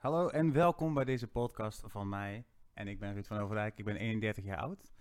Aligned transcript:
Hallo 0.00 0.28
en 0.28 0.52
welkom 0.52 0.94
bij 0.94 1.04
deze 1.04 1.26
podcast 1.26 1.82
van 1.86 2.08
mij. 2.08 2.44
En 2.74 2.88
ik 2.88 2.98
ben 2.98 3.12
Ruud 3.12 3.26
van 3.26 3.38
Overdijk, 3.38 3.78
ik 3.78 3.84
ben 3.84 3.96
31 3.96 4.44
jaar 4.44 4.56
oud. 4.56 4.92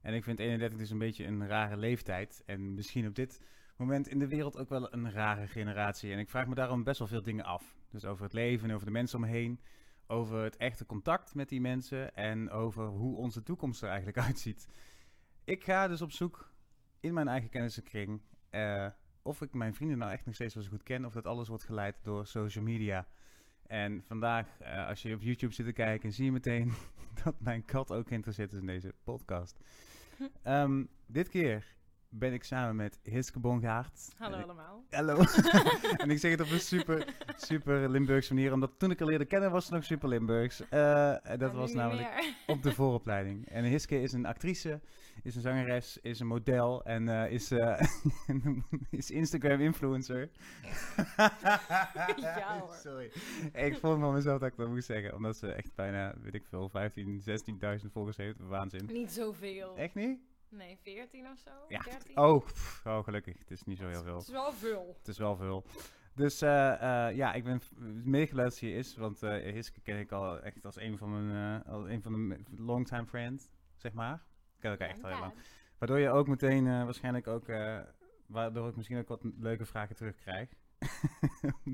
En 0.00 0.14
ik 0.14 0.24
vind 0.24 0.38
31 0.38 0.78
dus 0.78 0.90
een 0.90 0.98
beetje 0.98 1.26
een 1.26 1.46
rare 1.46 1.76
leeftijd. 1.76 2.42
En 2.46 2.74
misschien 2.74 3.06
op 3.06 3.14
dit 3.14 3.40
moment 3.76 4.08
in 4.08 4.18
de 4.18 4.28
wereld 4.28 4.58
ook 4.58 4.68
wel 4.68 4.92
een 4.92 5.12
rare 5.12 5.46
generatie. 5.46 6.12
En 6.12 6.18
ik 6.18 6.28
vraag 6.28 6.46
me 6.46 6.54
daarom 6.54 6.84
best 6.84 6.98
wel 6.98 7.08
veel 7.08 7.22
dingen 7.22 7.44
af. 7.44 7.76
Dus 7.90 8.04
over 8.04 8.24
het 8.24 8.32
leven 8.32 8.68
en 8.68 8.74
over 8.74 8.86
de 8.86 8.92
mensen 8.92 9.18
om 9.18 9.24
me 9.24 9.30
heen. 9.30 9.60
Over 10.06 10.42
het 10.42 10.56
echte 10.56 10.86
contact 10.86 11.34
met 11.34 11.48
die 11.48 11.60
mensen. 11.60 12.14
En 12.14 12.50
over 12.50 12.86
hoe 12.86 13.16
onze 13.16 13.42
toekomst 13.42 13.82
er 13.82 13.88
eigenlijk 13.88 14.18
uitziet. 14.26 14.68
Ik 15.44 15.64
ga 15.64 15.88
dus 15.88 16.02
op 16.02 16.12
zoek 16.12 16.52
in 17.00 17.14
mijn 17.14 17.28
eigen 17.28 17.50
kennissenkring. 17.50 18.22
eh, 18.50 18.86
of 19.22 19.42
ik 19.42 19.54
mijn 19.54 19.74
vrienden 19.74 19.98
nou 19.98 20.12
echt 20.12 20.26
nog 20.26 20.34
steeds 20.34 20.54
wel 20.54 20.62
zo 20.62 20.70
goed 20.70 20.82
ken. 20.82 21.04
Of 21.04 21.12
dat 21.12 21.26
alles 21.26 21.48
wordt 21.48 21.64
geleid 21.64 21.96
door 22.02 22.26
social 22.26 22.64
media. 22.64 23.06
En 23.66 24.02
vandaag, 24.06 24.60
eh, 24.60 24.88
als 24.88 25.02
je 25.02 25.14
op 25.14 25.22
YouTube 25.22 25.54
zit 25.54 25.66
te 25.66 25.72
kijken, 25.72 26.12
zie 26.12 26.24
je 26.24 26.32
meteen 26.32 26.72
dat 27.24 27.34
mijn 27.38 27.64
kat 27.64 27.92
ook 27.92 28.08
geïnteresseerd 28.08 28.52
is 28.52 28.58
in 28.58 28.66
deze 28.66 28.94
podcast. 29.04 29.58
Ehm, 30.42 30.84
dit 31.06 31.28
keer 31.28 31.74
ben 32.18 32.32
ik 32.32 32.44
samen 32.44 32.76
met 32.76 32.98
Hiske 33.02 33.38
Bongaert. 33.38 34.12
Hallo 34.16 34.36
allemaal. 34.36 34.84
Hallo. 34.90 35.16
en 36.02 36.10
ik 36.10 36.18
zeg 36.18 36.30
het 36.30 36.40
op 36.40 36.50
een 36.50 36.60
super, 36.60 37.14
super 37.36 37.88
Limburgse 37.90 38.34
manier, 38.34 38.52
omdat 38.52 38.78
toen 38.78 38.90
ik 38.90 38.98
haar 38.98 39.08
leerde 39.08 39.24
kennen 39.24 39.50
was 39.50 39.64
het 39.64 39.72
nog 39.72 39.84
super 39.84 40.08
Limburgs. 40.08 40.68
En 40.68 41.38
dat 41.38 41.52
was 41.52 41.72
namelijk 41.72 42.34
op 42.46 42.62
de 42.62 42.72
vooropleiding. 42.72 43.48
En 43.48 43.64
Hiske 43.64 44.02
is 44.02 44.12
een 44.12 44.26
actrice, 44.26 44.80
is 45.22 45.36
een 45.36 45.42
zangeres, 45.42 45.98
is 46.02 46.20
een 46.20 46.26
model 46.26 46.84
en 46.84 47.08
eh, 47.08 47.32
is, 47.32 47.50
eh, 47.50 47.80
is 48.90 49.10
Instagram-influencer. 49.10 50.30
Ja, 52.16 52.58
hoor. 52.58 52.74
Sorry. 52.82 53.10
Ik 53.52 53.78
vond 53.78 54.00
van 54.00 54.12
mezelf 54.12 54.40
dat 54.40 54.48
ik 54.50 54.56
dat 54.56 54.68
moest 54.68 54.86
zeggen, 54.86 55.14
omdat 55.14 55.36
ze 55.36 55.52
echt 55.52 55.74
bijna, 55.74 56.14
weet 56.22 56.34
ik 56.34 56.44
veel, 56.46 56.68
15, 56.68 57.22
16.000 57.82 57.92
volgers 57.92 58.16
heeft. 58.16 58.38
Waanzin. 58.38 58.88
Niet 58.92 59.12
zoveel. 59.12 59.76
Echt 59.76 59.94
niet? 59.94 60.18
Nee, 60.56 60.78
14 60.82 61.26
of 61.30 61.38
zo? 61.38 61.50
Ja. 61.68 61.80
13? 61.82 62.18
Oh, 62.18 62.44
pff, 62.44 62.86
oh, 62.86 63.04
gelukkig. 63.04 63.38
Het 63.38 63.50
is 63.50 63.64
niet 63.64 63.78
zo 63.78 63.88
heel 63.88 64.02
veel. 64.02 64.14
Het 64.16 64.26
is 64.26 64.32
wel 64.32 64.52
veel. 64.52 64.94
Het 64.98 65.08
is 65.08 65.18
wel 65.18 65.36
veel. 65.36 65.64
Dus 66.14 66.42
eh, 66.42 67.06
eh, 67.08 67.16
ja, 67.16 67.32
ik 67.32 67.44
ben 67.44 67.60
ze 68.52 68.66
hier 68.66 68.76
is. 68.76 68.96
Want 68.96 69.20
Hiske 69.20 69.80
ken 69.80 69.98
ik 69.98 70.12
al 70.12 70.40
echt 70.40 70.64
als 70.64 70.76
een 70.76 70.98
van 70.98 71.26
mijn, 71.28 71.64
als 71.64 71.84
een 71.88 72.02
van 72.02 72.26
me- 72.26 72.40
longtime 72.56 73.06
friends, 73.06 73.50
zeg 73.76 73.92
maar. 73.92 74.14
Ik 74.54 74.60
ken 74.60 74.70
elkaar 74.70 74.88
echt 74.88 75.02
al 75.04 75.10
heel 75.10 75.18
lang. 75.20 75.34
Waardoor 75.78 75.98
je 75.98 76.10
ook 76.10 76.28
meteen 76.28 76.64
waarschijnlijk 76.64 77.26
ook, 77.26 77.46
waardoor 78.26 78.68
ik 78.68 78.76
misschien 78.76 78.98
ook 78.98 79.08
wat 79.08 79.20
leuke 79.38 79.64
vragen 79.64 79.96
terugkrijg. 79.96 80.48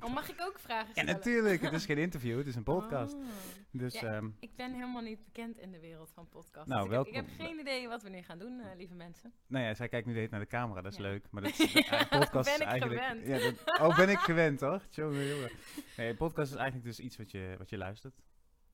Oh, 0.01 0.13
mag 0.15 0.29
ik 0.31 0.41
ook 0.41 0.59
vragen 0.59 0.87
ja, 0.87 0.93
stellen? 0.93 1.15
natuurlijk. 1.15 1.61
Het 1.63 1.73
is 1.73 1.85
geen 1.85 1.99
interview, 1.99 2.39
het 2.39 2.47
is 2.47 2.55
een 2.55 2.63
podcast. 2.63 3.15
Oh. 3.15 3.21
Dus 3.71 4.01
Ja, 4.01 4.13
ehm, 4.15 4.29
Ik 4.41 4.57
ben 4.57 4.73
helemaal 4.73 5.03
niet 5.03 5.25
bekend 5.25 5.59
in 5.59 5.71
de 5.73 5.81
wereld 5.81 6.11
van 6.15 6.29
podcasts. 6.29 6.69
Nou, 6.69 6.89
Dus 6.89 6.99
ik, 6.99 7.05
heb, 7.05 7.07
ik 7.07 7.15
heb 7.15 7.27
welkom. 7.27 7.47
geen 7.47 7.61
idee 7.61 7.89
wat 7.89 8.03
we 8.03 8.09
nu 8.09 8.23
gaan 8.23 8.39
doen, 8.39 8.61
eh, 8.61 8.77
lieve 8.77 8.95
mensen. 8.95 9.33
nou 9.47 9.65
ja, 9.65 9.75
zij 9.75 9.89
kijkt 9.89 10.07
nu 10.07 10.13
de 10.13 10.19
hele 10.19 10.31
tijd 10.31 10.41
naar 10.41 10.51
de 10.51 10.57
camera, 10.57 10.81
dat 10.83 10.93
is 10.93 10.99
Ja. 10.99 11.05
leuk. 11.05 11.27
Maar 11.31 11.43
dat 11.43 11.59
is, 11.59 11.75
eh, 11.75 12.01
podcast 12.11 12.59
Ben 12.59 12.67
ik 12.67 12.73
eigenlijk... 12.73 13.01
gewend. 13.03 13.27
Ja, 13.27 13.39
dat- 13.65 13.81
oh, 13.81 13.97
ben 13.97 14.09
ik 14.09 14.19
gewend, 14.19 14.61
hoor? 14.61 14.81
Tjonge, 14.91 15.29
jongen. 15.29 15.51
Nee, 15.97 16.15
podcast 16.15 16.51
is 16.53 16.57
eigenlijk 16.59 16.87
dus 16.89 17.01
iets 17.01 17.17
wat 17.17 17.31
je, 17.31 17.55
wat 17.59 17.71
je 17.71 17.77
luistert. 17.77 18.15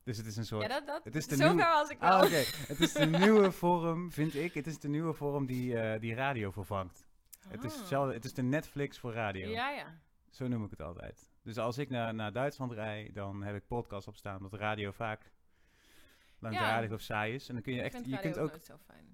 Dus 0.03 0.17
het 0.17 0.25
is 0.25 0.37
een 0.37 0.45
soort... 0.45 0.61
Ja, 0.61 0.67
dat, 0.67 0.87
dat, 0.87 1.03
het 1.03 1.15
is 1.15 1.27
de 1.27 1.35
zover 1.35 1.55
nieuwe- 1.55 1.69
was 1.69 1.89
ik 1.89 1.99
wel. 1.99 2.09
Ah, 2.09 2.23
oké. 2.23 2.43
Het 2.67 2.79
is 2.79 2.93
de 2.93 3.05
nieuwe 3.05 3.51
vorm, 3.51 4.11
vind 4.11 4.35
ik. 4.35 4.53
Het 4.53 4.67
is 4.67 4.79
de 4.79 4.87
nieuwe 4.87 5.13
vorm 5.13 5.45
die, 5.45 5.79
eh, 5.79 5.99
die 5.99 6.13
radio 6.13 6.51
vervangt. 6.51 7.05
Het, 7.49 7.63
is 7.63 7.71
Ah. 7.73 7.79
hetzelfde, 7.79 8.13
het 8.13 8.25
is 8.25 8.33
de 8.33 8.41
Netflix 8.43 8.99
voor 8.99 9.13
radio. 9.13 9.49
Ja, 9.49 9.69
ja. 9.69 9.99
Zo 10.29 10.47
noem 10.47 10.63
ik 10.63 10.69
het 10.69 10.81
altijd. 10.81 11.31
Dus 11.41 11.57
als 11.57 11.77
ik 11.77 11.89
naar, 11.89 12.13
naar 12.13 12.31
Duitsland 12.31 12.71
rijd, 12.71 13.15
dan 13.15 13.43
heb 13.43 13.55
ik 13.55 13.67
podcasts 13.67 14.07
opstaan, 14.07 14.37
omdat 14.37 14.53
radio 14.59 14.91
vaak 14.91 15.31
langdradig 16.39 16.91
of 16.91 17.01
saai 17.01 17.33
is. 17.33 17.47
En 17.47 17.53
dan 17.53 17.63
kun 17.63 17.73
je 17.73 17.79
Ik 17.79 17.93
echt, 17.93 18.05
je 18.05 18.19
kunt 18.19 18.37
ook 18.37 18.57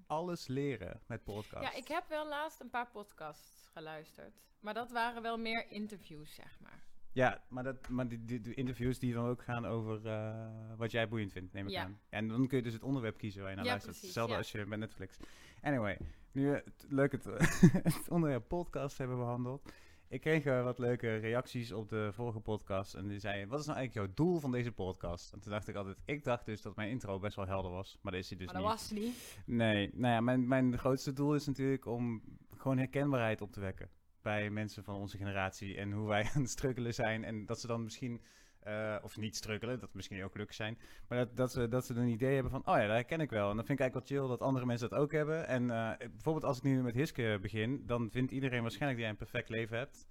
alles 0.06 0.46
leren 0.46 1.00
met 1.06 1.24
podcasts. 1.24 1.70
Ja, 1.70 1.76
ik 1.76 1.88
heb 1.88 2.04
wel 2.08 2.28
laatst 2.28 2.60
een 2.60 2.70
paar 2.70 2.90
podcasts 2.90 3.68
geluisterd. 3.72 4.42
Maar 4.60 4.74
dat 4.74 4.90
waren 4.90 5.22
wel 5.22 5.38
meer 5.38 5.70
interviews, 5.70 6.34
zeg 6.34 6.60
maar. 6.60 6.82
Ja, 7.12 7.42
maar, 7.48 7.64
dat, 7.64 7.88
maar 7.88 8.08
die, 8.08 8.24
die, 8.24 8.40
die 8.40 8.54
interviews 8.54 8.98
die 8.98 9.14
dan 9.14 9.26
ook 9.26 9.42
gaan 9.42 9.66
over 9.66 10.06
eh, 10.06 10.76
wat 10.76 10.90
jij 10.90 11.08
boeiend 11.08 11.32
vindt, 11.32 11.52
neem 11.52 11.66
ik 11.66 11.72
Ja. 11.72 11.82
aan. 11.82 12.00
En 12.08 12.28
dan 12.28 12.46
kun 12.46 12.56
je 12.56 12.62
dus 12.62 12.72
het 12.72 12.82
onderwerp 12.82 13.18
kiezen 13.18 13.40
waar 13.40 13.50
je 13.50 13.56
naar 13.56 13.64
Ja, 13.64 13.70
luistert. 13.70 13.96
precies, 13.98 14.14
Hetzelfde 14.14 14.36
als 14.36 14.52
je 14.52 14.66
bij 14.66 14.78
Netflix. 14.78 15.16
Anyway, 15.62 15.98
nu 16.32 16.62
leuk 16.88 17.12
het, 17.12 17.24
het 17.94 18.08
onderwerp 18.08 18.48
podcast 18.48 18.98
hebben 18.98 19.16
behandeld. 19.16 19.72
Ik 20.14 20.20
kreeg 20.20 20.44
eh, 20.44 20.62
wat 20.62 20.78
leuke 20.78 21.16
reacties 21.16 21.72
op 21.72 21.88
de 21.88 22.10
vorige 22.12 22.40
podcast. 22.40 22.94
En 22.94 23.08
die 23.08 23.18
zeiden, 23.18 23.48
wat 23.48 23.60
is 23.60 23.66
nou 23.66 23.78
eigenlijk 23.78 24.06
jouw 24.06 24.26
doel 24.26 24.40
van 24.40 24.50
deze 24.52 24.72
podcast? 24.72 25.32
En 25.32 25.40
toen 25.40 25.52
dacht 25.52 25.68
ik 25.68 25.74
altijd, 25.74 25.96
ik 26.04 26.24
dacht 26.24 26.46
dus 26.46 26.62
dat 26.62 26.76
mijn 26.76 26.90
intro 26.90 27.18
best 27.18 27.36
wel 27.36 27.46
helder 27.46 27.70
was. 27.70 27.98
Maar 28.02 28.12
dat 28.12 28.20
is 28.20 28.28
hij 28.28 28.38
dus 28.38 28.46
maar 28.46 28.62
dat 28.62 28.64
niet. 28.64 28.72
was 28.72 28.90
niet. 28.90 29.38
Nee, 29.46 29.90
nou 29.92 30.14
ja, 30.14 30.20
mijn, 30.20 30.48
mijn 30.48 30.78
grootste 30.78 31.12
doel 31.12 31.34
is 31.34 31.46
natuurlijk 31.46 31.86
om 31.86 32.22
gewoon 32.56 32.78
herkenbaarheid 32.78 33.40
op 33.40 33.52
te 33.52 33.60
wekken 33.60 33.90
bij 34.22 34.50
mensen 34.50 34.84
van 34.84 34.94
onze 34.94 35.16
generatie 35.16 35.76
en 35.76 35.92
hoe 35.92 36.08
wij 36.08 36.24
aan 36.34 36.42
het 36.42 36.50
struggelen 36.50 36.94
zijn 36.94 37.24
en 37.24 37.46
dat 37.46 37.60
ze 37.60 37.66
dan 37.66 37.82
misschien, 37.82 38.22
eh, 38.64 38.96
of 39.02 39.16
niet 39.16 39.36
struggelen, 39.36 39.80
dat 39.80 39.94
misschien 39.94 40.24
ook 40.24 40.32
gelukkig 40.32 40.56
zijn, 40.56 40.78
maar 41.08 41.18
dat, 41.18 41.36
dat, 41.36 41.52
ze, 41.52 41.68
dat 41.68 41.86
ze 41.86 41.94
een 41.94 42.08
idee 42.08 42.34
hebben 42.34 42.50
van, 42.52 42.60
oh 42.60 42.74
ja, 42.74 42.80
dat 42.86 42.90
herken 42.90 43.20
ik 43.20 43.30
wel. 43.30 43.50
En 43.50 43.56
dan 43.56 43.66
vind 43.66 43.78
ik 43.78 43.84
eigenlijk 43.84 44.08
wel 44.10 44.18
chill 44.20 44.28
dat 44.28 44.46
andere 44.46 44.66
mensen 44.66 44.88
dat 44.90 44.98
ook 44.98 45.12
hebben. 45.12 45.46
En 45.48 45.70
eh, 45.70 45.90
bijvoorbeeld 45.98 46.44
als 46.44 46.56
ik 46.56 46.62
nu 46.62 46.82
met 46.82 46.94
Hiske 46.94 47.38
begin, 47.42 47.82
dan 47.86 48.10
vindt 48.10 48.32
iedereen 48.32 48.62
waarschijnlijk 48.62 49.00
dat 49.00 49.10
jij 49.10 49.18
een 49.20 49.28
perfect 49.30 49.48
leven 49.48 49.78
hebt. 49.78 50.08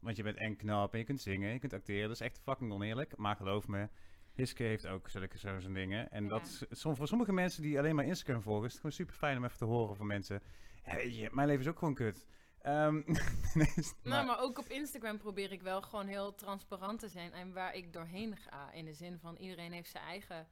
Want 0.00 0.16
je 0.16 0.22
bent 0.22 0.36
en 0.36 0.56
knap 0.56 0.92
en 0.92 0.98
je 0.98 1.04
kunt 1.04 1.20
zingen, 1.20 1.52
je 1.52 1.58
kunt 1.58 1.72
acteren. 1.72 2.02
Dat 2.08 2.20
is 2.20 2.26
echt 2.26 2.40
fucking 2.42 2.72
oneerlijk, 2.72 3.16
maar 3.16 3.36
geloof 3.36 3.68
me, 3.68 3.88
Hiske 4.34 4.62
heeft 4.62 4.86
ook 4.86 5.08
zulke 5.08 5.38
zo- 5.38 5.60
zo'n 5.60 5.72
dingen. 5.72 6.10
En 6.10 6.22
Ja. 6.24 6.28
dat 6.28 6.66
som- 6.70 6.96
voor 6.96 7.08
sommige 7.08 7.32
mensen 7.32 7.62
die 7.62 7.78
alleen 7.78 7.94
maar 7.94 8.04
Instagram 8.04 8.42
volgen, 8.42 8.64
is 8.66 8.70
het 8.72 8.80
gewoon 8.80 8.96
super 8.96 9.14
fijn 9.14 9.36
om 9.36 9.44
even 9.44 9.58
te 9.58 9.64
horen 9.64 9.96
van 9.96 10.06
mensen. 10.06 10.42
Ja, 10.84 10.94
weet 10.94 11.16
je, 11.16 11.28
mijn 11.32 11.46
leven 11.48 11.62
is 11.62 11.68
ook 11.68 11.78
gewoon 11.78 11.94
kut. 11.94 12.26
Nee, 13.54 13.74
Nou, 14.02 14.26
maar- 14.26 14.40
ook 14.40 14.58
op 14.58 14.68
Instagram 14.68 15.18
probeer 15.18 15.52
ik 15.52 15.62
wel 15.62 15.82
gewoon 15.82 16.06
heel 16.06 16.34
transparant 16.34 16.98
te 17.00 17.08
zijn. 17.08 17.32
En 17.32 17.52
waar 17.52 17.74
ik 17.74 17.92
doorheen 17.92 18.36
ga. 18.36 18.72
In 18.72 18.84
de 18.84 18.94
zin 18.94 19.18
van 19.18 19.36
iedereen 19.36 19.72
heeft 19.72 19.90
zijn 19.90 20.04
eigen 20.04 20.48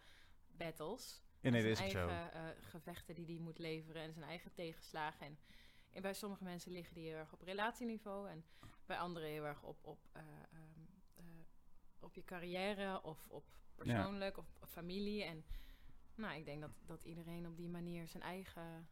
battles. 0.57 1.23
ja, 1.41 1.51
nee, 1.51 1.69
dat 1.69 1.77
zijn 1.77 1.97
eigen 1.97 2.33
eh, 2.33 2.43
gevechten 2.61 3.15
die 3.15 3.27
hij 3.27 3.39
moet 3.39 3.59
leveren. 3.59 4.03
En 4.03 4.13
zijn 4.13 4.25
eigen 4.25 4.53
tegenslagen. 4.53 5.27
En, 5.27 5.39
en 5.93 6.03
bij 6.03 6.15
sommige 6.15 6.45
mensen 6.45 6.73
liggen 6.73 6.95
die 6.95 7.07
heel 7.09 7.17
erg 7.17 7.33
op 7.33 7.43
relatieniveau. 7.43 8.29
En 8.29 8.45
bij 8.87 8.99
anderen 8.99 9.29
heel 9.29 9.45
erg 9.47 9.63
op, 9.63 9.79
op, 9.87 9.99
eh, 10.13 10.23
ehm, 10.53 10.81
eh, 11.17 11.25
op 12.01 12.15
je 12.15 12.25
carrière. 12.25 13.03
Of 13.03 13.27
op 13.29 13.45
persoonlijk. 13.75 14.39
Of 14.39 14.47
familie. 14.69 15.25
En 15.25 15.45
nou, 16.15 16.39
ik 16.39 16.45
denk 16.45 16.61
dat, 16.61 16.71
dat 16.87 17.05
iedereen 17.05 17.47
op 17.47 17.57
die 17.57 17.69
manier 17.69 18.09
zijn 18.09 18.23
eigen... 18.23 18.89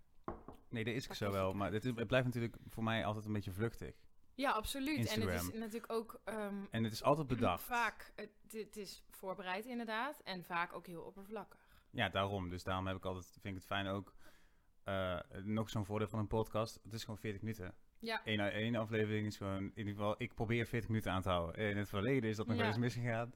Nee, 0.68 0.84
dat 0.84 0.94
is 0.94 1.06
Pak 1.06 1.16
zo 1.16 1.30
wel. 1.30 1.52
Maar 1.52 1.72
het, 1.72 1.84
is- 1.84 1.96
het 1.96 2.06
blijft 2.06 2.26
natuurlijk 2.26 2.56
voor 2.68 2.82
mij 2.82 3.04
altijd 3.04 3.24
een 3.24 3.32
beetje 3.32 3.52
vluchtig. 3.52 3.94
Ja, 4.34 4.50
absoluut. 4.50 4.96
En 4.96 5.20
het 5.20 5.42
is 5.54 5.58
natuurlijk 5.60 5.92
ook... 5.92 6.20
ehm, 6.24 6.64
En 6.70 6.84
het 6.84 6.92
is 6.92 7.02
altijd 7.02 7.26
bedacht. 7.26 7.62
Vaak, 7.62 8.12
het, 8.14 8.30
het 8.50 8.76
is 8.76 9.04
voorbereid 9.10 9.64
inderdaad. 9.66 10.20
En 10.24 10.44
vaak 10.44 10.72
ook 10.74 10.86
heel 10.86 11.02
oppervlakkig. 11.02 11.60
Ja, 11.90 12.08
daarom. 12.08 12.48
Dus 12.48 12.62
daarom 12.64 12.86
heb 12.86 12.96
ik 12.96 13.04
altijd, 13.04 13.24
vind 13.26 13.44
ik 13.44 13.54
het 13.54 13.64
fijn 13.64 13.86
ook. 13.86 14.14
eh, 14.84 15.18
nog 15.42 15.70
zo'n 15.70 15.84
voordeel 15.84 16.08
van 16.08 16.18
een 16.18 16.26
podcast. 16.26 16.80
Het 16.82 16.92
is 16.92 17.00
gewoon 17.04 17.18
40 17.18 17.40
minuten. 17.42 17.74
Ja, 18.04 18.20
Eén, 18.24 18.40
één 18.40 18.74
aflevering 18.76 19.26
is 19.26 19.36
gewoon, 19.36 19.58
in 19.62 19.72
ieder 19.74 19.92
geval, 19.92 20.14
ik 20.18 20.34
probeer 20.34 20.66
40 20.66 20.88
minuten 20.88 21.12
aan 21.12 21.22
te 21.22 21.28
houden. 21.28 21.70
In 21.70 21.76
het 21.76 21.88
verleden 21.88 22.30
is 22.30 22.36
dat 22.36 22.46
nog 22.46 22.56
wel 22.56 22.64
Ja. 22.64 22.70
eens 22.70 22.80
misgegaan. 22.80 23.32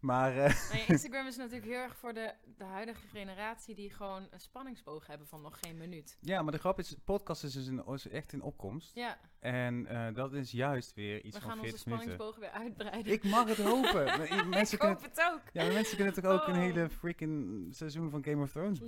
Maar 0.00 0.36
eh, 0.38 0.54
ja, 0.72 0.86
Instagram 0.94 1.26
is 1.26 1.36
natuurlijk 1.36 1.66
heel 1.66 1.80
erg 1.80 1.96
voor 1.96 2.12
de, 2.12 2.32
de 2.56 2.64
huidige 2.64 3.06
generatie 3.06 3.74
die 3.74 3.90
gewoon 3.90 4.26
een 4.30 4.40
spanningsboog 4.40 5.06
hebben 5.06 5.26
van 5.26 5.42
nog 5.42 5.58
geen 5.60 5.76
minuut. 5.76 6.16
ja, 6.20 6.42
maar 6.42 6.52
de 6.52 6.58
grap 6.58 6.78
is, 6.78 6.96
podcast 7.04 7.44
is 7.44 7.52
dus 7.52 7.66
een, 7.66 7.86
is 7.86 8.08
echt 8.08 8.32
in 8.32 8.42
opkomst. 8.42 8.94
Ja, 8.94 9.18
En 9.38 9.86
eh, 9.86 10.14
dat 10.14 10.32
is 10.32 10.50
juist 10.50 10.94
weer 10.94 11.24
iets 11.24 11.36
we 11.36 11.42
van 11.42 11.50
gaan 11.50 11.58
onze 11.60 11.70
40 11.70 11.86
minuten. 11.86 12.08
spanningsboog 12.12 12.36
weer 12.52 12.60
uitbreiden. 12.62 13.12
Ik 13.12 13.24
mag 13.24 13.48
het 13.48 13.56
hopen. 13.56 14.04
Mensen 14.48 14.74
Ik 14.74 14.78
kunnen 14.78 14.96
hoop 14.96 15.02
het 15.14 15.30
ook. 15.32 15.40
Ja, 15.52 15.66
mensen 15.72 15.96
kunnen 15.96 16.14
toch 16.14 16.24
ook 16.24 16.46
een 16.46 16.54
Oh. 16.54 16.60
hele 16.60 16.88
freaking 16.90 17.66
seizoen 17.74 18.10
van 18.10 18.24
Game 18.24 18.42
of 18.42 18.50
Thrones 18.50 18.78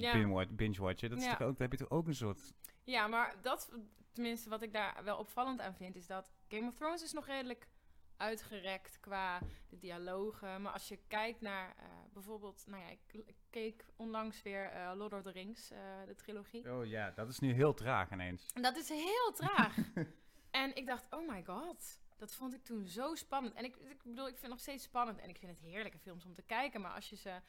binge-watchen. 0.50 1.11
Dat 1.11 1.19
is 1.19 1.25
toch 1.25 1.41
ook, 1.43 1.59
daar 1.59 1.69
heb 1.69 1.73
je 1.73 1.77
toch 1.87 1.91
ook 1.99 2.06
een 2.06 2.15
soort... 2.15 2.53
Ja, 2.91 3.07
maar 3.07 3.35
dat, 3.43 3.71
tenminste 4.13 4.49
wat 4.49 4.63
ik 4.63 4.73
daar 4.73 5.05
wel 5.05 5.17
opvallend 5.17 5.61
aan 5.61 5.75
vind, 5.75 5.97
is 5.97 6.07
dat 6.07 6.33
Game 6.49 6.69
of 6.69 6.75
Thrones 6.75 7.03
is 7.03 7.13
nog 7.13 7.27
redelijk 7.27 7.69
uitgerekt 8.17 9.01
qua 9.01 9.39
de 9.69 9.79
dialogen. 9.79 10.63
Maar 10.63 10.73
als 10.73 10.89
je 10.89 10.99
kijkt 11.09 11.41
naar 11.41 11.75
eh, 11.77 11.85
bijvoorbeeld, 12.13 12.65
nou 12.67 12.83
ja, 12.83 12.89
ik, 12.89 13.01
ik 13.13 13.37
keek 13.51 13.85
onlangs 13.97 14.43
weer 14.43 14.65
eh, 14.65 14.93
Lord 14.95 15.13
of 15.13 15.23
the 15.23 15.31
Rings, 15.31 15.71
eh, 15.71 15.79
de 16.07 16.15
trilogie. 16.15 16.73
Oh 16.73 16.87
ja, 16.87 17.11
dat 17.11 17.29
is 17.29 17.39
nu 17.39 17.53
heel 17.53 17.75
traag 17.75 18.11
ineens. 18.11 18.47
En 18.55 18.63
dat 18.63 18.77
is 18.77 18.89
heel 18.89 19.33
traag. 19.35 19.77
en 20.51 20.77
ik 20.77 20.87
dacht, 20.87 21.07
oh 21.11 21.29
my 21.29 21.45
god. 21.45 22.01
Dat 22.17 22.35
vond 22.35 22.55
ik 22.55 22.65
toen 22.65 22.87
zo 22.87 23.15
spannend. 23.15 23.55
En 23.55 23.65
ik, 23.65 23.77
ik 23.77 24.03
bedoel, 24.03 24.27
ik 24.27 24.31
vind 24.31 24.43
het 24.43 24.51
nog 24.51 24.61
steeds 24.61 24.85
spannend. 24.85 25.19
En 25.19 25.29
ik 25.29 25.39
vind 25.39 25.53
het 25.53 25.61
heerlijke 25.61 25.99
films 25.99 26.25
om 26.25 26.35
te 26.35 26.43
kijken. 26.43 26.81
Maar 26.81 26.95
als 26.95 27.11
je 27.11 27.17
ze 27.17 27.41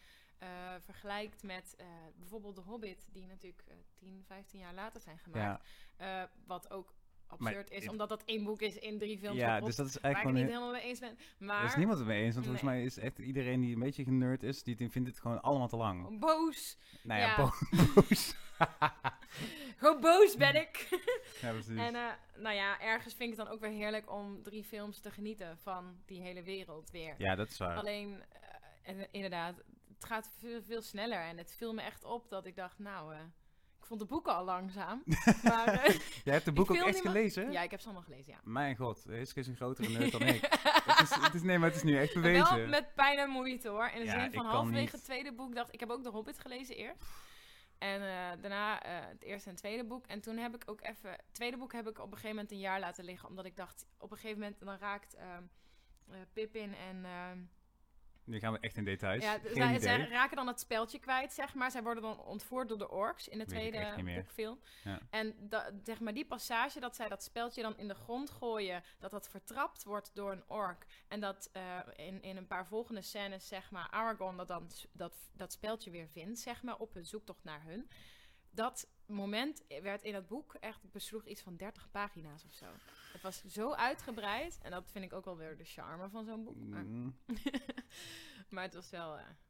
eh, 0.42 0.48
vergelijkt 0.84 1.44
met 1.44 1.76
eh, 1.78 1.86
bijvoorbeeld 2.16 2.56
The 2.56 2.62
Hobbit... 2.62 3.06
die 3.12 3.26
natuurlijk 3.28 3.64
eh 3.68 3.76
10, 3.96 4.24
15 4.28 4.60
jaar 4.60 4.74
later 4.74 5.02
zijn 5.02 5.18
gemaakt... 5.18 5.68
eh, 5.98 6.24
wat 6.46 6.72
ook 6.72 6.94
absurd 7.28 7.72
is, 7.72 7.88
omdat 7.88 8.10
dat 8.10 8.24
één 8.26 8.44
boek 8.44 8.62
is 8.62 8.78
in 8.78 8.98
drie 8.98 9.18
films. 9.18 9.38
ja, 9.38 9.60
dus 9.60 9.76
dat 9.76 9.88
is 9.88 9.94
waar 9.94 10.12
ik 10.12 10.16
eigenlijk 10.18 10.38
niet 10.46 10.54
helemaal 10.56 10.72
mee 10.72 10.82
eens 10.90 11.00
ben. 11.00 11.18
Maar 11.40 11.66
is 11.66 11.76
niemand 11.76 11.98
het 11.98 12.08
mee 12.08 12.24
eens, 12.24 12.34
want 12.34 12.46
volgens 12.46 12.66
mij 12.66 12.84
is 12.84 12.98
echt 12.98 13.20
iedereen 13.20 13.62
die 13.62 13.74
een 13.74 13.80
beetje 13.80 14.04
generd 14.04 14.44
is, 14.44 14.64
die 14.64 14.76
vindt 14.90 15.10
het 15.10 15.20
gewoon 15.20 15.42
allemaal 15.42 15.68
te 15.68 15.76
lang. 15.78 16.20
boos. 16.20 16.78
Nou 17.04 17.20
ja, 17.20 17.28
Ja. 17.28 17.36
bo- 17.36 17.52
boos. 18.02 18.36
Gewoon 19.78 20.02
boos 20.02 20.36
ben 20.38 20.56
ik. 20.56 20.88
ja, 21.42 21.52
precies. 21.52 21.78
en 21.88 21.96
eh, 21.96 22.08
nou 22.38 22.56
ja, 22.56 22.80
ergens 22.82 23.14
vind 23.14 23.32
ik 23.32 23.38
het 23.38 23.46
dan 23.46 23.56
ook 23.56 23.62
weer 23.62 23.72
heerlijk 23.72 24.12
om 24.12 24.44
drie 24.44 24.64
films 24.64 25.00
te 25.00 25.12
genieten 25.12 25.58
van 25.58 26.02
die 26.06 26.22
hele 26.22 26.44
wereld 26.44 26.92
weer. 26.92 27.16
ja, 27.18 27.36
dat 27.36 27.50
is 27.50 27.58
waar. 27.58 27.78
Alleen, 27.78 28.24
en, 28.82 29.08
inderdaad, 29.12 29.62
het 30.02 30.10
gaat 30.10 30.32
veel, 30.38 30.62
veel 30.62 30.82
sneller. 30.82 31.20
En 31.20 31.38
het 31.38 31.54
viel 31.58 31.74
me 31.74 31.82
echt 31.82 32.04
op 32.04 32.30
dat 32.30 32.46
ik 32.46 32.56
dacht, 32.56 32.80
nou, 32.80 33.14
eh, 33.14 33.20
ik 33.80 33.86
vond 33.86 34.00
de 34.00 34.06
boeken 34.06 34.34
al 34.36 34.44
langzaam. 34.44 35.04
maar 35.44 35.68
eh, 35.68 36.00
Jij 36.24 36.34
hebt 36.34 36.46
de 36.46 36.52
boek 36.52 36.72
ook 36.72 36.78
echt 36.78 37.00
gelezen? 37.02 37.52
ja, 37.52 37.62
ik 37.62 37.72
heb 37.72 37.80
ze 37.80 37.86
allemaal 37.86 38.04
gelezen, 38.06 38.32
ja. 38.34 38.40
Mijn 38.44 38.76
god, 38.76 39.04
Hiske 39.04 39.40
is 39.40 39.48
een 39.48 39.56
grotere 39.56 39.90
nerd 39.90 40.12
dan 40.12 40.22
ik. 40.22 40.42
het 40.92 41.10
is, 41.10 41.16
het 41.16 41.34
is, 41.34 41.42
nee, 41.42 41.58
maar 41.58 41.68
het 41.68 41.78
is 41.78 41.84
nu 41.84 41.98
echt 41.98 42.14
Wel 42.14 42.24
bewezen. 42.24 42.70
met 42.70 42.96
pijn 42.96 43.18
en 43.18 43.30
moeite 43.30 43.70
hoor. 43.70 43.88
In 43.88 44.00
de 44.00 44.06
Ja, 44.06 44.22
zin 44.22 44.32
van 44.34 44.46
halverwege 44.46 44.96
het 44.96 45.04
tweede 45.04 45.34
boek 45.34 45.56
dacht 45.56 45.74
ik, 45.74 45.80
heb 45.80 45.90
ook 45.90 46.04
de 46.04 46.10
Hobbit 46.10 46.40
gelezen 46.40 46.76
eerst. 46.76 47.02
En 47.78 48.02
eh, 48.02 48.42
daarna 48.42 48.80
het 48.84 49.24
eerste 49.24 49.50
en 49.50 49.56
tweede 49.56 49.86
boek. 49.86 50.06
En 50.08 50.22
toen 50.22 50.38
heb 50.38 50.56
ik 50.56 50.64
ook 50.66 50.82
even... 50.82 51.10
Het 51.12 51.24
tweede 51.32 51.58
boek 51.58 51.74
heb 51.74 51.88
ik 51.88 52.00
op 52.00 52.06
een 52.06 52.12
gegeven 52.12 52.30
moment 52.30 52.52
een 52.52 52.60
jaar 52.60 52.80
laten 52.80 53.04
liggen. 53.04 53.30
Omdat 53.30 53.46
ik 53.46 53.56
dacht, 53.56 53.86
op 53.98 54.12
een 54.12 54.18
gegeven 54.18 54.40
moment 54.40 54.60
dan 54.60 54.78
raakt 54.78 55.14
ehm 55.14 55.44
eh, 56.10 56.18
Pippin 56.34 56.76
en... 56.76 57.06
Nu 58.32 58.40
gaan 58.40 58.54
we 58.54 58.60
echt 58.60 58.78
in 58.78 58.84
details. 58.84 59.24
ja, 59.24 59.80
zij, 59.80 60.08
raken 60.08 60.36
dan 60.36 60.48
het 60.48 60.60
speltje 60.60 61.00
kwijt, 61.00 61.34
zeg 61.34 61.54
maar. 61.54 61.72
Zij 61.72 61.84
worden 61.84 62.04
dan 62.04 62.20
ontvoerd 62.20 62.70
door 62.70 62.78
de 62.78 62.90
orks 62.90 63.28
in 63.28 63.38
de 63.38 63.46
Weet 63.46 63.72
tweede 63.72 64.14
boekfilm. 64.16 64.60
Ja. 64.84 65.00
En 65.10 65.36
da, 65.40 65.72
zeg 65.84 66.00
maar 66.00 66.14
die 66.14 66.26
passage 66.26 66.80
dat 66.80 66.96
zij 66.96 67.10
dat 67.10 67.24
speltje 67.24 67.62
dan 67.62 67.78
in 67.78 67.88
de 67.88 67.94
grond 67.94 68.30
gooien, 68.30 68.84
dat 69.00 69.12
dat 69.12 69.30
vertrapt 69.30 69.84
wordt 69.84 70.12
door 70.14 70.32
een 70.32 70.44
ork. 70.48 70.86
En 71.08 71.20
dat 71.20 71.50
eh, 71.52 71.80
in, 71.96 72.22
in 72.22 72.38
een 72.38 72.48
paar 72.48 72.68
volgende 72.68 73.02
scènes, 73.02 73.48
zeg 73.48 73.72
maar, 73.72 73.88
Aragorn 73.90 74.38
dat 74.38 74.48
dan 74.48 74.70
dat, 74.92 75.14
dat 75.34 75.52
speltje 75.52 75.92
weer 75.92 76.08
vindt, 76.08 76.40
zeg 76.40 76.64
maar, 76.64 76.78
op 76.78 76.94
hun 76.94 77.06
zoektocht 77.06 77.44
naar 77.44 77.64
hun. 77.64 77.90
Dat 78.50 78.88
moment 79.06 79.64
werd 79.82 80.04
in 80.04 80.14
het 80.14 80.28
boek 80.28 80.54
echt 80.54 80.92
besloeg 80.92 81.26
iets 81.26 81.42
van 81.42 81.56
30 81.56 81.92
pagina's 81.92 82.46
of 82.46 82.54
zo. 82.54 82.66
Het 83.12 83.22
was 83.22 83.44
zo 83.46 83.72
uitgebreid. 83.74 84.60
En 84.62 84.72
dat 84.72 84.92
vind 84.92 85.06
ik 85.06 85.14
ook 85.14 85.26
wel 85.26 85.38
weer 85.38 85.58
de 85.58 85.64
charme 85.64 86.10
van 86.10 86.26
zo'n 86.26 86.44
boek. 86.44 86.58
Maar, 86.58 86.84
Mm, 86.84 87.16
maar 88.50 88.64
het 88.64 88.74
was 88.74 88.90
wel 88.90 89.10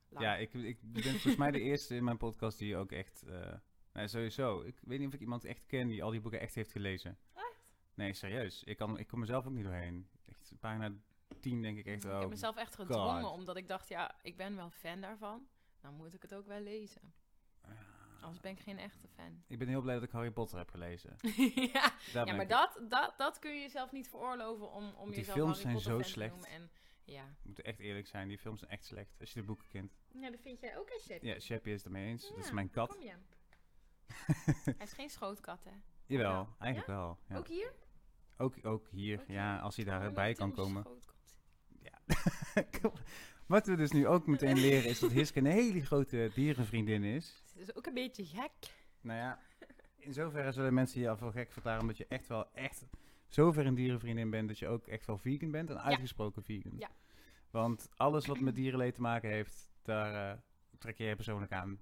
lang. 0.09 0.25
Ja, 0.25 0.35
ik, 0.35 0.53
ik 0.53 0.77
ben 0.81 1.03
volgens 1.03 1.35
mij 1.35 1.51
de 1.51 1.59
eerste 1.69 1.95
in 1.95 2.03
mijn 2.03 2.17
podcast 2.17 2.57
die 2.57 2.75
ook 2.77 2.91
echt... 2.91 3.23
eh 3.23 3.53
nee, 3.93 4.07
sowieso. 4.07 4.61
Ik 4.61 4.79
weet 4.81 4.99
niet 4.99 5.07
of 5.07 5.13
ik 5.13 5.19
iemand 5.19 5.45
echt 5.45 5.65
ken 5.65 5.87
die 5.87 6.03
al 6.03 6.09
die 6.11 6.21
boeken 6.21 6.39
echt 6.39 6.55
heeft 6.55 6.71
gelezen. 6.71 7.17
Echt? 7.33 7.73
Nee, 7.93 8.13
serieus. 8.13 8.63
Ik, 8.63 8.77
kan, 8.77 8.99
ik 8.99 9.07
kom 9.07 9.19
mezelf 9.19 9.45
ook 9.45 9.53
niet 9.53 9.63
doorheen. 9.63 10.07
Echt, 10.25 10.53
pagina 10.59 10.91
10 11.39 11.61
denk 11.61 11.77
ik 11.77 11.85
echt... 11.85 12.03
ik 12.03 12.11
Oh, 12.11 12.19
heb 12.19 12.29
mezelf 12.29 12.55
echt 12.57 12.75
gedrongen, 12.75 13.23
God. 13.23 13.31
omdat 13.33 13.55
ik 13.57 13.67
dacht, 13.67 13.87
ja, 13.89 14.15
ik 14.21 14.37
ben 14.37 14.55
wel 14.55 14.69
fan 14.69 15.01
daarvan. 15.01 15.47
Dan 15.81 15.93
moet 15.93 16.13
ik 16.13 16.21
het 16.21 16.33
ook 16.33 16.47
wel 16.47 16.59
lezen. 16.59 17.13
Anders 18.21 18.39
ben 18.41 18.51
ik 18.51 18.59
geen 18.59 18.77
echte 18.79 19.07
fan. 19.15 19.43
Ik 19.47 19.57
ben 19.59 19.67
heel 19.67 19.81
blij 19.81 19.93
dat 19.93 20.03
ik 20.03 20.11
Harry 20.11 20.31
Potter 20.31 20.57
heb 20.57 20.69
gelezen. 20.69 21.15
ja, 21.73 21.93
ja 22.13 22.25
maar 22.25 22.41
ik- 22.41 22.49
dat, 22.49 22.79
dat, 22.89 23.13
dat 23.17 23.39
kun 23.39 23.53
je 23.53 23.61
jezelf 23.61 23.91
niet 23.91 24.09
veroorloven 24.09 24.71
om, 24.71 24.93
om 24.95 25.07
die 25.09 25.15
jezelf 25.19 25.37
films 25.37 25.63
Harry 25.63 25.79
zijn 25.79 25.97
zo 26.01 26.09
slecht. 26.09 26.45
En, 26.45 26.69
ja. 27.03 27.23
We 27.25 27.41
moeten 27.43 27.63
echt 27.63 27.79
eerlijk 27.79 28.07
zijn, 28.07 28.27
die 28.27 28.37
films 28.37 28.59
zijn 28.59 28.71
echt 28.71 28.85
slecht. 28.85 29.15
Als 29.19 29.33
je 29.33 29.39
de 29.39 29.45
boeken 29.45 29.67
kent. 29.67 29.91
ja, 30.11 30.29
dat 30.31 30.39
vind 30.41 30.59
jij 30.59 30.77
ook 30.77 30.89
een 30.89 30.99
shit. 31.01 31.21
Ja, 31.21 31.39
Shappy 31.39 31.69
is 31.69 31.75
het 31.75 31.85
ermee 31.85 32.07
eens. 32.07 32.29
dat 32.29 32.37
is 32.37 32.47
Ja, 32.47 32.53
mijn 32.53 32.69
kat. 32.69 32.89
Kom 32.89 33.01
je. 33.01 33.13
Hij 34.77 34.85
is 34.85 34.93
geen 34.93 35.09
schootkat, 35.09 35.63
hè? 35.63 35.71
Jawel, 36.05 36.31
Ja? 36.31 36.47
eigenlijk 36.59 36.91
wel. 36.91 37.17
Ja. 37.27 37.37
Ook 37.37 37.47
hier? 37.47 37.73
Ook, 38.37 38.65
ook 38.65 38.87
hier, 38.89 39.19
Ook 39.19 39.27
ja, 39.27 39.59
als 39.59 39.75
hij 39.75 39.85
daarbij 39.85 40.33
kan 40.33 40.51
komen. 40.51 40.83
schootkot. 40.83 41.19
Wat 43.47 43.67
we 43.67 43.75
dus 43.75 43.91
nu 43.91 44.07
ook 44.07 44.25
meteen 44.27 44.57
leren 44.57 44.89
is 44.89 44.99
dat 44.99 45.11
Hiske 45.11 45.39
een 45.39 45.45
hele 45.45 45.85
grote 45.85 46.31
dierenvriendin 46.33 47.03
is. 47.03 47.40
Het 47.53 47.61
is 47.69 47.75
ook 47.75 47.85
een 47.85 47.93
beetje 47.93 48.25
gek. 48.25 48.51
Nou 49.01 49.19
ja, 49.19 49.39
in 49.97 50.13
zoverre 50.13 50.51
zullen 50.51 50.73
mensen 50.73 51.01
je 51.01 51.09
al 51.09 51.17
voor 51.17 51.31
gek 51.31 51.51
verklaren 51.51 51.81
omdat 51.81 51.97
je 51.97 52.05
echt 52.07 52.27
wel 52.27 52.53
echt 52.53 52.85
zover 53.27 53.65
een 53.65 53.75
dierenvriendin 53.75 54.29
bent 54.29 54.47
dat 54.47 54.59
je 54.59 54.67
ook 54.67 54.87
echt 54.87 55.05
wel 55.05 55.17
vegan 55.17 55.51
bent. 55.51 55.69
Een 55.69 55.79
uitgesproken 55.79 56.43
vegan. 56.43 56.73
Ja. 56.77 56.89
Want 57.51 57.89
alles 57.95 58.25
wat 58.25 58.39
met 58.39 58.55
dierenleed 58.55 58.93
te 58.93 59.01
maken 59.01 59.29
heeft, 59.29 59.69
daar 59.81 60.31
eh, 60.31 60.37
trek 60.77 60.97
je 60.97 61.03
je 61.03 61.15
persoonlijk 61.15 61.51
aan. 61.51 61.79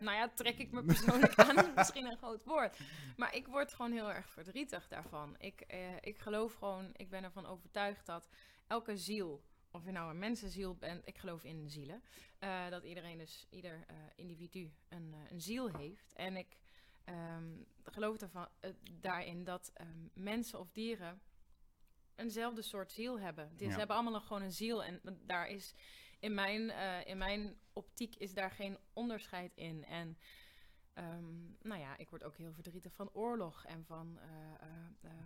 Nou 0.00 0.16
ja, 0.16 0.28
trek 0.28 0.58
ik 0.58 0.70
me 0.72 0.82
persoonlijk 0.82 1.34
aan, 1.34 1.56
is 1.56 1.74
misschien 1.76 2.06
een 2.06 2.16
groot 2.16 2.44
woord. 2.44 2.78
Maar 3.16 3.34
ik 3.34 3.46
word 3.46 3.74
gewoon 3.74 3.92
heel 3.92 4.12
erg 4.12 4.30
verdrietig 4.30 4.88
daarvan. 4.88 5.36
Ik, 5.38 5.60
eh, 5.60 5.96
ik 6.00 6.18
geloof 6.18 6.54
gewoon, 6.54 6.90
ik 6.92 7.10
ben 7.10 7.24
ervan 7.24 7.46
overtuigd 7.46 8.06
dat 8.06 8.28
elke 8.66 8.96
ziel, 8.96 9.42
of 9.70 9.84
je 9.84 9.92
nou 9.92 10.10
een 10.10 10.18
mensenziel 10.18 10.74
bent, 10.74 11.06
ik 11.06 11.18
geloof 11.18 11.44
in 11.44 11.68
zielen, 11.68 12.02
eh, 12.38 12.68
dat 12.68 12.84
iedereen 12.84 13.18
dus, 13.18 13.46
ieder 13.50 13.84
eh, 13.86 13.96
individu 14.16 14.72
een, 14.88 15.14
eh, 15.14 15.30
een 15.30 15.40
ziel 15.40 15.68
heeft. 15.68 16.12
En 16.12 16.36
ik 16.36 16.58
ehm, 17.04 17.48
geloof 17.84 18.20
ervan, 18.20 18.48
daarin 19.00 19.44
dat 19.44 19.70
ehm, 19.74 20.08
mensen 20.12 20.58
of 20.58 20.70
dieren 20.72 21.20
eenzelfde 22.14 22.62
soort 22.62 22.92
ziel 22.92 23.20
hebben. 23.20 23.50
Dus 23.56 23.66
Ja. 23.66 23.72
Ze 23.72 23.78
hebben 23.78 23.96
allemaal 23.96 24.12
nog 24.12 24.26
gewoon 24.26 24.42
een 24.42 24.52
ziel 24.52 24.84
en 24.84 25.00
daar 25.26 25.48
is 25.48 25.74
in 26.18 26.34
mijn, 26.34 26.70
in 27.06 27.18
mijn 27.18 27.56
optiek 27.72 28.14
is 28.14 28.34
daar 28.34 28.50
geen 28.50 28.78
onderscheid 28.92 29.56
in. 29.56 29.84
En 29.84 30.18
ehm, 30.92 31.52
nou 31.62 31.80
ja, 31.80 31.96
ik 31.96 32.10
word 32.10 32.24
ook 32.24 32.36
heel 32.36 32.52
verdrietig 32.52 32.94
van 32.94 33.10
oorlog 33.12 33.64
en 33.64 33.84
van. 33.84 34.18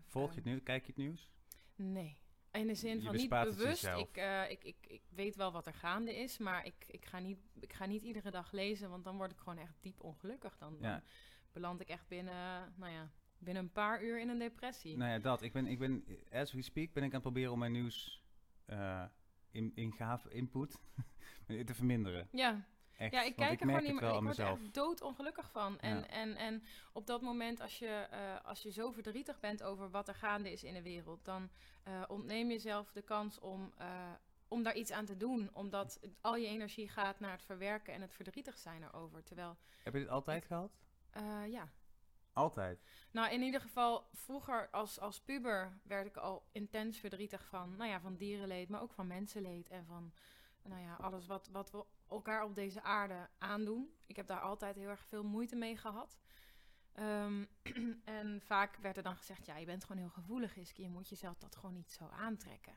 Volg 0.06 0.30
je 0.30 0.36
het 0.36 0.44
nu? 0.44 0.60
Kijk 0.60 0.80
je 0.80 0.86
het 0.86 0.96
nieuws? 0.96 1.30
Nee. 1.74 2.21
In 2.52 2.66
de 2.66 2.74
zin 2.74 3.02
van 3.02 3.16
niet 3.16 3.28
bewust. 3.28 3.84
Ik, 3.84 4.16
eh, 4.16 4.50
ik, 4.50 4.64
ik, 4.64 4.76
ik 4.86 5.02
weet 5.08 5.36
wel 5.36 5.52
wat 5.52 5.66
er 5.66 5.74
gaande 5.74 6.16
is, 6.16 6.38
maar 6.38 6.64
ik, 6.66 6.84
ik, 6.86 7.04
ga 7.06 7.18
niet, 7.18 7.38
ik 7.60 7.72
ga 7.72 7.86
niet 7.86 8.02
iedere 8.02 8.30
dag 8.30 8.52
lezen, 8.52 8.90
want 8.90 9.04
dan 9.04 9.16
word 9.16 9.30
ik 9.30 9.38
gewoon 9.38 9.58
echt 9.58 9.76
diep 9.80 10.00
ongelukkig. 10.04 10.58
Dan, 10.58 10.76
dan 10.80 11.00
beland 11.52 11.80
ik 11.80 11.88
echt 11.88 12.08
binnen, 12.08 12.72
nou 12.76 12.92
ja, 12.92 13.10
binnen 13.38 13.62
een 13.62 13.72
paar 13.72 14.02
uur 14.04 14.20
in 14.20 14.28
een 14.28 14.38
depressie. 14.38 14.96
Nou 14.96 15.10
ja, 15.10 15.18
dat. 15.18 15.42
Ik 15.42 15.52
ben, 15.52 15.66
ik 15.66 15.78
ben, 15.78 16.04
as 16.32 16.52
we 16.52 16.62
speak, 16.62 16.92
ben 16.92 17.02
ik 17.02 17.08
aan 17.08 17.14
het 17.14 17.22
proberen 17.22 17.52
om 17.52 17.58
mijn 17.58 17.72
nieuws 17.72 18.22
eh 18.66 19.04
in, 19.52 19.72
ingave, 19.74 20.30
input 20.30 20.80
te 21.66 21.74
verminderen. 21.74 22.28
Ja, 22.32 22.66
Echt. 22.96 23.12
Ja, 23.12 23.22
ik 23.22 23.36
kijk 23.36 23.60
er 23.60 23.66
gewoon 23.66 23.82
niet 23.82 23.92
meer. 23.92 23.94
Ik 23.94 24.00
word 24.00 24.14
er 24.16 24.22
mezelf. 24.22 24.60
echt 24.62 24.74
doodongelukkig 24.74 25.50
van. 25.50 25.78
En, 25.80 25.96
Ja. 25.96 26.06
en, 26.06 26.36
en 26.36 26.64
op 26.92 27.06
dat 27.06 27.20
moment, 27.22 27.60
als 27.60 27.78
je, 27.78 27.86
eh, 28.10 28.44
als 28.44 28.62
je 28.62 28.70
zo 28.72 28.90
verdrietig 28.90 29.40
bent 29.40 29.62
over 29.62 29.90
wat 29.90 30.08
er 30.08 30.14
gaande 30.14 30.52
is 30.52 30.64
in 30.64 30.74
de 30.74 30.82
wereld, 30.82 31.24
dan 31.24 31.50
eh, 31.82 32.02
ontneem 32.08 32.48
jezelf 32.48 32.92
de 32.92 33.02
kans 33.02 33.38
om, 33.38 33.72
eh, 33.78 34.10
om 34.48 34.62
daar 34.62 34.74
iets 34.76 34.90
aan 34.90 35.04
te 35.04 35.16
doen. 35.16 35.50
Omdat 35.52 36.00
al 36.20 36.36
je 36.36 36.46
energie 36.46 36.88
gaat 36.88 37.20
naar 37.20 37.32
het 37.32 37.42
verwerken 37.42 37.94
en 37.94 38.00
het 38.00 38.14
verdrietig 38.14 38.58
zijn 38.58 38.82
erover. 38.82 39.22
Terwijl, 39.22 39.56
Heb 39.82 39.92
je 39.92 39.98
dit 39.98 40.08
altijd 40.08 40.44
gehad? 40.44 40.72
eh, 41.10 41.46
ja. 41.46 41.68
Altijd. 42.34 42.82
Nou, 43.10 43.32
in 43.32 43.42
ieder 43.42 43.60
geval, 43.60 44.08
vroeger 44.12 44.68
als, 44.70 45.00
als 45.00 45.20
puber 45.20 45.78
werd 45.82 46.06
ik 46.06 46.16
al 46.16 46.42
intens 46.52 46.98
verdrietig 46.98 47.44
van, 47.46 47.76
nou 47.76 47.90
ja, 47.90 48.00
van 48.00 48.16
dierenleed, 48.16 48.68
maar 48.68 48.82
ook 48.82 48.92
van 48.92 49.06
mensenleed 49.06 49.68
en 49.68 49.84
van, 49.86 50.12
nou 50.62 50.80
ja, 50.82 50.94
alles 51.00 51.26
wat, 51.26 51.48
wat 51.52 51.70
we 51.70 51.84
elkaar 52.12 52.44
op 52.44 52.54
deze 52.54 52.82
aarde 52.82 53.28
aandoen. 53.38 53.94
Ik 54.06 54.16
heb 54.16 54.26
daar 54.26 54.40
altijd 54.40 54.76
heel 54.76 54.88
erg 54.88 55.04
veel 55.06 55.24
moeite 55.24 55.56
mee 55.56 55.76
gehad. 55.76 56.18
Ehm, 56.92 57.44
en 58.04 58.40
vaak 58.44 58.76
werd 58.76 58.96
er 58.96 59.02
dan 59.02 59.16
gezegd, 59.16 59.46
ja, 59.46 59.56
je 59.56 59.66
bent 59.66 59.84
gewoon 59.84 60.02
heel 60.02 60.10
gevoelig, 60.10 60.56
Iski, 60.56 60.82
je 60.82 60.88
moet 60.88 61.08
jezelf 61.08 61.38
dat 61.38 61.56
gewoon 61.56 61.74
niet 61.74 61.90
zo 61.92 62.08
aantrekken. 62.08 62.74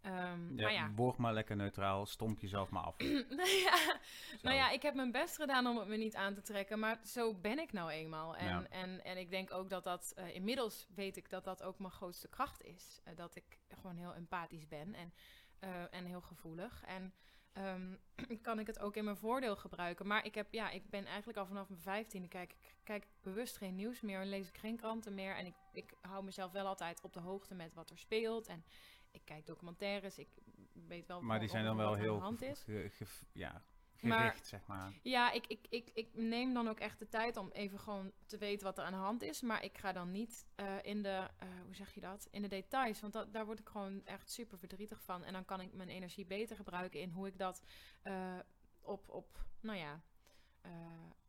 Ehm, 0.00 0.56
Ja, 0.56 0.62
maar 0.62 0.72
ja, 0.72 1.12
maar 1.16 1.32
lekker 1.32 1.56
neutraal, 1.56 2.06
stomp 2.06 2.38
jezelf 2.40 2.70
maar 2.70 2.82
af. 2.82 2.96
nou 3.38 3.48
ja, 3.48 3.98
nou 4.42 4.56
ja, 4.56 4.70
ik 4.70 4.82
heb 4.82 4.94
mijn 4.94 5.12
best 5.12 5.36
gedaan 5.36 5.66
om 5.66 5.76
het 5.78 5.88
me 5.88 5.96
niet 5.96 6.14
aan 6.16 6.34
te 6.34 6.42
trekken, 6.42 6.78
maar 6.78 7.00
zo 7.04 7.34
ben 7.34 7.58
ik 7.58 7.72
nou 7.72 7.90
eenmaal. 7.90 8.36
En, 8.36 8.46
Ja. 8.46 8.66
en, 8.68 9.04
en 9.04 9.16
ik 9.16 9.30
denk 9.30 9.52
ook 9.52 9.68
dat 9.70 9.84
dat, 9.84 10.12
eh, 10.16 10.34
inmiddels 10.34 10.86
weet 10.94 11.16
ik 11.16 11.30
dat 11.30 11.44
dat 11.44 11.62
ook 11.62 11.78
mijn 11.78 11.92
grootste 11.92 12.28
kracht 12.28 12.62
is. 12.62 13.00
Eh, 13.04 13.16
dat 13.16 13.34
ik 13.36 13.58
gewoon 13.68 13.96
heel 13.96 14.14
empathisch 14.14 14.68
ben 14.68 14.94
en, 14.94 15.12
eh, 15.58 15.94
en 15.94 16.04
heel 16.04 16.20
gevoelig. 16.20 16.84
En 16.84 17.14
ehm, 17.52 17.94
kan 18.42 18.58
ik 18.58 18.66
het 18.66 18.78
ook 18.78 18.96
in 18.96 19.04
mijn 19.04 19.16
voordeel 19.16 19.56
gebruiken. 19.56 20.06
Maar 20.06 20.24
ik, 20.24 20.34
heb, 20.34 20.52
ja, 20.52 20.70
ik 20.70 20.90
ben 20.90 21.06
eigenlijk 21.06 21.38
al 21.38 21.46
vanaf 21.46 21.68
mijn 21.68 21.80
vijftiende 21.80 22.28
kijk, 22.28 22.52
ik- 22.52 22.74
kijk 22.84 23.02
ik 23.04 23.10
bewust 23.22 23.56
geen 23.56 23.74
nieuws 23.74 24.00
meer 24.00 24.20
en 24.20 24.28
lees 24.28 24.48
ik 24.48 24.58
geen 24.58 24.76
kranten 24.76 25.14
meer. 25.14 25.36
En 25.36 25.46
ik, 25.46 25.54
ik 25.72 25.92
hou 26.00 26.24
mezelf 26.24 26.52
wel 26.52 26.66
altijd 26.66 27.02
op 27.04 27.12
de 27.12 27.20
hoogte 27.20 27.54
met 27.54 27.74
wat 27.74 27.90
er 27.90 27.98
speelt. 27.98 28.46
En 28.46 28.64
ik 29.10 29.20
kijk 29.24 29.46
documentaires, 29.46 30.18
ik 30.18 30.28
weet 30.72 31.06
wel 31.06 31.20
Maar 31.22 31.38
die 31.40 31.48
zijn 31.48 31.64
dan 31.64 31.76
wel 31.76 31.88
wat 31.88 31.94
er 31.98 32.00
aan 32.00 32.06
de 32.06 32.12
heel 32.12 32.22
hand 32.22 32.42
is. 32.42 32.62
ge- 32.62 32.88
ge- 32.90 33.24
ja, 33.32 33.62
Maar- 34.08 34.38
zeg 34.42 34.66
maar. 34.66 34.92
Ja, 35.02 35.30
ik, 35.30 35.46
ik, 35.46 35.66
ik, 35.68 35.90
ik 35.94 36.08
neem 36.12 36.54
dan 36.54 36.68
ook 36.68 36.78
echt 36.80 36.98
de 36.98 37.08
tijd 37.08 37.36
om 37.36 37.50
even 37.52 37.78
gewoon 37.78 38.12
te 38.26 38.38
weten 38.38 38.66
wat 38.66 38.78
er 38.78 38.84
aan 38.84 38.92
de 38.92 38.98
hand 38.98 39.22
is. 39.22 39.40
Maar 39.40 39.64
ik 39.64 39.78
ga 39.78 39.92
dan 39.92 40.10
niet 40.10 40.46
eh, 40.54 40.74
in 40.82 41.02
de, 41.02 41.28
eh, 41.38 41.48
hoe 41.64 41.74
zeg 41.74 41.94
je 41.94 42.00
dat, 42.00 42.28
in 42.30 42.42
de 42.42 42.48
details. 42.48 43.00
Want 43.00 43.12
dat, 43.12 43.32
daar 43.32 43.46
word 43.46 43.58
ik 43.58 43.68
gewoon 43.68 44.04
echt 44.04 44.30
super 44.30 44.58
verdrietig 44.58 45.02
van. 45.02 45.24
En 45.24 45.32
dan 45.32 45.44
kan 45.44 45.60
ik 45.60 45.72
mijn 45.72 45.88
energie 45.88 46.26
beter 46.26 46.56
gebruiken 46.56 47.00
in 47.00 47.10
hoe 47.10 47.26
ik 47.26 47.38
dat 47.38 47.62
eh, 48.02 48.38
op, 48.80 49.08
op, 49.08 49.44
nou 49.60 49.78
ja, 49.78 50.00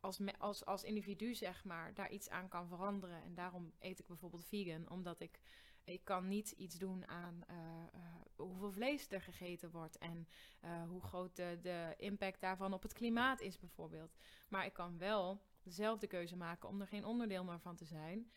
als, 0.00 0.18
me- 0.18 0.38
als, 0.38 0.64
als 0.64 0.82
individu, 0.84 1.34
zeg 1.34 1.64
maar, 1.64 1.94
daar 1.94 2.10
iets 2.10 2.28
aan 2.30 2.48
kan 2.48 2.68
veranderen. 2.68 3.22
En 3.22 3.34
daarom 3.34 3.72
eet 3.78 3.98
ik 3.98 4.06
bijvoorbeeld 4.06 4.44
vegan, 4.46 4.88
omdat 4.90 5.20
ik, 5.20 5.38
ik 5.84 6.04
kan 6.04 6.28
niet 6.28 6.50
iets 6.50 6.78
doen 6.78 7.08
aan 7.08 7.42
eh, 7.46 7.56
eh, 7.92 8.00
hoeveel 8.36 8.72
vlees 8.72 9.08
er 9.08 9.22
gegeten 9.22 9.70
wordt 9.70 9.98
en 9.98 10.28
eh, 10.60 10.82
hoe 10.88 11.02
groot 11.02 11.36
de, 11.36 11.58
de 11.62 11.94
impact 11.96 12.40
daarvan 12.40 12.72
op 12.72 12.82
het 12.82 12.92
klimaat 12.92 13.40
is, 13.40 13.58
bijvoorbeeld. 13.58 14.16
Maar 14.48 14.66
ik 14.66 14.72
kan 14.72 14.98
wel 14.98 15.42
dezelfde 15.62 16.06
keuze 16.06 16.36
maken 16.36 16.68
om 16.68 16.80
er 16.80 16.86
geen 16.86 17.04
onderdeel 17.04 17.44
meer 17.44 17.60
van 17.60 17.76
te 17.76 17.84
zijn, 17.84 18.30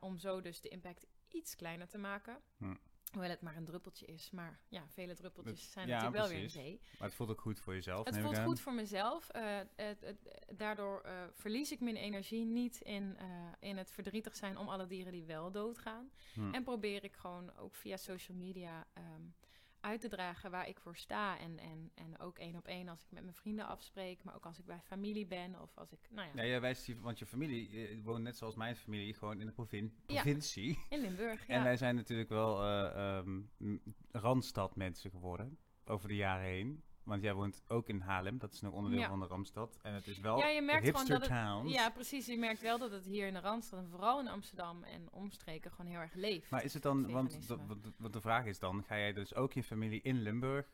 om 0.00 0.18
zo 0.18 0.40
dus 0.40 0.60
de 0.60 0.68
impact 0.68 1.06
iets 1.28 1.54
kleiner 1.54 1.88
te 1.88 1.98
maken. 1.98 2.40
Hm. 2.56 2.74
Hoewel 3.10 3.30
het 3.30 3.40
maar 3.42 3.56
een 3.56 3.64
druppeltje 3.64 4.06
is. 4.06 4.30
Maar 4.30 4.58
ja, 4.68 4.82
vele 4.88 5.14
druppeltjes 5.14 5.60
Dat- 5.62 5.72
zijn 5.72 5.86
ja, 5.88 5.94
natuurlijk 6.02 6.22
wel 6.22 6.28
precies. 6.38 6.54
weer 6.54 6.62
een 6.64 6.68
zee. 6.68 6.80
Maar 6.98 7.08
het 7.08 7.16
voelt 7.16 7.30
ook 7.30 7.40
goed 7.40 7.60
voor 7.60 7.74
jezelf. 7.74 8.06
Het 8.06 8.18
voelt 8.18 8.38
goed 8.38 8.60
voor 8.60 8.74
mezelf. 8.74 9.28
eh, 9.28 9.58
het, 9.76 10.00
het- 10.00 10.44
daardoor 10.58 11.00
eh, 11.00 11.12
verlies 11.34 11.72
ik 11.72 11.80
mijn 11.80 11.96
energie 11.96 12.44
niet 12.44 12.80
in, 12.80 13.16
eh, 13.18 13.26
in 13.60 13.76
het 13.76 13.90
verdrietig 13.90 14.36
zijn 14.36 14.58
om 14.58 14.68
alle 14.68 14.86
dieren 14.86 15.12
die 15.12 15.24
wel 15.24 15.50
doodgaan. 15.50 16.10
Hm. 16.34 16.54
En 16.54 16.62
probeer 16.64 17.04
ik 17.04 17.16
gewoon 17.16 17.56
ook 17.56 17.74
via 17.74 17.96
social 17.96 18.36
media 18.36 18.86
ehm, 18.92 19.22
uit 19.80 20.00
te 20.00 20.08
dragen 20.08 20.50
waar 20.50 20.68
ik 20.68 20.80
voor 20.80 20.96
sta. 20.96 21.38
En, 21.38 21.58
en, 21.58 21.90
en 21.94 22.18
ook 22.18 22.38
één 22.38 22.56
op 22.56 22.66
één 22.66 22.88
als 22.88 23.02
ik 23.02 23.10
met 23.10 23.22
mijn 23.22 23.34
vrienden 23.34 23.66
afspreek. 23.66 24.24
Maar 24.24 24.34
ook 24.34 24.46
als 24.46 24.58
ik 24.58 24.64
bij 24.66 24.80
familie 24.80 25.26
ben 25.26 25.60
of 25.62 25.76
als 25.78 25.92
ik, 25.92 25.98
nou 26.10 26.28
ja, 26.28 26.42
Ja, 26.42 26.48
jij 26.48 26.60
wijst 26.60 26.94
want 27.00 27.18
je 27.18 27.26
familie 27.26 27.86
eh, 27.88 28.04
woont 28.04 28.22
net 28.22 28.36
zoals 28.36 28.54
mijn 28.54 28.76
familie 28.76 29.14
gewoon 29.14 29.40
in 29.40 29.46
de 29.46 29.52
provin- 29.52 29.94
Ja. 30.06 30.14
provincie. 30.22 30.78
in 30.88 31.00
Limburg. 31.00 31.46
En 31.48 31.56
Ja. 31.58 31.62
wij 31.62 31.76
zijn 31.76 31.94
natuurlijk 31.94 32.28
wel 32.28 32.62
eh 32.62 33.16
ehm, 33.18 33.40
m- 33.56 33.82
Randstad 34.12 34.76
mensen 34.76 35.10
geworden 35.10 35.58
over 35.84 36.08
de 36.08 36.16
jaren 36.16 36.44
heen. 36.46 36.82
Want 37.10 37.22
jij 37.22 37.34
woont 37.34 37.62
ook 37.68 37.88
in 37.88 38.00
Haarlem, 38.00 38.38
dat 38.38 38.52
is 38.52 38.62
een 38.62 38.70
onderdeel 38.70 39.00
Ja. 39.00 39.08
van 39.08 39.20
de 39.20 39.26
Randstad. 39.26 39.78
En 39.82 39.94
het 39.94 40.06
is 40.06 40.18
wel 40.18 40.38
Ja, 40.38 40.46
je 40.48 40.60
merkt 40.62 40.86
een 40.86 40.94
gewoon 40.94 41.06
hipster 41.06 41.28
dat 41.30 41.38
het- 41.38 41.48
town. 41.62 41.68
Ja, 41.68 41.90
precies. 41.90 42.26
Je 42.26 42.38
merkt 42.38 42.60
wel 42.60 42.78
dat 42.78 42.90
het 42.90 43.04
hier 43.04 43.26
in 43.26 43.32
de 43.34 43.40
Randstad 43.40 43.78
en 43.78 43.88
vooral 43.88 44.20
in 44.20 44.28
Amsterdam 44.28 44.82
en 44.84 45.08
omstreken 45.12 45.70
gewoon 45.70 45.90
heel 45.90 46.00
erg 46.00 46.14
leeft. 46.14 46.50
Maar 46.50 46.64
is 46.64 46.74
het 46.74 46.82
dan, 46.82 47.10
want 47.10 47.38
wat 47.96 48.12
de 48.12 48.20
vraag 48.20 48.44
is 48.46 48.58
dan, 48.58 48.84
ga 48.84 48.98
jij 48.98 49.12
dus 49.12 49.34
ook 49.34 49.52
je 49.52 49.62
familie 49.62 50.00
in 50.02 50.22
Limburg, 50.22 50.66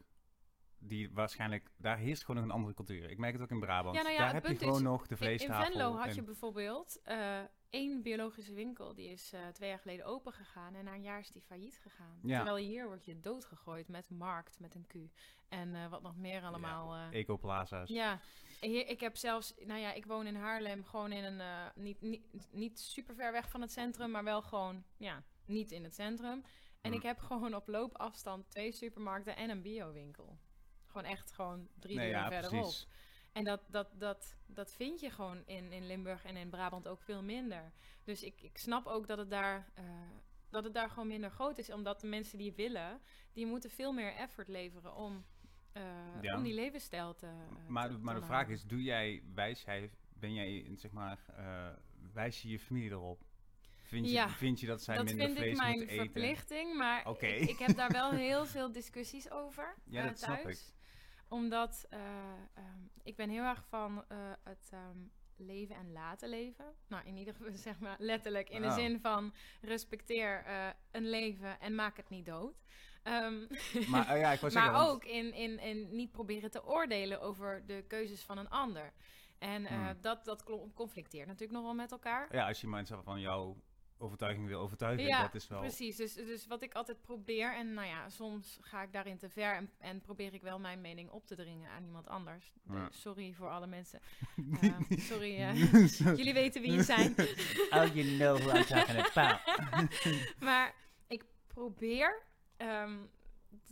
die 0.78 1.10
waarschijnlijk, 1.12 1.70
daar 1.76 1.98
heerst 1.98 2.24
gewoon 2.24 2.36
nog 2.36 2.50
een 2.50 2.56
andere 2.56 2.74
cultuur. 2.74 3.10
Ik 3.10 3.18
merk 3.18 3.32
het 3.32 3.42
ook 3.42 3.50
in 3.50 3.60
Brabant. 3.60 3.96
Ja, 3.96 4.02
nou 4.02 4.14
ja, 4.14 4.20
daar 4.20 4.34
heb 4.34 4.46
je 4.46 4.56
gewoon 4.56 4.74
is, 4.74 4.80
nog 4.80 5.06
de 5.06 5.14
In, 5.14 5.20
in 5.20 5.26
vleestafel. 5.26 5.72
Venlo 5.72 5.96
had 5.96 6.14
je 6.14 6.22
bijvoorbeeld 6.22 7.00
eh, 7.02 7.38
één 7.70 8.02
biologische 8.02 8.52
winkel. 8.52 8.94
Die 8.94 9.10
is 9.10 9.32
eh, 9.32 9.40
twee 9.52 9.68
jaar 9.68 9.78
geleden 9.78 10.06
open 10.06 10.32
gegaan. 10.32 10.74
En 10.74 10.84
na 10.84 10.94
een 10.94 11.02
jaar 11.02 11.18
is 11.18 11.30
die 11.30 11.42
failliet 11.42 11.78
gegaan. 11.82 12.18
Ja. 12.22 12.36
Terwijl 12.36 12.66
hier 12.66 12.86
word 12.86 13.04
je 13.04 13.20
doodgegooid 13.20 13.88
met 13.88 14.10
markt, 14.10 14.60
met 14.60 14.74
een 14.74 14.86
Q. 14.86 14.94
En 15.48 15.74
eh, 15.74 15.88
wat 15.88 16.02
nog 16.02 16.16
meer 16.16 16.42
allemaal. 16.42 17.10
Ecoplaza's. 17.10 17.88
ja, 17.88 18.20
hier, 18.60 18.88
ik 18.88 19.00
heb 19.00 19.16
zelfs, 19.16 19.54
nou 19.64 19.80
ja, 19.80 19.92
ik 19.92 20.06
woon 20.06 20.26
in 20.26 20.36
Haarlem, 20.36 20.84
gewoon 20.84 21.12
in 21.12 21.24
een, 21.24 21.70
niet, 21.74 22.00
niet, 22.00 22.22
niet 22.50 22.80
super 22.80 23.14
ver 23.14 23.32
weg 23.32 23.50
van 23.50 23.60
het 23.60 23.72
centrum, 23.72 24.10
maar 24.10 24.24
wel 24.24 24.42
gewoon, 24.42 24.84
ja, 24.96 25.22
niet 25.46 25.70
in 25.70 25.84
het 25.84 25.94
centrum. 25.94 26.42
En 26.86 26.92
Hm. 26.92 26.98
ik 26.98 27.02
heb 27.02 27.18
gewoon 27.18 27.54
op 27.54 27.68
loopafstand 27.68 28.50
twee 28.50 28.72
supermarkten 28.72 29.36
en 29.36 29.50
een 29.50 29.62
biowinkel. 29.62 30.38
Gewoon 30.96 31.10
echt 31.12 31.32
gewoon 31.32 31.68
drie 31.78 31.96
nee, 31.96 32.08
ja, 32.08 32.28
verderop. 32.28 32.60
precies. 32.60 32.86
En 33.32 33.44
dat, 33.44 33.60
dat, 33.68 33.88
dat, 33.98 34.36
dat 34.46 34.72
vind 34.74 35.00
je 35.00 35.10
gewoon 35.10 35.42
in, 35.46 35.72
in 35.72 35.86
Limburg 35.86 36.24
en 36.24 36.36
in 36.36 36.50
Brabant 36.50 36.88
ook 36.88 37.02
veel 37.02 37.22
minder. 37.22 37.72
Dus 38.04 38.22
ik, 38.22 38.40
ik 38.42 38.58
snap 38.58 38.86
ook 38.86 39.06
dat 39.06 39.18
het, 39.18 39.30
daar, 39.30 39.70
eh, 39.74 39.84
dat 40.50 40.64
het 40.64 40.74
daar 40.74 40.90
gewoon 40.90 41.08
minder 41.08 41.30
groot 41.30 41.58
is. 41.58 41.70
Omdat 41.72 42.00
de 42.00 42.06
mensen 42.06 42.38
die 42.38 42.52
willen, 42.52 43.00
die 43.32 43.46
moeten 43.46 43.70
veel 43.70 43.92
meer 43.92 44.14
effort 44.14 44.48
leveren 44.48 44.94
om, 44.94 45.24
eh, 45.72 45.82
Ja. 46.20 46.36
om 46.36 46.42
die 46.42 46.54
levensstijl 46.54 47.14
te. 47.14 47.26
eh, 47.26 47.68
Maar, 47.68 47.88
te- 47.88 47.98
maar 47.98 48.14
te 48.14 48.20
de 48.20 48.26
vraag 48.26 48.48
is, 48.48 48.64
doe 48.64 48.82
jij, 48.82 49.22
wijs 49.34 49.62
jij, 49.62 49.90
ben 50.08 50.34
jij, 50.34 50.70
zeg 50.76 50.90
maar, 50.90 51.18
eh, 51.36 51.68
wijs 52.12 52.42
je 52.42 52.48
je 52.48 52.58
familie 52.58 52.90
erop? 52.90 53.24
Vind 53.82 54.06
je, 54.06 54.12
Ja, 54.12 54.28
vind 54.28 54.60
je 54.60 54.66
dat 54.66 54.82
zij 54.82 54.96
dat 54.96 55.04
minder 55.04 55.24
vind 55.26 55.36
ik 55.38 55.42
vlees 55.44 55.56
mijn 55.56 55.76
moeten 55.78 55.88
eten? 55.88 56.04
verplichting, 56.04 56.76
maar 56.76 57.08
ik, 57.08 57.20
ik 57.48 57.58
heb 57.58 57.76
daar 57.76 57.90
wel 57.92 58.10
heel 58.10 58.46
veel 58.46 58.72
discussies 58.72 59.30
over 59.30 59.74
Ja, 59.84 60.06
dat 60.06 60.18
snap 60.18 60.42
thuis. 60.42 60.74
Omdat 61.28 61.86
eh, 61.90 61.98
ehm, 62.54 62.80
ik 63.02 63.16
ben 63.16 63.30
heel 63.30 63.42
erg 63.44 63.64
van 63.68 64.04
eh, 64.08 64.18
het 64.44 64.68
ehm, 64.72 64.98
leven 65.36 65.76
en 65.76 65.92
laten 65.92 66.28
leven. 66.28 66.64
Nou, 66.86 67.06
in 67.06 67.16
ieder 67.16 67.34
geval 67.34 67.52
zeg 67.68 67.78
maar 67.80 67.96
letterlijk 67.98 68.48
in 68.50 68.60
de 68.62 68.66
Oh. 68.68 68.74
zin 68.74 69.00
van 69.00 69.34
respecteer 69.60 70.44
eh, 70.44 70.68
een 70.90 71.08
leven 71.10 71.60
en 71.60 71.74
maak 71.74 71.96
het 71.96 72.08
niet 72.08 72.26
dood. 72.26 72.54
Ehm, 73.02 73.46
Maar 73.92 74.06
eh, 74.08 74.20
ja, 74.20 74.32
ik 74.32 74.40
wou 74.40 74.52
maar 74.52 74.62
zeggen, 74.62 74.72
want- 74.72 74.88
ook 74.90 75.04
in, 75.04 75.32
in, 75.32 75.58
in 75.58 75.94
niet 75.96 76.10
proberen 76.12 76.50
te 76.50 76.64
oordelen 76.66 77.20
over 77.20 77.66
de 77.66 77.84
keuzes 77.88 78.22
van 78.22 78.38
een 78.38 78.50
ander. 78.50 78.92
En 79.38 79.66
Hmm. 79.66 79.96
dat, 80.00 80.24
dat 80.24 80.44
conflicteert 80.74 81.26
natuurlijk 81.26 81.52
nog 81.52 81.62
wel 81.62 81.74
met 81.74 81.92
elkaar. 81.92 82.34
Ja, 82.34 82.46
als 82.46 82.60
je 82.60 82.66
mensen 82.66 83.02
van 83.02 83.20
jouw 83.20 83.56
overtuiging 83.98 84.46
wil 84.46 84.60
overtuigen, 84.60 85.06
Ja, 85.06 85.22
dat 85.22 85.34
is 85.34 85.48
wel... 85.48 85.60
Precies, 85.60 85.96
dus, 85.96 86.14
dus 86.14 86.46
wat 86.46 86.62
ik 86.62 86.74
altijd 86.74 87.00
probeer, 87.00 87.54
en 87.54 87.74
nou 87.74 87.86
ja, 87.86 88.08
soms 88.08 88.58
ga 88.60 88.82
ik 88.82 88.92
daarin 88.92 89.18
te 89.18 89.28
ver 89.28 89.54
en, 89.54 89.70
en 89.78 90.00
probeer 90.00 90.34
ik 90.34 90.42
wel 90.42 90.58
mijn 90.58 90.80
mening 90.80 91.10
op 91.10 91.26
te 91.26 91.34
dringen 91.34 91.70
aan 91.70 91.84
iemand 91.84 92.08
anders. 92.08 92.52
De- 92.62 92.74
Ja. 92.74 92.88
sorry 92.90 93.32
voor 93.32 93.50
alle 93.50 93.66
mensen. 93.66 94.00
Eh, 94.60 94.98
sorry, 94.98 95.36
eh, 95.40 95.54
jullie 96.20 96.32
weten 96.34 96.62
wie 96.62 96.72
je 96.72 96.82
zijn. 96.82 97.14
oh, 97.76 97.94
you 97.94 98.16
know 98.16 98.38
who 98.38 98.56
I'm 98.56 98.64
talking 98.64 99.06
about. 99.06 99.40
maar 100.40 100.74
ik 101.06 101.24
probeer 101.46 102.22
ehm, 102.56 102.96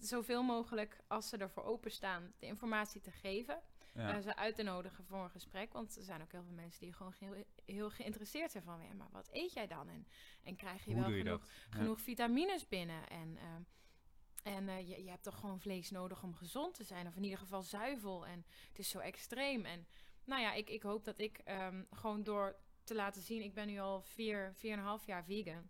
zoveel 0.01 0.43
mogelijk, 0.43 1.01
als 1.07 1.29
ze 1.29 1.37
ervoor 1.37 1.65
openstaan, 1.65 2.33
de 2.39 2.47
informatie 2.47 3.01
te 3.01 3.11
geven. 3.11 3.61
Ja. 3.95 4.17
eh, 4.17 4.23
ze 4.23 4.37
uit 4.37 4.55
te 4.55 4.63
nodigen 4.63 5.05
voor 5.05 5.25
een 5.25 5.31
gesprek. 5.31 5.73
Want 5.73 5.97
er 5.97 6.03
zijn 6.03 6.23
ook 6.23 6.33
heel 6.33 6.43
veel 6.43 6.55
mensen 6.55 6.81
die 6.81 6.93
gewoon 6.93 7.15
heel, 7.19 7.45
heel 7.65 7.91
geïnteresseerd 7.91 8.51
zijn 8.51 8.65
van... 8.65 8.83
Ja, 8.83 8.95
maar 8.95 9.11
wat 9.11 9.29
eet 9.33 9.53
jij 9.53 9.67
dan? 9.67 9.89
En, 9.89 10.07
en 10.43 10.57
krijg 10.57 10.85
je 10.85 10.93
Hoe 10.93 11.01
wel 11.01 11.11
je 11.11 11.23
genoeg, 11.23 11.49
genoeg 11.71 12.01
vitamines 12.01 12.69
binnen? 12.69 13.09
En, 13.09 13.37
eh, 13.37 14.55
en 14.55 14.69
eh, 14.69 14.89
je, 14.89 15.05
je 15.05 15.11
hebt 15.11 15.23
toch 15.23 15.39
gewoon 15.39 15.61
vlees 15.61 15.91
nodig 15.91 16.23
om 16.23 16.35
gezond 16.35 16.75
te 16.75 16.85
zijn. 16.85 17.07
Of 17.07 17.17
in 17.17 17.25
ieder 17.25 17.39
geval 17.39 17.63
zuivel. 17.63 18.27
En 18.27 18.45
het 18.69 18.79
is 18.79 18.89
zo 18.89 18.99
extreem. 18.99 19.65
En 19.65 19.87
nou 20.25 20.43
ja, 20.43 20.53
ik, 20.53 20.71
ik 20.71 20.83
hoop 20.83 21.05
dat 21.05 21.19
ik 21.19 21.39
ehm, 21.39 21.85
gewoon 21.91 22.23
door 22.23 22.57
te 22.85 22.95
laten 22.95 23.23
zien... 23.23 23.43
Ik 23.43 23.55
ben 23.55 23.67
nu 23.67 23.79
al 23.79 24.03
vier, 24.03 24.53
vier 24.55 24.73
en 24.73 24.79
een 24.79 24.85
half 24.85 25.07
jaar 25.07 25.25
vegan. 25.25 25.69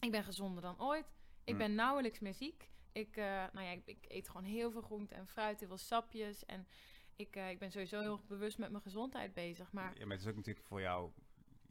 Ik 0.00 0.10
ben 0.10 0.24
gezonder 0.24 0.62
dan 0.62 0.80
ooit. 0.80 1.12
Ik 1.44 1.56
ben 1.56 1.74
nauwelijks 1.74 2.18
meer 2.18 2.34
ziek. 2.34 2.70
Ik, 2.92 3.16
nou 3.16 3.62
ja, 3.62 3.70
ik, 3.70 3.86
ik 3.86 4.04
eet 4.08 4.28
gewoon 4.28 4.44
heel 4.44 4.70
veel 4.70 4.80
groente 4.80 5.14
en 5.14 5.26
fruit, 5.26 5.58
heel 5.58 5.68
veel 5.68 5.78
sapjes. 5.78 6.44
En 6.44 6.66
ik, 7.20 7.36
eh, 7.36 7.50
ik 7.50 7.58
ben 7.58 7.70
sowieso 7.70 8.00
heel 8.00 8.20
bewust 8.28 8.58
met 8.58 8.70
mijn 8.70 8.82
gezondheid 8.82 9.34
bezig. 9.34 9.72
Maar 9.72 9.92
Ja, 9.98 10.02
maar 10.06 10.16
het 10.16 10.24
is 10.24 10.30
ook 10.30 10.36
natuurlijk 10.36 10.66
voor 10.66 10.80
jou... 10.80 11.10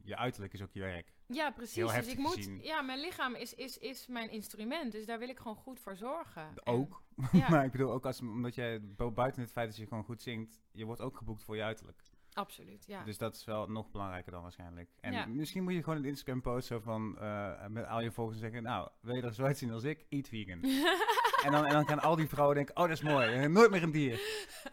Je 0.04 0.18
uiterlijk 0.18 0.54
is 0.54 0.62
ook 0.62 0.72
je 0.72 0.80
werk. 0.80 1.14
ja, 1.28 1.52
precies. 1.52 1.92
Dus 1.94 2.08
ik 2.08 2.18
moet. 2.18 2.36
gezien. 2.36 2.60
Ja, 2.64 2.82
mijn 2.82 3.00
lichaam 3.00 3.36
is, 3.36 3.54
is, 3.54 3.78
is 3.78 4.08
mijn 4.08 4.30
instrument. 4.32 4.92
Dus 4.92 5.06
daar 5.06 5.20
wil 5.20 5.30
ik 5.30 5.38
gewoon 5.38 5.56
goed 5.56 5.80
voor 5.80 5.96
zorgen. 5.96 6.42
En- 6.42 6.66
Ook. 6.74 7.04
ja, 7.32 7.50
maar 7.52 7.66
ik 7.66 7.72
bedoel 7.72 7.92
ook 7.92 8.06
als, 8.06 8.22
omdat 8.22 8.56
jij 8.56 8.82
bu- 8.96 9.10
buiten 9.12 9.42
het 9.42 9.52
feit 9.52 9.68
dat 9.68 9.78
je 9.78 9.88
gewoon 9.88 10.04
goed 10.04 10.22
zingt, 10.22 10.60
je 10.72 10.86
wordt 10.86 11.02
ook 11.02 11.18
geboekt 11.18 11.44
voor 11.44 11.56
je 11.56 11.64
uiterlijk. 11.64 12.02
absoluut. 12.34 12.86
Ja. 12.88 13.04
Dus 13.04 13.18
dat 13.18 13.36
is 13.36 13.44
wel 13.46 13.68
nog 13.68 13.92
belangrijker 13.92 14.32
dan 14.32 14.42
waarschijnlijk. 14.42 14.90
En 15.00 15.12
Ja. 15.14 15.26
misschien 15.26 15.64
moet 15.64 15.74
je 15.74 15.84
gewoon 15.84 16.00
een 16.00 16.06
Instagram 16.06 16.42
post 16.42 16.68
zo 16.68 16.80
van 16.80 17.18
eh, 17.20 17.68
met 17.68 17.86
al 17.86 18.02
je 18.02 18.12
volgers 18.12 18.40
zeggen, 18.40 18.64
nou, 18.64 18.90
wil 19.02 19.16
je 19.16 19.22
er 19.22 19.34
zo 19.34 19.44
uitzien 19.44 19.72
als 19.72 19.84
ik? 19.84 20.06
Eat 20.10 20.28
vegan. 20.28 20.60
en, 21.44 21.52
dan, 21.52 21.66
en 21.66 21.72
dan 21.74 21.88
gaan 21.88 22.00
al 22.02 22.16
die 22.16 22.28
vrouwen 22.30 22.56
denken, 22.56 22.76
oh 22.76 22.82
dat 22.82 22.92
is 22.92 23.02
mooi, 23.02 23.48
nooit 23.48 23.72
meer 23.72 23.84
een 23.84 23.92
dier. 23.92 24.20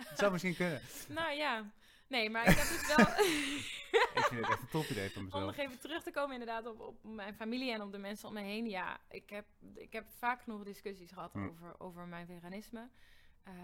Dat 0.08 0.18
zou 0.18 0.32
misschien 0.32 0.56
kunnen. 0.56 0.80
nou 1.08 1.32
ja. 1.32 1.64
Nee, 2.08 2.30
maar 2.30 2.48
ik 2.48 2.56
heb 2.56 2.66
dus 2.68 2.96
wel. 2.96 3.06
Ik 4.14 4.24
vind 4.24 4.40
het 4.40 4.50
echt 4.50 4.60
een 4.60 4.68
top 4.70 4.84
idee 4.84 5.10
van 5.10 5.18
Om 5.22 5.24
mezelf. 5.24 5.44
nog 5.44 5.56
even 5.56 5.78
terug 5.78 6.02
te 6.02 6.10
komen 6.10 6.32
inderdaad 6.32 6.66
op, 6.66 6.80
op 6.80 7.04
mijn 7.04 7.34
familie 7.34 7.72
en 7.72 7.82
op 7.82 7.92
de 7.92 7.98
mensen 7.98 8.28
om 8.28 8.34
me 8.34 8.40
heen. 8.40 8.66
Ja, 8.68 8.98
ik 9.08 9.30
heb, 9.30 9.44
ik 9.74 9.92
heb 9.92 10.06
vaak 10.18 10.42
genoeg 10.42 10.62
discussies 10.64 11.10
gehad 11.12 11.32
Hm. 11.32 11.46
over, 11.48 11.74
over 11.80 12.06
mijn 12.06 12.26
veganisme. 12.26 12.88
Ehm, 13.44 13.54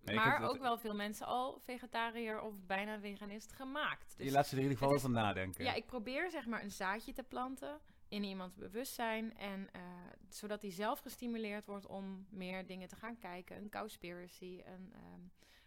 Nee, 0.00 0.16
maar 0.16 0.40
dat- 0.40 0.50
ook 0.50 0.58
wel 0.60 0.78
veel 0.78 0.94
mensen 0.94 1.26
al 1.26 1.60
vegetariër 1.64 2.40
of 2.40 2.54
bijna 2.66 3.00
veganist 3.00 3.52
gemaakt. 3.52 4.14
Dus 4.16 4.26
je 4.26 4.32
laat 4.32 4.46
ze 4.46 4.52
er 4.52 4.56
in 4.56 4.62
ieder 4.62 4.78
geval 4.78 4.94
is- 4.94 5.00
over 5.00 5.14
nadenken. 5.14 5.64
ja, 5.64 5.72
ik 5.74 5.86
probeer 5.86 6.30
zeg 6.30 6.46
maar 6.46 6.62
een 6.62 6.70
zaadje 6.70 7.12
te 7.12 7.22
planten 7.22 7.80
in 8.16 8.24
iemands 8.24 8.54
bewustzijn. 8.56 9.36
En 9.36 9.68
eh, 9.72 9.80
zodat 10.28 10.62
hij 10.62 10.70
zelf 10.70 11.00
gestimuleerd 11.00 11.66
wordt 11.66 11.86
om 11.86 12.26
meer 12.30 12.66
dingen 12.66 12.88
te 12.88 12.96
gaan 12.96 13.18
kijken. 13.18 13.56
Een 13.56 13.70
cowspiracy, 13.70 14.60
een 14.64 14.92
ehm, 14.92 15.20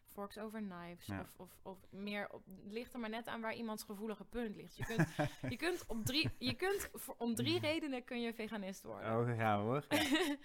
forks 0.05 0.37
over 0.37 0.61
knives. 0.61 1.05
Ja. 1.05 1.19
Of, 1.19 1.33
of, 1.37 1.57
of 1.61 1.77
meer, 1.89 2.27
op, 2.31 2.45
het 2.63 2.71
ligt 2.73 2.93
er 2.93 2.99
maar 2.99 3.09
net 3.09 3.27
aan 3.27 3.41
waar 3.41 3.55
iemands 3.55 3.83
gevoelige 3.83 4.25
punt 4.25 4.55
ligt. 4.55 4.77
Je 4.77 4.85
kunt, 4.85 5.07
je 5.49 5.57
kunt, 5.65 5.83
op 5.87 6.05
drie, 6.05 6.29
je 6.37 6.53
kunt 6.53 6.89
voor, 6.93 7.15
om 7.17 7.35
drie 7.35 7.59
redenen 7.59 8.03
kun 8.03 8.21
je 8.21 8.33
veganist 8.33 8.83
worden. 8.83 9.37
Oh, 9.39 9.55
hoor. 9.55 9.85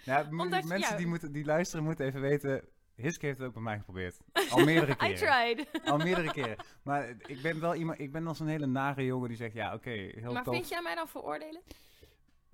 Ja. 0.05 0.27
Omdat 0.31 0.63
je- 0.63 0.69
mensen 0.69 0.91
ja. 0.91 0.97
die, 0.97 1.07
moeten, 1.07 1.33
die 1.33 1.45
luisteren 1.45 1.85
moeten 1.85 2.07
even 2.07 2.21
weten, 2.21 2.65
Hiske 2.95 3.27
heeft 3.27 3.39
het 3.39 3.47
ook 3.47 3.53
bij 3.55 3.63
mij 3.63 3.79
geprobeerd. 3.79 4.19
Al 4.51 4.65
meerdere 4.71 4.93
I 4.93 4.97
keren. 4.97 5.17
tried. 5.17 5.85
Al 5.85 5.97
meerdere 5.97 6.33
keren. 6.33 6.57
Maar 6.83 7.09
ik 7.27 7.43
ben 7.43 7.61
wel 7.61 7.75
iemand, 7.75 7.99
ik 7.99 8.13
ben 8.13 8.25
dan 8.25 8.35
zo'n 8.35 8.47
hele 8.47 8.67
nare 8.67 9.05
jongen 9.05 9.29
die 9.29 9.37
zegt, 9.37 9.55
ja 9.55 9.75
oké, 9.75 9.91
heel 9.91 10.33
maar 10.33 10.43
tof. 10.45 10.55
vind 10.55 10.69
jij 10.69 10.83
mij 10.83 10.95
dan 10.95 11.09
veroordelen? 11.09 11.63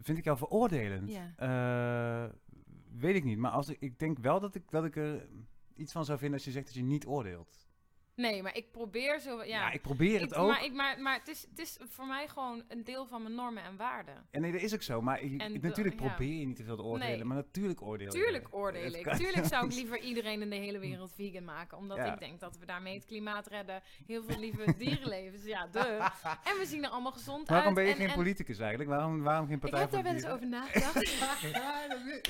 Vind 0.01 0.19
ik 0.19 0.25
jou 0.25 0.39
veroordelend? 0.39 1.11
Ja. 1.11 1.33
Eh, 1.37 2.33
weet 2.99 3.15
ik 3.15 3.25
niet. 3.25 3.39
Maar 3.39 3.51
als 3.51 3.69
ik, 3.69 3.77
ik 3.81 3.99
denk 3.99 4.19
wel 4.19 4.41
dat 4.41 4.55
ik, 4.55 4.71
dat 4.71 4.85
ik 4.85 4.97
er 4.97 5.29
iets 5.75 5.93
van 5.93 6.05
zou 6.05 6.19
vinden 6.19 6.37
als 6.37 6.45
je 6.45 6.53
zegt 6.53 6.67
dat 6.67 6.75
je 6.75 6.83
niet 6.83 7.07
oordeelt. 7.07 7.69
Nee, 8.21 8.43
maar 8.43 8.57
ik 8.57 8.71
probeer 8.73 9.21
zo... 9.21 9.37
Ja, 9.39 9.45
Ja, 9.45 9.71
ik 9.73 9.83
probeer 9.83 10.21
het 10.21 10.31
Ik- 10.31 10.39
ook. 10.39 10.49
Maar, 10.49 10.65
ik, 10.65 10.73
maar, 10.73 11.01
maar 11.01 11.19
het, 11.19 11.29
is, 11.29 11.47
het 11.51 11.59
is 11.59 11.79
voor 11.89 12.07
mij 12.07 12.29
gewoon 12.29 12.63
een 12.69 12.85
deel 12.85 13.07
van 13.07 13.23
mijn 13.23 13.35
normen 13.35 13.63
en 13.63 13.77
waarden. 13.77 14.15
En 14.31 14.41
nee, 14.41 14.53
dat 14.53 14.61
is 14.61 14.75
ook 14.75 14.83
zo. 14.83 15.03
Maar 15.03 15.21
ik- 15.21 15.33
ik- 15.43 15.63
de- 15.63 15.69
natuurlijk 15.69 15.97
probeer 15.97 16.35
je 16.39 16.47
niet 16.47 16.57
te 16.57 16.65
veel 16.65 16.77
te 16.77 16.83
oordelen. 16.83 17.17
Nee. 17.19 17.25
Maar 17.25 17.37
natuurlijk 17.37 17.83
oordeel. 17.83 18.11
Tuurlijk 18.11 18.47
oordeel 18.51 18.93
ik. 18.95 19.13
Tuurlijk 19.15 19.47
zou 19.47 19.67
ik 19.67 19.73
liever 19.81 19.99
iedereen 20.01 20.43
in 20.43 20.51
de 20.51 20.57
hele 20.57 20.79
wereld 20.79 21.13
vegan 21.15 21.45
maken. 21.45 21.79
Omdat 21.79 21.97
Ja. 21.97 22.13
ik 22.13 22.19
denk 22.21 22.41
dat 22.41 22.59
we 22.59 22.67
daarmee 22.67 22.95
het 22.95 23.05
klimaat 23.05 23.47
redden. 23.47 23.83
Heel 24.07 24.23
veel 24.23 24.39
lieve 24.39 24.75
dierlevens. 24.79 25.45
Ja, 25.45 25.67
de. 25.73 25.79
En 26.45 26.59
we 26.59 26.65
zien 26.67 26.85
er 26.85 26.91
allemaal 26.91 27.13
gezond 27.13 27.39
uit. 27.39 27.49
Waarom 27.49 27.75
ben 27.75 27.85
je 27.85 27.91
en, 27.91 27.97
geen 27.97 28.09
en 28.09 28.15
politicus 28.15 28.59
eigenlijk? 28.59 28.91
Waarom, 28.91 29.23
waarom 29.23 29.47
geen 29.47 29.55
Ik 29.55 29.61
partij 29.61 29.81
heb 29.81 29.89
voor 29.89 30.03
daar 30.03 30.13
wel 30.13 30.23
eens 30.23 30.31
over 30.33 30.47
nagedacht. 30.49 30.99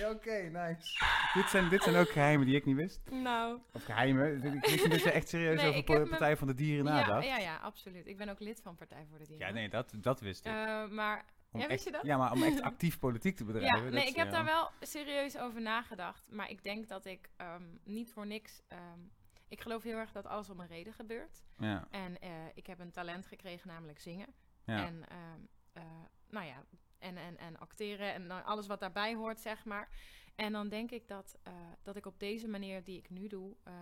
Oké, 0.15 0.51
nice. 0.53 0.99
dit, 1.35 1.51
zijn, 1.51 1.69
dit 1.69 1.83
zijn 1.83 1.97
ook 1.97 2.09
geheimen 2.11 2.47
die 2.47 2.57
ik 2.57 2.65
niet 2.65 2.77
wist. 2.77 3.01
nou, 3.11 3.59
Of 3.73 3.85
geheimen. 3.85 4.45
Ik 4.45 4.87
wist 4.89 5.05
je 5.05 5.11
echt 5.11 5.29
serieus 5.29 5.57
Nee, 5.61 5.69
over 5.69 5.80
me- 5.89 6.07
Partij 6.09 6.37
van 6.37 6.47
de 6.47 6.55
Dieren 6.55 6.85
ja, 6.85 6.93
nadacht. 6.93 7.27
ja, 7.27 7.39
ja, 7.39 7.57
absoluut. 7.57 8.07
Ik 8.07 8.17
ben 8.17 8.29
ook 8.29 8.41
lid 8.41 8.61
van 8.63 8.75
Partij 8.77 9.07
voor 9.09 9.19
de 9.19 9.27
Dieren. 9.27 9.47
Ja, 9.47 9.53
nee, 9.53 9.69
dat, 9.69 9.93
dat 9.97 10.21
wist 10.21 10.47
ik. 10.47 10.53
Eh, 10.53 10.89
maar 10.89 11.25
Om 11.53 11.61
ja, 11.61 11.67
wist 11.67 11.85
je 11.85 11.91
dat? 11.91 12.03
Ja, 12.05 12.17
maar 12.17 12.33
om 12.33 12.43
echt 12.43 12.61
actief 12.63 12.99
politiek 12.99 13.37
te 13.37 13.45
bedrijven. 13.45 13.85
Ja, 13.85 13.91
nee, 13.91 14.07
ik 14.07 14.17
heb 14.17 14.27
ja. 14.27 14.33
daar 14.33 14.45
wel 14.45 14.71
serieus 14.81 15.39
over 15.39 15.61
nagedacht. 15.61 16.31
Maar 16.31 16.51
ik 16.51 16.63
denk 16.63 16.89
dat 16.89 17.05
ik 17.05 17.31
ehm, 17.37 17.63
niet 17.85 18.13
voor 18.13 18.27
niks. 18.27 18.63
ehm, 18.69 19.01
ik 19.49 19.61
geloof 19.61 19.83
heel 19.83 19.97
erg 19.99 20.13
dat 20.13 20.27
alles 20.27 20.51
om 20.51 20.61
een 20.61 20.67
reden 20.67 20.93
gebeurt. 20.93 21.45
Ja, 21.59 21.87
En 21.91 22.21
eh, 22.21 22.31
ik 22.55 22.67
heb 22.67 22.79
een 22.79 22.91
talent 22.93 23.27
gekregen, 23.27 23.69
namelijk 23.69 23.99
zingen. 24.01 24.35
ja. 24.65 24.87
En, 24.87 25.05
ehm, 25.09 25.41
eh, 25.73 25.83
nou 26.29 26.47
ja, 26.47 26.65
en, 26.99 27.17
en, 27.17 27.39
en 27.39 27.59
acteren 27.59 28.13
en 28.15 28.45
alles 28.45 28.67
wat 28.67 28.81
daarbij 28.81 29.15
hoort, 29.15 29.41
zeg 29.41 29.65
maar. 29.65 29.89
En 30.37 30.53
dan 30.53 30.69
denk 30.69 30.91
ik 30.91 31.09
dat, 31.09 31.39
eh, 31.43 31.53
dat 31.83 31.97
ik 31.97 32.07
op 32.07 32.19
deze 32.21 32.49
manier 32.49 32.85
die 32.85 32.99
ik 32.99 33.11
nu 33.11 33.27
doe, 33.29 33.57
eh, 33.65 33.73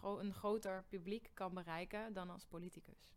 gro- 0.00 0.18
een 0.18 0.34
groter 0.34 0.84
publiek 0.88 1.30
kan 1.34 1.54
bereiken 1.54 2.12
dan 2.12 2.30
als 2.30 2.44
politicus. 2.46 3.08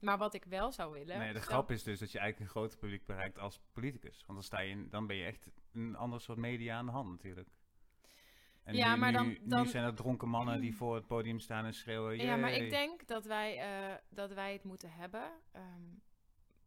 Maar 0.00 0.18
wat 0.18 0.34
ik 0.34 0.44
wel 0.44 0.72
zou 0.72 0.92
willen. 0.92 1.18
Nee, 1.18 1.32
de 1.32 1.40
grap 1.40 1.70
is 1.70 1.82
dus 1.82 1.98
dat 1.98 2.12
je 2.12 2.18
eigenlijk 2.18 2.50
een 2.50 2.56
groter 2.60 2.78
publiek 2.78 3.06
bereikt 3.06 3.38
als 3.38 3.60
politicus. 3.72 4.16
Want 4.26 4.32
dan, 4.38 4.42
sta 4.42 4.60
je 4.60 4.70
in, 4.70 4.88
dan 4.90 5.06
ben 5.06 5.16
je 5.16 5.24
echt 5.24 5.46
een 5.72 5.96
ander 5.96 6.20
soort 6.20 6.38
media 6.38 6.76
aan 6.76 6.86
de 6.86 6.92
hand 6.92 7.08
natuurlijk. 7.10 7.48
En 8.62 8.74
Ja, 8.76 8.94
nu, 8.94 9.00
maar 9.00 9.10
nu, 9.10 9.16
dan- 9.16 9.26
nu 9.28 9.38
dan- 9.44 9.66
zijn 9.66 9.84
er 9.84 9.94
dronken 9.94 10.28
mannen 10.28 10.60
die 10.60 10.76
voor 10.76 10.94
het 10.94 11.06
podium 11.06 11.38
staan 11.38 11.64
en 11.64 11.74
schreeuwen. 11.74 12.16
Ja, 12.16 12.36
maar 12.36 12.52
ik 12.52 12.70
denk 12.70 13.06
dat 13.06 13.24
wij, 13.24 13.56
eh, 13.58 13.94
dat 14.08 14.32
wij 14.32 14.52
het 14.52 14.64
moeten 14.64 14.90
hebben. 14.92 15.30
ehm, 15.52 15.64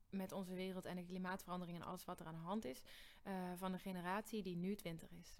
met 0.09 0.31
onze 0.31 0.53
wereld 0.53 0.85
en 0.85 0.95
de 0.95 1.03
klimaatverandering 1.03 1.77
en 1.79 1.85
alles 1.87 2.05
wat 2.05 2.19
er 2.19 2.25
aan 2.25 2.33
de 2.33 2.39
hand 2.39 2.65
is. 2.65 2.81
eh, 3.23 3.33
van 3.55 3.71
de 3.71 3.77
generatie 3.79 4.43
die 4.43 4.55
nu 4.57 4.75
20 4.75 5.11
is. 5.11 5.39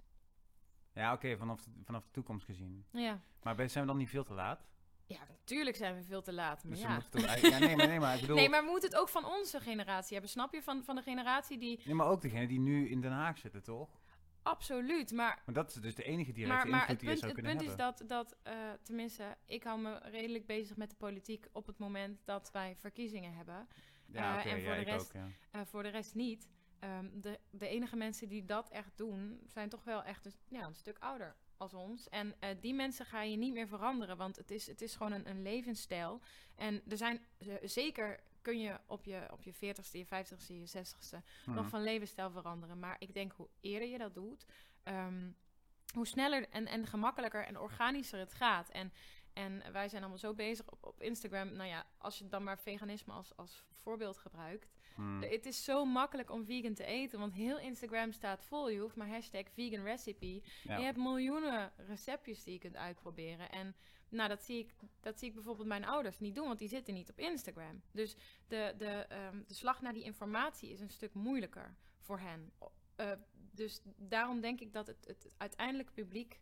Ja, 0.94 1.12
oké, 1.12 1.36
vanaf, 1.36 1.60
de, 1.62 1.70
vanaf 1.84 2.02
de 2.04 2.10
toekomst 2.10 2.44
gezien. 2.44 2.84
Ja. 2.90 3.20
Maar 3.42 3.68
zijn 3.70 3.84
we 3.84 3.90
dan 3.90 3.98
niet 4.00 4.08
veel 4.08 4.24
te 4.24 4.34
laat? 4.34 4.66
ja, 5.06 5.20
natuurlijk 5.28 5.76
zijn 5.76 5.94
we 5.94 6.02
veel 6.02 6.22
te 6.22 6.32
laat. 6.32 6.64
Maar 6.64 6.72
Dus 6.72 6.82
we 6.82 6.88
ja. 6.88 7.00
toch 7.10 7.50
ja, 7.50 7.58
nee, 7.58 7.76
maar, 7.76 7.86
nee, 7.86 8.00
maar 8.00 8.14
ik 8.14 8.20
bedoel... 8.20 8.36
Nee, 8.36 8.48
maar 8.48 8.64
we 8.64 8.70
moeten 8.70 8.88
het 8.90 8.98
ook 8.98 9.08
van 9.08 9.24
onze 9.24 9.60
generatie 9.60 10.12
hebben. 10.12 10.30
Snap 10.30 10.52
je? 10.54 10.62
Van, 10.62 10.84
van 10.84 10.96
de 10.96 11.02
generatie 11.02 11.58
die. 11.58 11.80
Nee, 11.84 11.94
maar 11.94 12.06
ook 12.06 12.20
degene 12.22 12.46
die 12.46 12.60
nu 12.60 12.88
in 12.88 13.00
Den 13.00 13.12
Haag 13.12 13.38
zitten, 13.38 13.62
toch? 13.62 14.00
Absoluut. 14.42 15.12
Maar, 15.12 15.42
Maar 15.44 15.54
dat 15.54 15.68
is 15.68 15.74
dus 15.74 15.94
de 15.94 16.02
enige 16.02 16.32
directe 16.32 16.56
maar, 16.56 16.66
maar 16.68 16.80
invloed 16.80 16.88
het 16.88 17.00
die 17.00 17.08
punt, 17.08 17.36
het 17.36 17.46
punt 17.58 17.70
is 17.70 17.76
dat, 17.76 18.02
dat 18.06 18.36
eh, 18.42 18.54
tenminste, 18.82 19.36
ik 19.46 19.62
hou 19.62 19.80
me 19.80 19.98
redelijk 19.98 20.46
bezig 20.46 20.76
met 20.76 20.90
de 20.90 20.96
politiek 20.96 21.46
op 21.52 21.66
het 21.66 21.78
moment 21.78 22.20
dat 22.24 22.50
wij 22.52 22.76
verkiezingen 22.76 23.34
hebben. 23.34 23.68
ja, 24.06 24.44
eh, 24.44 24.52
en 24.52 24.60
voor 24.62 24.70
ja, 24.74 24.78
de 24.78 24.84
rest- 24.90 25.06
ook, 25.06 25.12
ja. 25.12 25.28
Eh, 25.50 25.60
voor 25.64 25.82
de 25.82 25.88
rest 25.88 26.14
niet. 26.14 26.48
Ehm, 26.78 27.08
de, 27.20 27.38
de 27.50 27.68
enige 27.68 27.96
mensen 27.96 28.28
die 28.28 28.44
dat 28.44 28.68
echt 28.70 28.92
doen, 28.96 29.40
zijn 29.46 29.68
toch 29.68 29.84
wel 29.84 30.02
echt 30.02 30.26
een, 30.26 30.32
ja, 30.48 30.62
een 30.66 30.74
stuk 30.74 30.98
ouder 30.98 31.36
als 31.56 31.74
ons. 31.74 32.08
En 32.08 32.34
eh, 32.40 32.48
die 32.60 32.74
mensen 32.74 33.06
ga 33.06 33.22
je 33.22 33.36
niet 33.36 33.52
meer 33.52 33.68
veranderen, 33.68 34.16
want 34.16 34.36
het 34.36 34.50
is, 34.50 34.66
het 34.66 34.80
is 34.82 34.96
gewoon 34.96 35.12
een, 35.12 35.28
een 35.28 35.42
levensstijl. 35.42 36.20
En 36.54 36.82
er 36.88 36.96
zijn 36.96 37.20
eh, 37.38 37.54
zeker 37.62 38.20
kun 38.42 38.60
je 38.60 38.80
op 38.86 39.04
je, 39.04 39.26
op 39.30 39.42
je 39.42 39.54
40ste, 39.54 39.90
je 39.90 40.06
50ste, 40.06 40.46
je 40.46 40.84
60ste 40.84 41.24
nog 41.46 41.56
Mhm. 41.56 41.68
van 41.68 41.82
levensstijl 41.82 42.30
veranderen. 42.30 42.78
Maar 42.78 42.96
ik 42.98 43.14
denk 43.14 43.32
hoe 43.32 43.48
eerder 43.60 43.88
je 43.88 43.98
dat 43.98 44.14
doet, 44.14 44.46
ehm, 44.82 45.30
hoe 45.94 46.06
sneller 46.06 46.48
en, 46.48 46.66
en 46.66 46.86
gemakkelijker 46.86 47.44
en 47.46 47.58
organischer 47.58 48.18
het 48.18 48.32
gaat. 48.34 48.68
En, 48.68 48.92
en 49.32 49.72
wij 49.72 49.88
zijn 49.88 50.00
allemaal 50.00 50.18
zo 50.18 50.34
bezig 50.34 50.70
op, 50.70 50.84
op 50.84 51.02
Instagram. 51.02 51.52
Nou 51.52 51.68
ja, 51.68 51.86
als 51.98 52.18
je 52.18 52.28
dan 52.28 52.42
maar 52.42 52.58
veganisme 52.58 53.12
als, 53.12 53.36
als 53.36 53.64
voorbeeld 53.70 54.16
gebruikt. 54.18 54.73
Hmm. 54.94 55.22
Het 55.22 55.46
is 55.46 55.64
zo 55.64 55.84
makkelijk 55.84 56.30
om 56.30 56.44
vegan 56.44 56.74
te 56.74 56.84
eten, 56.84 57.18
want 57.18 57.34
heel 57.34 57.58
Instagram 57.58 58.12
staat 58.12 58.44
vol. 58.44 58.68
Je 58.68 58.80
hoeft 58.80 58.96
maar 58.96 59.08
hashtag 59.08 59.44
vegan 59.52 59.84
recipe. 59.84 60.42
Ja. 60.62 60.76
Je 60.76 60.84
hebt 60.84 60.98
miljoenen 60.98 61.72
receptjes 61.76 62.44
die 62.44 62.52
je 62.52 62.58
kunt 62.58 62.76
uitproberen. 62.76 63.50
En 63.50 63.74
nou, 64.08 64.28
dat 64.28 64.42
zie, 64.42 64.58
ik, 64.58 64.74
dat 65.00 65.18
zie 65.18 65.28
ik 65.28 65.34
bijvoorbeeld 65.34 65.68
mijn 65.68 65.84
ouders 65.84 66.18
niet 66.18 66.34
doen, 66.34 66.46
want 66.46 66.58
die 66.58 66.68
zitten 66.68 66.94
niet 66.94 67.10
op 67.10 67.18
Instagram. 67.18 67.82
Dus 67.92 68.16
de, 68.48 68.74
de, 68.78 68.86
ehm, 68.86 69.42
de 69.46 69.54
slag 69.54 69.80
naar 69.80 69.92
die 69.92 70.04
informatie 70.04 70.70
is 70.70 70.80
een 70.80 70.90
stuk 70.90 71.14
moeilijker 71.14 71.76
voor 71.98 72.18
hen. 72.18 72.52
Eh, 72.96 73.12
dus 73.34 73.80
daarom 73.96 74.40
denk 74.40 74.60
ik 74.60 74.72
dat 74.72 74.86
het, 74.86 75.06
het 75.06 75.34
uiteindelijke 75.36 75.92
publiek 75.92 76.40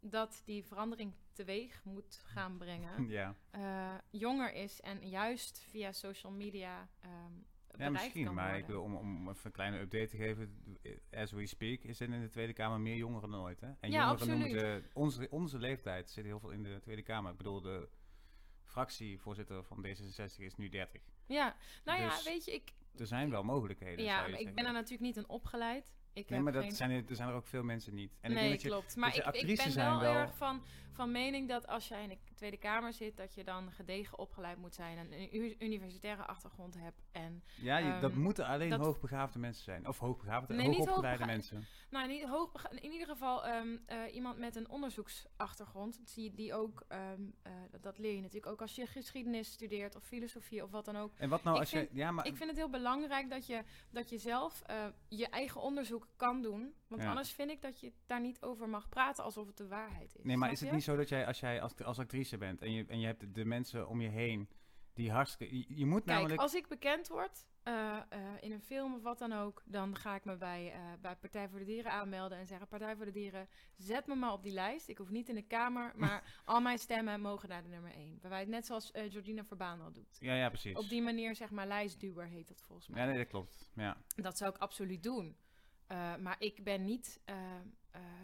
dat 0.00 0.42
die 0.44 0.64
verandering 0.64 1.14
teweeg 1.32 1.84
moet 1.84 2.22
gaan 2.24 2.58
brengen, 2.58 3.08
ja. 3.18 3.36
eh, 3.50 3.94
jonger 4.10 4.52
is 4.52 4.80
en 4.80 5.08
juist 5.08 5.58
via 5.58 5.92
social 5.92 6.32
media 6.32 6.88
ehm 7.00 7.32
ja, 7.78 7.90
misschien. 7.90 8.24
kan 8.24 8.34
Maar 8.34 8.44
worden. 8.44 8.62
ik 8.62 8.66
wil, 8.66 8.82
om, 8.82 8.96
om 8.96 9.28
even 9.28 9.40
een 9.44 9.52
kleine 9.52 9.78
update 9.78 10.08
te 10.08 10.16
geven. 10.16 10.76
As 11.12 11.32
we 11.32 11.46
speak 11.46 11.80
is 11.80 12.00
er 12.00 12.12
in 12.12 12.20
de 12.20 12.28
Tweede 12.28 12.52
Kamer 12.52 12.80
meer 12.80 12.96
jongeren 12.96 13.30
dan 13.30 13.40
ooit. 13.40 13.60
Hè? 13.60 13.66
En 13.80 13.90
Ja, 13.90 14.06
jongeren 14.06 14.28
noemen 14.28 14.46
absoluut. 14.46 14.82
ze... 14.84 14.90
Onze, 14.92 15.26
onze 15.30 15.58
leeftijd 15.58 16.10
zit 16.10 16.24
heel 16.24 16.40
veel 16.40 16.50
in 16.50 16.62
de 16.62 16.78
Tweede 16.80 17.02
Kamer. 17.02 17.30
Ik 17.30 17.36
bedoel, 17.36 17.60
de 17.60 17.88
fractievoorzitter 18.64 19.64
van 19.64 19.86
D66 19.86 20.36
is 20.38 20.56
nu 20.56 20.68
30. 20.68 21.02
Ja, 21.26 21.56
nou 21.84 22.00
ja, 22.00 22.08
Dus 22.08 22.24
weet 22.24 22.44
je, 22.44 22.52
ik, 22.52 22.72
Er 22.98 23.06
zijn 23.06 23.30
wel 23.30 23.44
mogelijkheden, 23.44 24.04
ja, 24.04 24.20
maar 24.20 24.40
ik 24.40 24.54
ben 24.54 24.64
er 24.66 24.72
natuurlijk 24.72 25.00
niet 25.00 25.16
in 25.16 25.28
opgeleid. 25.28 25.92
Ik 26.12 26.30
Nee, 26.30 26.40
maar 26.40 26.52
dat 26.52 26.62
geen... 26.62 26.72
zijn 26.72 26.90
er, 26.90 27.04
er 27.08 27.16
zijn 27.16 27.28
er 27.28 27.34
ook 27.34 27.46
veel 27.46 27.62
mensen 27.62 27.94
niet. 27.94 28.16
En 28.20 28.30
ik 28.30 28.36
nee, 28.36 28.48
denk 28.48 28.50
dat 28.52 28.62
je, 28.62 28.68
klopt. 28.68 28.96
Maar 28.96 29.16
ik, 29.16 29.26
ik 29.26 29.56
ben 29.56 29.72
zijn 29.72 29.98
wel, 29.98 30.12
erg 30.14 30.36
van, 30.36 30.62
van 30.92 31.12
mening 31.12 31.48
dat 31.48 31.66
als 31.66 31.88
jij 31.88 32.02
in 32.02 32.08
de 32.08 32.18
Tweede 32.34 32.56
Kamer 32.56 32.92
zit, 32.92 33.16
dat 33.16 33.34
je 33.34 33.44
dan 33.44 33.72
gedegen 33.72 34.18
opgeleid 34.18 34.58
moet 34.58 34.74
zijn 34.74 34.98
en 34.98 35.12
een 35.12 35.62
universitaire 35.64 36.24
achtergrond 36.24 36.74
hebt. 36.78 37.02
En 37.12 37.42
Ja, 37.60 37.76
je- 37.78 38.00
dat 38.00 38.10
Ehm, 38.10 38.20
moeten 38.20 38.46
alleen 38.46 38.70
dat- 38.70 38.80
hoogbegaafde 38.80 39.38
mensen 39.38 39.64
zijn. 39.64 39.88
Of 39.88 39.98
hoogbegaafde, 39.98 40.54
Nee, 40.54 40.68
niet 40.68 40.78
hoogopgeleide 40.78 41.24
mensen. 41.26 41.64
nou, 41.90 42.08
niet 42.08 42.24
hoog, 42.24 42.52
in 42.70 42.90
ieder 42.92 43.06
geval 43.06 43.44
ehm, 43.46 43.76
eh, 43.86 44.14
iemand 44.14 44.38
met 44.38 44.56
een 44.56 44.68
onderzoeksachtergrond, 44.68 46.14
die, 46.14 46.34
die 46.34 46.54
ook, 46.54 46.84
ehm, 46.88 47.22
eh, 47.42 47.52
dat, 47.70 47.82
dat 47.82 47.98
leer 47.98 48.14
je 48.14 48.20
natuurlijk 48.20 48.52
ook 48.52 48.60
als 48.60 48.74
je 48.74 48.86
geschiedenis 48.86 49.52
studeert 49.52 49.96
of 49.96 50.04
filosofie 50.04 50.62
of 50.62 50.70
wat 50.70 50.84
dan 50.84 50.96
ook. 50.96 51.12
En 51.16 51.28
wat 51.28 51.42
nou 51.42 51.54
Ik 51.56 51.60
als 51.62 51.70
vind- 51.70 51.88
je... 51.90 51.96
Ja, 51.96 52.10
maar... 52.10 52.26
Ik 52.26 52.36
vind 52.36 52.48
het 52.48 52.58
heel 52.58 52.70
belangrijk 52.70 53.30
dat 53.30 53.46
je, 53.46 53.62
dat 53.90 54.08
je 54.10 54.18
zelf 54.18 54.62
eh, 54.66 54.86
je 55.08 55.28
eigen 55.28 55.60
onderzoek 55.60 56.08
kan 56.16 56.42
doen. 56.42 56.74
Want 56.88 57.02
Ja. 57.02 57.08
anders 57.08 57.32
vind 57.32 57.50
ik 57.50 57.62
dat 57.62 57.80
je 57.80 57.92
daar 58.06 58.20
niet 58.20 58.42
over 58.42 58.68
mag 58.68 58.88
praten 58.88 59.24
alsof 59.24 59.46
het 59.46 59.56
de 59.56 59.66
waarheid 59.68 60.14
is. 60.16 60.24
Nee, 60.24 60.36
maar 60.36 60.52
is 60.52 60.60
het 60.60 60.72
niet 60.72 60.84
zo 60.84 60.96
dat 60.96 61.08
jij 61.08 61.26
als 61.26 61.40
jij 61.40 61.60
als, 61.62 61.82
als 61.84 61.98
actrice 61.98 62.23
bent 62.38 62.62
en 62.62 62.72
je, 62.72 62.84
en 62.86 63.00
je 63.00 63.06
hebt 63.06 63.34
de 63.34 63.44
mensen 63.44 63.88
om 63.88 64.00
je 64.00 64.08
heen 64.08 64.48
die 64.92 65.10
hartstikke... 65.10 65.56
Je, 65.56 65.64
je 65.68 65.86
moet 65.86 66.04
Kijk, 66.04 66.16
namelijk... 66.16 66.40
als 66.40 66.54
ik 66.54 66.68
bekend 66.68 67.08
word 67.08 67.46
eh, 67.64 67.96
eh, 68.08 68.20
in 68.40 68.52
een 68.52 68.60
film 68.60 68.94
of 68.94 69.02
wat 69.02 69.18
dan 69.18 69.32
ook, 69.32 69.62
dan 69.64 69.96
ga 69.96 70.14
ik 70.14 70.24
me 70.24 70.36
bij, 70.36 70.72
eh, 70.72 70.80
bij 71.00 71.16
Partij 71.16 71.48
voor 71.48 71.58
de 71.58 71.64
Dieren 71.64 71.92
aanmelden 71.92 72.38
en 72.38 72.46
zeggen: 72.46 72.68
Partij 72.68 72.96
voor 72.96 73.04
de 73.04 73.10
Dieren, 73.10 73.48
zet 73.76 74.06
me 74.06 74.14
maar 74.14 74.32
op 74.32 74.42
die 74.42 74.52
lijst. 74.52 74.88
Ik 74.88 74.98
hoef 74.98 75.10
niet 75.10 75.28
in 75.28 75.34
de 75.34 75.42
Kamer, 75.42 75.92
maar 75.96 76.34
al 76.44 76.60
mijn 76.60 76.78
stemmen 76.78 77.20
mogen 77.20 77.48
naar 77.48 77.62
de 77.62 77.68
nummer 77.68 77.92
1. 77.92 78.18
Waarbij 78.20 78.40
het 78.40 78.48
net 78.48 78.66
zoals 78.66 78.90
Jordina 79.08 79.44
Verbaan 79.44 79.80
al 79.80 79.92
doet. 79.92 80.16
Ja, 80.20 80.34
ja, 80.34 80.48
precies. 80.48 80.76
Op 80.76 80.88
die 80.88 81.02
manier, 81.02 81.34
zeg 81.34 81.50
maar, 81.50 81.66
lijstduwer 81.66 82.26
heet 82.26 82.48
dat 82.48 82.62
volgens 82.62 82.88
mij. 82.88 83.00
Ja, 83.00 83.08
nee, 83.08 83.18
dat 83.18 83.28
klopt. 83.28 83.70
Ja. 83.74 83.96
Dat 84.16 84.38
zou 84.38 84.54
ik 84.54 84.60
absoluut 84.60 85.02
doen. 85.02 85.36
Maar 86.20 86.36
ik 86.38 86.64
ben 86.64 86.84
niet 86.84 87.20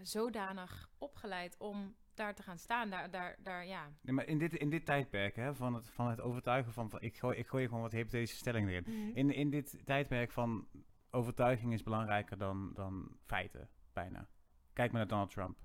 zodanig 0.03 0.91
opgeleid 0.99 1.57
om 1.59 1.97
daar 2.14 2.35
te 2.35 2.42
gaan 2.42 2.59
staan. 2.59 2.90
Daar, 2.90 3.11
daar, 3.11 3.37
daar 3.42 3.66
ja. 3.66 3.88
Nee, 4.01 4.14
maar 4.14 4.27
in 4.27 4.38
dit, 4.38 4.55
in 4.55 4.70
dit 4.70 4.85
tijdperk 4.85 5.37
hè, 5.37 5.55
van, 5.55 5.75
het, 5.75 5.90
van 5.90 6.09
het 6.09 6.20
overtuigen 6.20 6.73
van... 6.73 6.90
van 6.90 7.01
ik, 7.01 7.16
gooi, 7.16 7.38
ik 7.38 7.46
gooi 7.46 7.66
gewoon 7.66 7.83
wat 7.83 7.92
hypothetische 7.92 8.37
stellingen 8.37 8.68
erin. 8.68 9.14
In, 9.14 9.35
in 9.35 9.51
dit 9.51 9.83
tijdperk 9.85 10.33
van 10.33 10.68
overtuiging 11.11 11.73
is 11.73 11.83
belangrijker 11.83 12.38
dan, 12.38 12.70
dan 12.75 13.16
feiten, 13.27 13.68
bijna. 13.92 14.29
Kijk 14.73 14.90
maar 14.90 15.01
naar 15.01 15.09
Donald 15.09 15.31
Trump. 15.31 15.59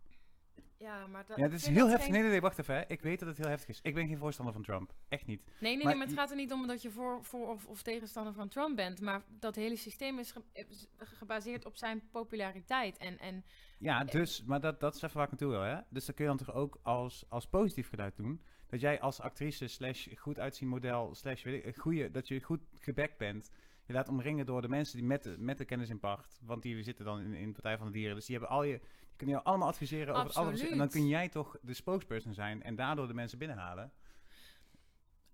Ja, 0.86 1.08
maar 1.08 1.26
dat, 1.26 1.38
Ja, 1.38 1.48
dit 1.48 1.60
is 1.60 1.66
heel 1.68 1.76
dat 1.76 1.88
heftig. 1.88 2.04
geen- 2.04 2.12
Nee, 2.14 2.22
nee, 2.22 2.32
nee, 2.32 2.42
wacht 2.42 2.60
even. 2.60 2.76
Hè. 2.76 2.84
Ik 2.88 3.02
weet 3.02 3.20
dat 3.20 3.28
het 3.28 3.38
heel 3.38 3.48
heftig 3.48 3.70
is. 3.70 3.80
Ik 3.82 3.94
ben 3.94 4.08
geen 4.08 4.18
voorstander 4.18 4.54
van 4.54 4.64
Trump. 4.64 4.94
Echt 5.10 5.26
niet. 5.26 5.42
Nee, 5.46 5.54
nee, 5.60 5.76
Maar 5.78 5.86
nee, 5.86 5.96
maar 5.96 6.06
het 6.08 6.16
gaat 6.16 6.30
er 6.30 6.36
niet 6.36 6.52
om 6.52 6.68
dat 6.68 6.82
je 6.82 6.92
voor, 6.92 7.24
voor 7.24 7.48
of, 7.50 7.66
of 7.66 7.82
tegenstander 7.82 8.34
van 8.34 8.48
Trump 8.48 8.76
bent. 8.76 9.02
Maar 9.02 9.24
dat 9.40 9.56
hele 9.56 9.76
systeem 9.76 10.20
is 10.20 10.32
ge- 10.32 10.44
is 10.54 10.88
gebaseerd 10.98 11.66
op 11.66 11.78
zijn 11.78 12.02
populariteit. 12.12 12.98
En, 12.98 13.20
en 13.20 13.44
Ja, 13.80 14.04
dus, 14.04 14.44
maar 14.44 14.60
dat, 14.60 14.80
dat 14.80 14.96
is 14.96 15.02
even 15.02 15.16
waar 15.16 15.24
ik 15.26 15.32
naartoe 15.32 15.50
wil, 15.50 15.62
hè. 15.62 15.80
Dus 15.90 16.06
dan 16.06 16.16
kun 16.16 16.24
je 16.26 16.36
dan 16.36 16.46
toch 16.46 16.56
ook 16.56 16.80
als, 16.82 17.26
als 17.30 17.48
positief 17.48 17.90
geluid 17.90 18.16
doen. 18.16 18.42
Dat 18.68 18.80
jij 18.82 19.00
als 19.02 19.20
actrice 19.22 19.68
slash 19.68 20.08
goed 20.16 20.40
uitzien 20.40 20.68
model 20.68 21.16
slash 21.16 21.44
weet 21.44 21.66
ik, 21.66 21.66
een 21.76 21.82
goede, 21.82 22.12
dat 22.12 22.28
je 22.28 22.42
goed 22.42 22.62
gebackt 22.80 23.18
bent. 23.18 23.52
Je 23.86 23.94
laat 23.94 24.10
omringen 24.10 24.46
door 24.46 24.62
de 24.62 24.68
mensen 24.70 24.98
die 24.98 25.06
met 25.08 25.24
de, 25.24 25.36
met 25.40 25.58
de 25.58 25.66
kennis 25.66 25.90
in 25.90 26.00
pacht. 26.00 26.40
Want 26.44 26.62
die 26.62 26.84
zitten 26.84 27.06
dan 27.06 27.20
in, 27.20 27.34
in 27.34 27.48
de 27.48 27.54
Partij 27.54 27.78
van 27.78 27.88
de 27.88 27.94
Dieren. 27.94 28.16
Dus 28.16 28.26
die 28.26 28.36
hebben 28.38 28.56
al 28.56 28.64
je, 28.64 28.80
kunnen 29.16 29.36
jou 29.36 29.48
allemaal 29.48 29.68
adviseren 29.68 30.16
over 30.16 30.34
alles. 30.34 30.62
En 30.62 30.78
dan 30.78 30.90
kun 30.90 31.08
jij 31.08 31.30
toch 31.30 31.58
de 31.62 31.74
spokesperson 31.74 32.34
zijn 32.34 32.64
en 32.64 32.76
daardoor 32.76 33.08
de 33.08 33.14
mensen 33.14 33.38
binnenhalen. 33.38 33.92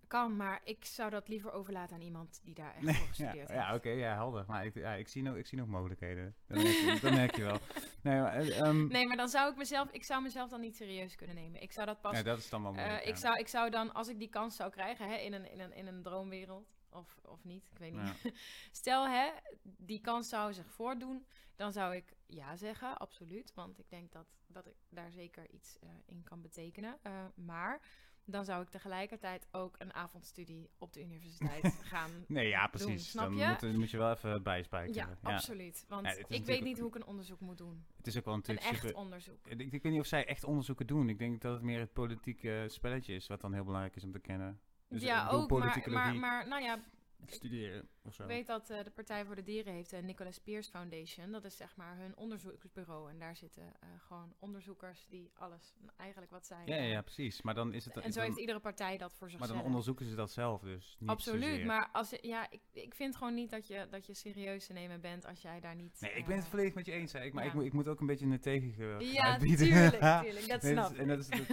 kan, 0.07 0.35
maar 0.35 0.61
ik 0.63 0.85
zou 0.85 1.09
dat 1.09 1.27
liever 1.27 1.51
overlaten 1.51 1.95
aan 1.95 2.01
iemand 2.01 2.39
die 2.43 2.53
daar 2.53 2.73
echt 2.75 2.81
Nee, 2.81 2.93
voor 2.95 3.03
ja, 3.05 3.09
gestudeerd 3.11 3.49
ja 3.49 3.65
heeft. 3.65 3.77
oké, 3.77 3.89
ja, 3.89 4.13
helder. 4.13 4.43
Maar 4.47 4.65
ik, 4.65 4.75
ja, 4.75 4.93
ik, 4.93 5.07
zie 5.07 5.23
nog, 5.23 5.35
ik 5.35 5.45
zie 5.45 5.57
nog 5.57 5.67
mogelijkheden. 5.67 6.35
Dat 6.47 6.57
merk 6.57 6.75
je, 6.75 6.97
dat 7.01 7.11
merk 7.13 7.35
je 7.35 7.43
wel. 7.43 7.57
Nee, 8.01 8.19
maar, 8.21 8.33
eh, 8.33 8.59
ehm, 8.59 8.87
Nee, 8.87 9.07
maar 9.07 9.17
dan 9.17 9.29
zou 9.29 9.51
ik 9.51 9.57
mezelf, 9.57 9.89
ik 9.91 10.03
zou 10.03 10.21
mezelf 10.21 10.49
dan 10.49 10.59
niet 10.61 10.75
serieus 10.75 11.15
kunnen 11.15 11.35
nemen. 11.35 11.61
Ik 11.61 11.71
zou 11.71 11.85
dat 11.85 12.01
pas 12.01 12.17
ja, 12.17 12.23
dat 12.23 12.37
is 12.37 12.49
dan 12.49 12.61
wel 12.63 12.71
Eh, 12.71 12.77
moeilijk. 12.77 13.01
ik, 13.03 13.09
ja. 13.13 13.15
zou, 13.19 13.37
ik 13.39 13.47
zou 13.47 13.69
dan, 13.69 13.93
als 13.93 14.07
ik 14.07 14.19
die 14.19 14.29
kans 14.29 14.55
zou 14.55 14.69
krijgen 14.69 15.07
hè, 15.09 15.15
in, 15.15 15.33
een, 15.33 15.51
in, 15.51 15.59
een, 15.59 15.73
in 15.73 15.87
een 15.87 16.01
droomwereld, 16.03 16.69
of, 16.91 17.19
of 17.25 17.43
niet, 17.43 17.67
ik 17.71 17.77
weet 17.77 17.93
niet. 17.93 18.21
Ja. 18.23 18.31
Stel, 18.71 19.07
hè, 19.07 19.29
die 19.63 20.01
kans 20.01 20.29
zou 20.29 20.53
zich 20.53 20.71
voordoen, 20.71 21.25
dan 21.55 21.71
zou 21.71 21.95
ik 21.95 22.13
ja 22.25 22.55
zeggen, 22.55 22.97
absoluut. 22.97 23.53
Want 23.53 23.79
ik 23.79 23.89
denk 23.89 24.11
dat, 24.11 24.27
dat 24.47 24.67
ik 24.67 24.75
daar 24.89 25.11
zeker 25.11 25.49
iets 25.49 25.77
eh, 25.79 25.89
in 26.05 26.23
kan 26.23 26.41
betekenen. 26.41 26.97
Eh, 27.01 27.25
maar 27.35 27.81
dan 28.25 28.45
zou 28.45 28.61
ik 28.61 28.69
tegelijkertijd 28.69 29.47
ook 29.51 29.75
een 29.77 29.93
avondstudie 29.93 30.69
op 30.77 30.93
de 30.93 31.01
universiteit 31.01 31.73
gaan. 31.91 32.11
Nee, 32.27 32.47
ja, 32.47 32.61
doen, 32.61 32.69
precies. 32.71 33.09
snap 33.09 33.25
dan 33.25 33.37
je? 33.37 33.57
Moet, 33.61 33.77
moet 33.77 33.89
je 33.89 33.97
wel 33.97 34.11
even 34.11 34.43
bijspijken. 34.43 34.93
Ja, 34.93 35.17
absoluut. 35.21 35.85
Want 35.87 36.05
Ja, 36.05 36.15
ik 36.27 36.45
weet 36.45 36.63
niet 36.63 36.79
hoe 36.79 36.87
ik 36.87 36.95
een 36.95 37.05
onderzoek 37.05 37.39
moet 37.39 37.57
doen. 37.57 37.85
Het 37.97 38.07
is 38.07 38.17
ook 38.17 38.25
wel 38.25 38.33
Een 38.33 38.39
natuurlijk 38.39 38.67
echt 38.67 38.81
super... 38.81 38.97
onderzoek. 38.97 39.47
Ik, 39.47 39.59
ik 39.59 39.83
weet 39.83 39.91
niet 39.91 40.01
of 40.01 40.07
zij 40.07 40.25
echt 40.25 40.43
onderzoeken 40.43 40.87
doen. 40.87 41.09
Ik 41.09 41.19
denk 41.19 41.41
dat 41.41 41.53
het 41.53 41.61
meer 41.61 41.79
het 41.79 41.93
politieke 41.93 42.65
spelletje 42.67 43.15
is 43.15 43.27
wat 43.27 43.41
dan 43.41 43.53
heel 43.53 43.63
belangrijk 43.63 43.95
is 43.95 44.03
om 44.03 44.11
te 44.11 44.19
kennen. 44.19 44.59
Dus, 44.91 45.01
ja, 45.01 45.27
ook, 45.27 45.49
maar, 45.49 45.81
maar, 45.89 46.15
maar 46.15 46.47
nou 46.47 46.63
ja, 46.63 46.79
studeren 47.25 47.87
of 48.03 48.13
zo. 48.13 48.23
Ik 48.23 48.29
weet 48.29 48.47
dat 48.47 48.69
eh, 48.69 48.83
de 48.83 48.89
Partij 48.91 49.25
voor 49.25 49.35
de 49.35 49.43
Dieren 49.43 49.73
heeft 49.73 49.89
de 49.89 49.97
Nicholas 50.01 50.39
Pearce 50.39 50.69
Foundation. 50.69 51.31
Dat 51.31 51.43
is 51.45 51.57
zeg 51.57 51.75
maar 51.75 51.97
hun 51.97 52.17
onderzoeksbureau. 52.17 53.09
En 53.09 53.19
daar 53.19 53.35
zitten 53.35 53.63
eh, 53.63 53.89
gewoon 54.07 54.33
onderzoekers 54.39 55.07
die 55.09 55.31
alles, 55.33 55.73
eigenlijk 55.97 56.31
wat 56.31 56.45
zij... 56.45 56.61
Ja, 56.65 56.75
ja, 56.75 56.81
eh, 56.81 56.91
ja, 56.91 57.01
precies. 57.01 57.41
Maar 57.41 57.53
dan 57.53 57.73
is 57.73 57.85
het... 57.85 57.97
en 57.97 58.11
zo 58.11 58.19
dan- 58.19 58.27
heeft 58.27 58.39
iedere 58.39 58.59
partij 58.59 58.97
dat 58.97 59.13
voor 59.13 59.27
maar 59.27 59.37
zichzelf. 59.37 59.57
dan 59.57 59.65
onderzoeken 59.65 60.05
ze 60.05 60.15
dat 60.15 60.31
zelf 60.31 60.61
dus. 60.61 60.95
Niet 60.99 61.09
Absoluut, 61.09 61.43
zozeer. 61.43 61.65
maar 61.65 61.89
als, 61.91 62.09
ja, 62.21 62.51
ik, 62.51 62.61
ik 62.71 62.95
vind 62.95 63.15
gewoon 63.15 63.33
niet 63.33 63.49
dat 63.49 63.67
je, 63.67 63.87
dat 63.89 64.05
je 64.05 64.13
serieus 64.13 64.65
te 64.65 64.73
nemen 64.73 65.01
bent 65.01 65.25
als 65.25 65.41
jij 65.41 65.59
daar 65.59 65.75
niet... 65.75 65.97
Nee, 66.01 66.11
ik 66.11 66.25
ben 66.25 66.35
het 66.35 66.43
eh, 66.45 66.49
volledig 66.49 66.73
met 66.73 66.85
je 66.85 66.91
eens. 66.91 67.11
Hè. 67.13 67.23
Ik, 67.23 67.33
maar 67.33 67.43
ja. 67.43 67.49
ik, 67.49 67.55
moet, 67.55 67.65
ik 67.65 67.73
moet 67.73 67.87
ook 67.87 67.99
een 67.99 68.07
beetje 68.07 68.25
een 68.25 68.39
tegengeluid 68.39 69.11
Ja, 69.11 69.37
bieden. 69.37 69.67
tuurlijk, 69.67 69.91
tuurlijk, 70.23 70.47
dat 70.47 70.61
Nee, 70.61 70.71
snap 70.71 70.95
en 70.95 71.07
dat, 71.07 71.19
is, 71.19 71.27
dat, 71.27 71.47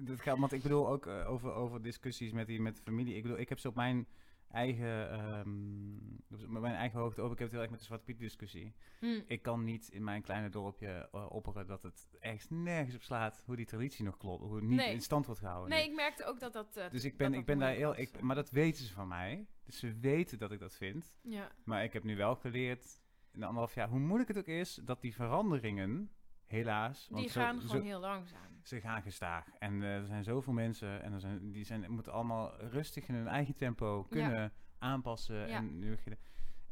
dat 0.00 0.20
gaat, 0.20 0.38
want 0.38 0.52
ik 0.52 0.62
bedoel 0.62 0.88
ook 0.88 1.06
eh, 1.06 1.30
over, 1.30 1.52
over 1.52 1.82
discussies 1.82 2.32
met, 2.32 2.46
die, 2.46 2.60
met 2.60 2.76
de 2.76 2.82
familie. 2.82 3.14
Ik 3.16 3.22
bedoel, 3.22 3.38
ik 3.38 3.48
heb 3.48 3.58
ze 3.58 3.68
op 3.68 3.74
mijn 3.74 4.06
eigen, 4.50 5.10
ehm, 5.10 6.44
op 6.44 6.60
mijn 6.60 6.74
eigen 6.74 6.98
hoogte 7.00 7.20
over. 7.20 7.32
Ik 7.32 7.38
heb 7.38 7.46
het 7.46 7.52
heel 7.52 7.60
erg 7.60 7.70
met 7.70 7.78
de 7.80 7.84
Zwarte 7.86 8.04
Piet 8.04 8.18
discussie. 8.18 8.74
Hm. 9.00 9.20
Ik 9.26 9.42
kan 9.42 9.64
niet 9.64 9.88
in 9.88 10.04
mijn 10.04 10.22
kleine 10.22 10.48
dorpje 10.48 11.08
eh, 11.12 11.26
opperen 11.30 11.66
dat 11.66 11.82
het 11.82 12.08
echt 12.20 12.50
nergens 12.50 12.94
op 12.94 13.02
slaat 13.02 13.42
hoe 13.46 13.56
die 13.56 13.66
traditie 13.66 14.04
nog 14.04 14.16
klopt. 14.16 14.42
Hoe 14.42 14.54
het 14.54 14.64
niet 14.64 14.76
Nee. 14.78 14.92
in 14.92 15.00
stand 15.00 15.26
wordt 15.26 15.40
gehouden. 15.40 15.70
Nee, 15.70 15.88
ik 15.88 15.94
merkte 15.94 16.24
ook 16.24 16.40
dat 16.40 16.52
dat... 16.52 16.76
eh, 16.76 16.90
dus 16.90 17.04
ik 17.04 17.16
ben, 17.16 17.30
dat 17.30 17.40
ik 17.40 17.46
ben 17.46 17.58
daar 17.58 17.72
heel... 17.74 17.98
Ik, 17.98 18.20
maar 18.20 18.36
dat 18.36 18.50
weten 18.50 18.84
ze 18.84 18.92
van 18.92 19.08
mij. 19.08 19.46
Dus 19.64 19.78
ze 19.78 19.98
weten 20.00 20.38
dat 20.38 20.52
ik 20.52 20.60
dat 20.60 20.74
vind. 20.76 21.14
Ja, 21.22 21.50
Maar 21.64 21.84
ik 21.84 21.92
heb 21.92 22.04
nu 22.04 22.16
wel 22.16 22.34
geleerd, 22.36 23.00
in 23.32 23.42
anderhalf 23.42 23.74
jaar, 23.74 23.88
hoe 23.88 23.98
moeilijk 24.00 24.28
het 24.28 24.38
ook 24.38 24.46
is, 24.46 24.74
dat 24.74 25.00
die 25.00 25.14
veranderingen, 25.14 26.10
helaas... 26.48 27.06
want 27.10 27.22
die 27.22 27.30
gaan 27.32 27.60
zo- 27.60 27.68
gewoon 27.68 27.82
heel 27.84 28.00
langzaam. 28.00 28.60
ze 28.62 28.80
gaan 28.80 29.02
gestaag. 29.02 29.46
En 29.58 29.82
eh, 29.82 29.94
er 29.96 30.06
zijn 30.06 30.24
zoveel 30.24 30.52
mensen 30.52 31.02
en 31.02 31.12
er 31.12 31.20
zijn, 31.20 31.52
die 31.52 31.64
zijn, 31.64 31.90
moeten 31.90 32.12
allemaal 32.12 32.56
rustig 32.56 33.08
in 33.08 33.14
hun 33.14 33.28
eigen 33.28 33.54
tempo 33.56 34.04
kunnen 34.10 34.52
aanpassen. 34.78 35.48
Ja. 35.48 35.56
En, 35.56 35.98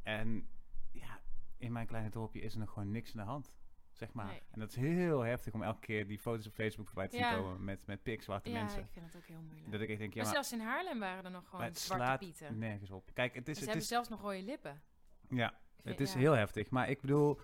en 0.03 0.49
ja, 0.93 1.21
in 1.59 1.73
mijn 1.73 1.87
kleine 1.87 2.11
dorpje 2.11 2.41
is 2.41 2.53
er 2.53 2.59
nog 2.59 2.71
gewoon 2.73 2.91
niks 2.91 3.17
aan 3.17 3.25
de 3.25 3.31
hand. 3.31 3.55
Zeg 3.93 4.13
maar. 4.13 4.27
Nee. 4.27 4.43
En 4.51 4.61
dat 4.61 4.69
is 4.69 4.77
heel 4.77 5.21
heftig 5.21 5.55
om 5.55 5.63
elke 5.63 5.81
keer 5.81 6.07
die 6.07 6.19
foto's 6.19 6.47
op 6.47 6.53
Facebook 6.55 6.87
voorbij 6.87 7.09
te 7.09 7.17
zien 7.17 7.25
Ja. 7.27 7.35
komen 7.37 7.65
met, 7.65 7.87
met 7.87 8.03
pikzwarte 8.03 8.51
Ja, 8.51 8.59
mensen. 8.61 8.81
ik 8.83 8.87
vind 8.91 9.07
het 9.07 9.17
ook 9.17 9.27
heel 9.29 9.41
moeilijk. 9.41 9.73
Dat 9.73 9.81
ik 9.81 9.89
echt 9.89 9.99
denk, 9.99 10.15
ja, 10.15 10.23
maar 10.23 10.33
maar, 10.33 10.45
zelfs 10.45 10.53
in 10.63 10.69
Haarlem 10.69 10.99
waren 10.99 11.25
er 11.25 11.31
nog 11.31 11.49
gewoon 11.49 11.65
het 11.65 11.79
zwarte 11.79 12.05
slaat 12.05 12.19
pieten. 12.19 12.59
nergens 12.59 12.91
op. 12.91 13.11
Kijk, 13.15 13.35
het 13.35 13.49
is, 13.49 13.55
Ze 13.55 13.61
het 13.61 13.65
hebben 13.65 13.83
is, 13.83 13.89
zelfs 13.89 14.09
nog 14.09 14.21
rode 14.21 14.43
lippen. 14.43 14.83
ja, 15.29 15.49
vind- 15.75 15.89
het 15.89 16.01
is 16.01 16.13
ja. 16.13 16.19
heel 16.19 16.33
heftig. 16.33 16.71
Maar 16.71 16.89
ik 16.91 17.01
bedoel, 17.01 17.41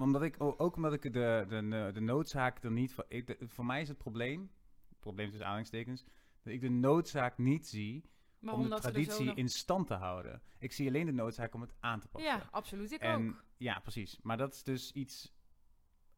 omdat 0.00 0.22
ik, 0.22 0.34
ook 0.38 0.76
omdat 0.76 0.92
ik 0.92 1.02
de, 1.02 1.44
de, 1.48 1.90
de 1.92 2.00
noodzaak 2.00 2.64
er 2.64 2.70
niet 2.70 2.92
van... 2.94 3.04
Ik, 3.08 3.26
de- 3.26 3.36
voor 3.48 3.64
mij 3.66 3.80
is 3.80 3.88
het 3.88 3.98
probleem, 3.98 4.50
het 4.88 5.00
probleem 5.00 5.26
tussen 5.26 5.44
aanhalingstekens, 5.44 6.04
dat 6.42 6.52
ik 6.52 6.60
de 6.60 6.68
noodzaak 6.70 7.38
niet 7.38 7.66
zie 7.68 8.04
Maar 8.38 8.54
om 8.54 8.68
de 8.70 8.78
traditie 8.80 9.24
nog- 9.24 9.36
in 9.36 9.48
stand 9.48 9.86
te 9.86 9.94
houden. 9.94 10.42
Ik 10.58 10.72
zie 10.72 10.88
alleen 10.88 11.06
de 11.06 11.12
noodzaak 11.12 11.54
om 11.54 11.60
het 11.60 11.74
aan 11.80 12.00
te 12.00 12.08
passen. 12.08 12.30
Ja, 12.30 12.48
absoluut. 12.50 12.92
Ik 12.92 13.00
en, 13.00 13.28
ook. 13.28 13.44
Ja, 13.56 13.78
precies. 13.78 14.18
Maar 14.22 14.36
dat 14.36 14.52
is 14.54 14.62
dus 14.62 14.92
iets 14.92 15.34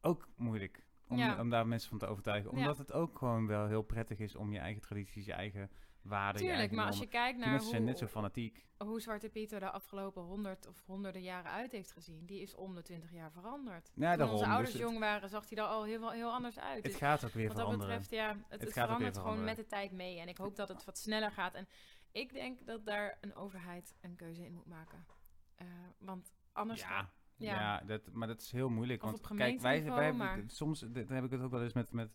ook 0.00 0.28
moeilijk. 0.36 0.86
Om, 1.08 1.18
Ja. 1.18 1.40
om 1.40 1.50
daar 1.50 1.66
mensen 1.66 1.88
van 1.88 1.98
te 1.98 2.06
overtuigen. 2.06 2.50
Ja. 2.52 2.56
Omdat 2.58 2.78
het 2.78 2.92
ook 2.92 3.18
gewoon 3.18 3.46
wel 3.46 3.66
heel 3.66 3.82
prettig 3.82 4.18
is 4.18 4.36
om 4.36 4.52
je 4.52 4.58
eigen 4.58 4.82
tradities, 4.82 5.24
je 5.24 5.32
eigen 5.32 5.70
waarden, 6.02 6.42
Tuurlijk, 6.42 6.72
maar 6.72 6.86
als 6.86 6.98
je 6.98 7.06
kijkt 7.06 7.38
naar 7.38 7.48
mensen 7.50 7.68
zijn 7.68 7.82
hoe, 7.82 7.90
net 7.90 7.98
zo 7.98 8.06
fanatiek. 8.06 8.64
hoe 8.78 9.00
Zwarte 9.00 9.28
Piet 9.28 9.52
er 9.52 9.60
de 9.60 9.70
afgelopen 9.70 10.22
honderd 10.22 10.66
of 10.66 10.82
honderden 10.86 11.22
jaren 11.22 11.50
uit 11.50 11.72
heeft 11.72 11.92
gezien, 11.92 12.26
die 12.26 12.40
is 12.40 12.54
om 12.54 12.74
de 12.74 12.82
twintig 12.82 13.12
jaar 13.12 13.32
veranderd. 13.32 13.86
Ja, 13.94 14.08
Toen 14.08 14.16
daarom. 14.18 14.30
onze 14.30 14.44
Dus 14.44 14.52
ouders 14.54 14.72
het- 14.72 14.82
jong 14.82 14.98
waren, 14.98 15.28
zag 15.28 15.48
hij 15.48 15.58
er 15.58 15.64
al 15.64 15.84
heel, 15.84 16.10
heel 16.10 16.32
anders 16.32 16.58
uit. 16.58 16.84
Het 16.84 16.94
gaat 16.94 17.24
ook 17.24 17.32
weer 17.32 17.46
wat 17.48 17.56
dat 17.56 17.64
veranderen. 17.64 18.00
betreft, 18.00 18.24
ja, 18.26 18.44
het, 18.48 18.72
verandert 18.72 19.18
gewoon 19.18 19.44
met 19.44 19.56
de 19.56 19.66
tijd 19.66 19.92
mee. 19.92 20.18
En 20.20 20.28
ik 20.28 20.36
hoop 20.36 20.56
dat 20.56 20.68
het 20.68 20.84
wat 20.84 20.98
sneller 20.98 21.30
gaat. 21.32 21.54
En 21.54 21.68
ik 22.12 22.32
denk 22.32 22.66
dat 22.66 22.84
daar 22.86 23.18
een 23.20 23.34
overheid 23.34 23.94
een 24.00 24.16
keuze 24.16 24.44
in 24.44 24.52
moet 24.54 24.66
maken. 24.66 25.06
Eh, 25.54 25.66
want 25.98 26.32
anders 26.52 26.80
ja, 26.80 27.10
ja. 27.36 27.54
ja. 27.54 27.80
dat, 27.80 28.00
maar 28.12 28.28
dat 28.28 28.40
is 28.40 28.52
heel 28.52 28.68
moeilijk. 28.68 29.02
Of 29.02 29.10
Want 29.10 29.30
op 29.30 29.36
kijk, 29.36 29.38
wij, 29.38 29.48
wij 29.48 29.56
gemeenteniveau, 29.58 30.02
hebben, 30.04 30.26
maar- 30.44 30.50
soms 30.50 30.78
d- 30.80 30.94
daar 30.94 31.14
heb 31.16 31.24
ik 31.24 31.30
het 31.30 31.40
ook 31.40 31.50
wel 31.50 31.62
eens 31.62 31.72
met, 31.72 31.92
met 31.92 32.10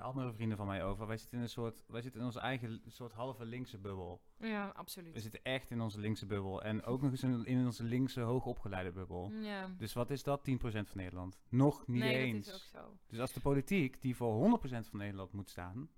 andere 0.00 0.32
vrienden 0.32 0.56
van 0.56 0.66
mij 0.66 0.84
over. 0.84 1.06
Wij 1.06 1.16
zitten 1.16 1.36
in 1.36 1.42
een 1.42 1.48
soort, 1.50 1.82
wij 1.86 2.02
zitten 2.02 2.20
in 2.20 2.26
onze 2.26 2.40
eigen 2.40 2.82
soort 2.86 3.12
halve 3.12 3.44
linkse 3.44 3.78
bubbel. 3.78 4.20
ja, 4.38 4.68
absoluut. 4.68 5.14
We 5.14 5.20
zitten 5.20 5.42
echt 5.42 5.70
in 5.70 5.80
onze 5.80 6.00
linkse 6.00 6.26
bubbel. 6.26 6.62
En 6.62 6.84
ook 6.84 7.02
nog 7.02 7.10
eens 7.10 7.22
in, 7.22 7.44
in 7.44 7.64
onze 7.66 7.84
linkse 7.84 8.20
hoogopgeleide 8.20 8.92
bubbel. 8.92 9.30
Ja. 9.32 9.68
Dus 9.78 9.92
wat 9.92 10.10
is 10.10 10.22
dat? 10.22 10.40
10% 10.50 10.54
van 10.62 10.84
Nederland. 10.94 11.38
Nog 11.48 11.86
niet 11.86 12.02
nee, 12.02 12.16
eens. 12.16 12.46
dat 12.46 12.54
is 12.56 12.62
ook 12.74 12.82
zo. 12.82 12.96
Dus 13.06 13.18
als 13.20 13.32
de 13.32 13.40
politiek 13.40 14.00
die 14.02 14.16
voor 14.16 14.58
100% 14.60 14.68
van 14.68 14.98
Nederland 14.98 15.32
moet 15.32 15.50
staan. 15.50 15.88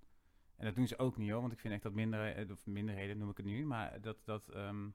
En 0.56 0.64
dat 0.64 0.74
doen 0.74 0.86
ze 0.86 0.98
ook 0.98 1.16
niet 1.16 1.30
hoor, 1.30 1.40
want 1.40 1.52
ik 1.52 1.58
vind 1.58 1.74
echt 1.74 1.82
dat 1.82 1.92
minderheden, 1.92 2.50
of 2.50 2.66
minderheden 2.66 3.18
noem 3.18 3.30
ik 3.30 3.36
het 3.36 3.46
nu, 3.46 3.66
maar 3.66 4.00
dat, 4.00 4.16
dat 4.24 4.48
ehm, 4.48 4.88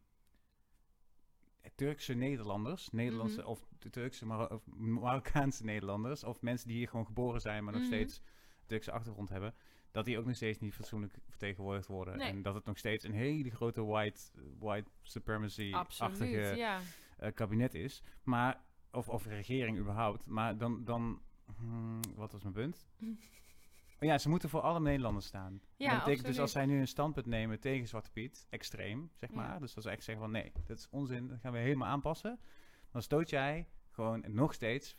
Turkse 1.75 2.13
Nederlanders, 2.13 2.89
Nederlandse 2.89 3.39
Mhm. 3.39 3.49
of 3.49 3.67
de 3.79 3.89
Turkse 3.89 4.47
of 4.49 4.65
Marokkaanse 4.75 5.63
Nederlanders, 5.65 6.23
of 6.23 6.41
mensen 6.41 6.67
die 6.67 6.77
hier 6.77 6.87
gewoon 6.89 7.05
geboren 7.05 7.41
zijn, 7.41 7.63
maar 7.63 7.73
nog 7.73 7.81
Mhm. 7.81 7.91
steeds 7.91 8.21
Turkse 8.69 8.91
achtergrond 8.91 9.29
hebben, 9.29 9.53
dat 9.91 10.05
die 10.05 10.17
ook 10.17 10.25
nog 10.25 10.35
steeds 10.35 10.59
niet 10.59 10.73
fatsoenlijk 10.73 11.13
vertegenwoordigd 11.29 11.87
worden. 11.87 12.17
Nee. 12.17 12.29
En 12.29 12.41
dat 12.41 12.55
het 12.55 12.65
nog 12.65 12.77
steeds 12.77 13.03
een 13.03 13.13
hele 13.13 13.49
grote 13.49 13.83
white, 13.83 14.21
white 14.59 14.89
supremacy-achtige 15.01 16.55
ja. 16.55 16.79
eh, 17.17 17.33
kabinet 17.33 17.73
is. 17.73 18.03
Maar, 18.23 18.61
of, 18.91 19.09
of 19.09 19.25
regering 19.25 19.77
überhaupt. 19.77 20.25
Maar 20.27 20.57
dan, 20.57 20.83
dan 20.83 21.21
hmm, 21.57 21.99
wat 22.15 22.31
was 22.31 22.41
mijn 22.41 22.53
punt? 22.53 22.87
Ja, 23.99 24.17
ze 24.17 24.29
moeten 24.29 24.49
voor 24.49 24.61
alle 24.61 24.79
Nederlanders 24.79 25.25
staan. 25.25 25.61
Ja, 25.77 25.89
dat 25.89 25.99
betekent 25.99 26.07
dus 26.07 26.17
absoluut. 26.17 26.39
als 26.39 26.51
zij 26.51 26.65
nu 26.65 26.79
een 26.79 26.87
standpunt 26.87 27.25
nemen 27.25 27.59
tegen 27.59 27.87
Zwarte 27.87 28.11
Piet, 28.11 28.47
extreem, 28.49 29.11
zeg 29.15 29.29
Ja. 29.29 29.35
maar. 29.35 29.59
Dus 29.59 29.75
als 29.75 29.83
ze 29.85 29.91
echt 29.91 30.03
zeggen 30.03 30.23
van 30.23 30.31
nee, 30.33 30.51
dat 30.65 30.77
is 30.77 30.87
onzin, 30.89 31.27
dat 31.27 31.39
gaan 31.39 31.51
we 31.51 31.57
helemaal 31.59 31.87
aanpassen. 31.87 32.39
Dan 32.91 33.01
stoot 33.01 33.29
jij 33.29 33.67
gewoon 33.99 34.23
nog 34.27 34.53
steeds 34.53 34.91
85% 34.91 34.95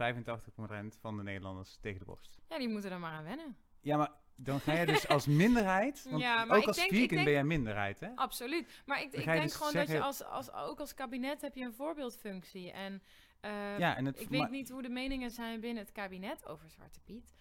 van 1.00 1.16
de 1.16 1.22
Nederlanders 1.22 1.78
tegen 1.80 1.98
de 1.98 2.04
borst. 2.04 2.38
Ja, 2.48 2.58
die 2.58 2.68
moeten 2.68 2.90
er 2.90 3.00
maar 3.00 3.12
aan 3.12 3.24
wennen. 3.24 3.56
Ja, 3.80 3.96
maar 3.96 4.10
dan 4.34 4.60
ga 4.60 4.72
je 4.72 4.86
dus 4.86 5.08
als 5.08 5.26
minderheid, 5.26 6.02
want 6.10 6.22
Ja, 6.22 6.44
maar 6.44 6.56
ook 6.56 6.62
ik 6.62 6.68
als 6.68 6.76
denk- 6.76 7.08
ben 7.10 7.30
jij 7.30 7.44
minderheid, 7.44 8.00
hè? 8.00 8.08
Absoluut. 8.14 8.82
Maar 8.86 9.00
ik, 9.00 9.12
ik 9.12 9.18
je 9.18 9.24
denk 9.24 9.42
dus 9.42 9.54
gewoon 9.54 9.72
dat 9.72 9.88
je 9.88 10.00
als, 10.00 10.24
als, 10.24 10.52
ook 10.52 10.80
als 10.80 10.94
kabinet 10.94 11.40
heb 11.40 11.54
je 11.54 11.64
een 11.64 11.72
voorbeeldfunctie. 11.72 12.72
En 12.72 13.02
eh, 13.40 13.78
ja, 13.78 13.96
en 13.96 14.04
het, 14.04 14.20
ik 14.20 14.28
weet 14.28 14.50
niet 14.50 14.70
hoe 14.70 14.82
de 14.82 14.88
meningen 14.88 15.30
zijn 15.30 15.60
binnen 15.60 15.82
het 15.82 15.92
kabinet 15.92 16.46
over 16.46 16.70
Zwarte 16.70 17.00
Piet. 17.00 17.34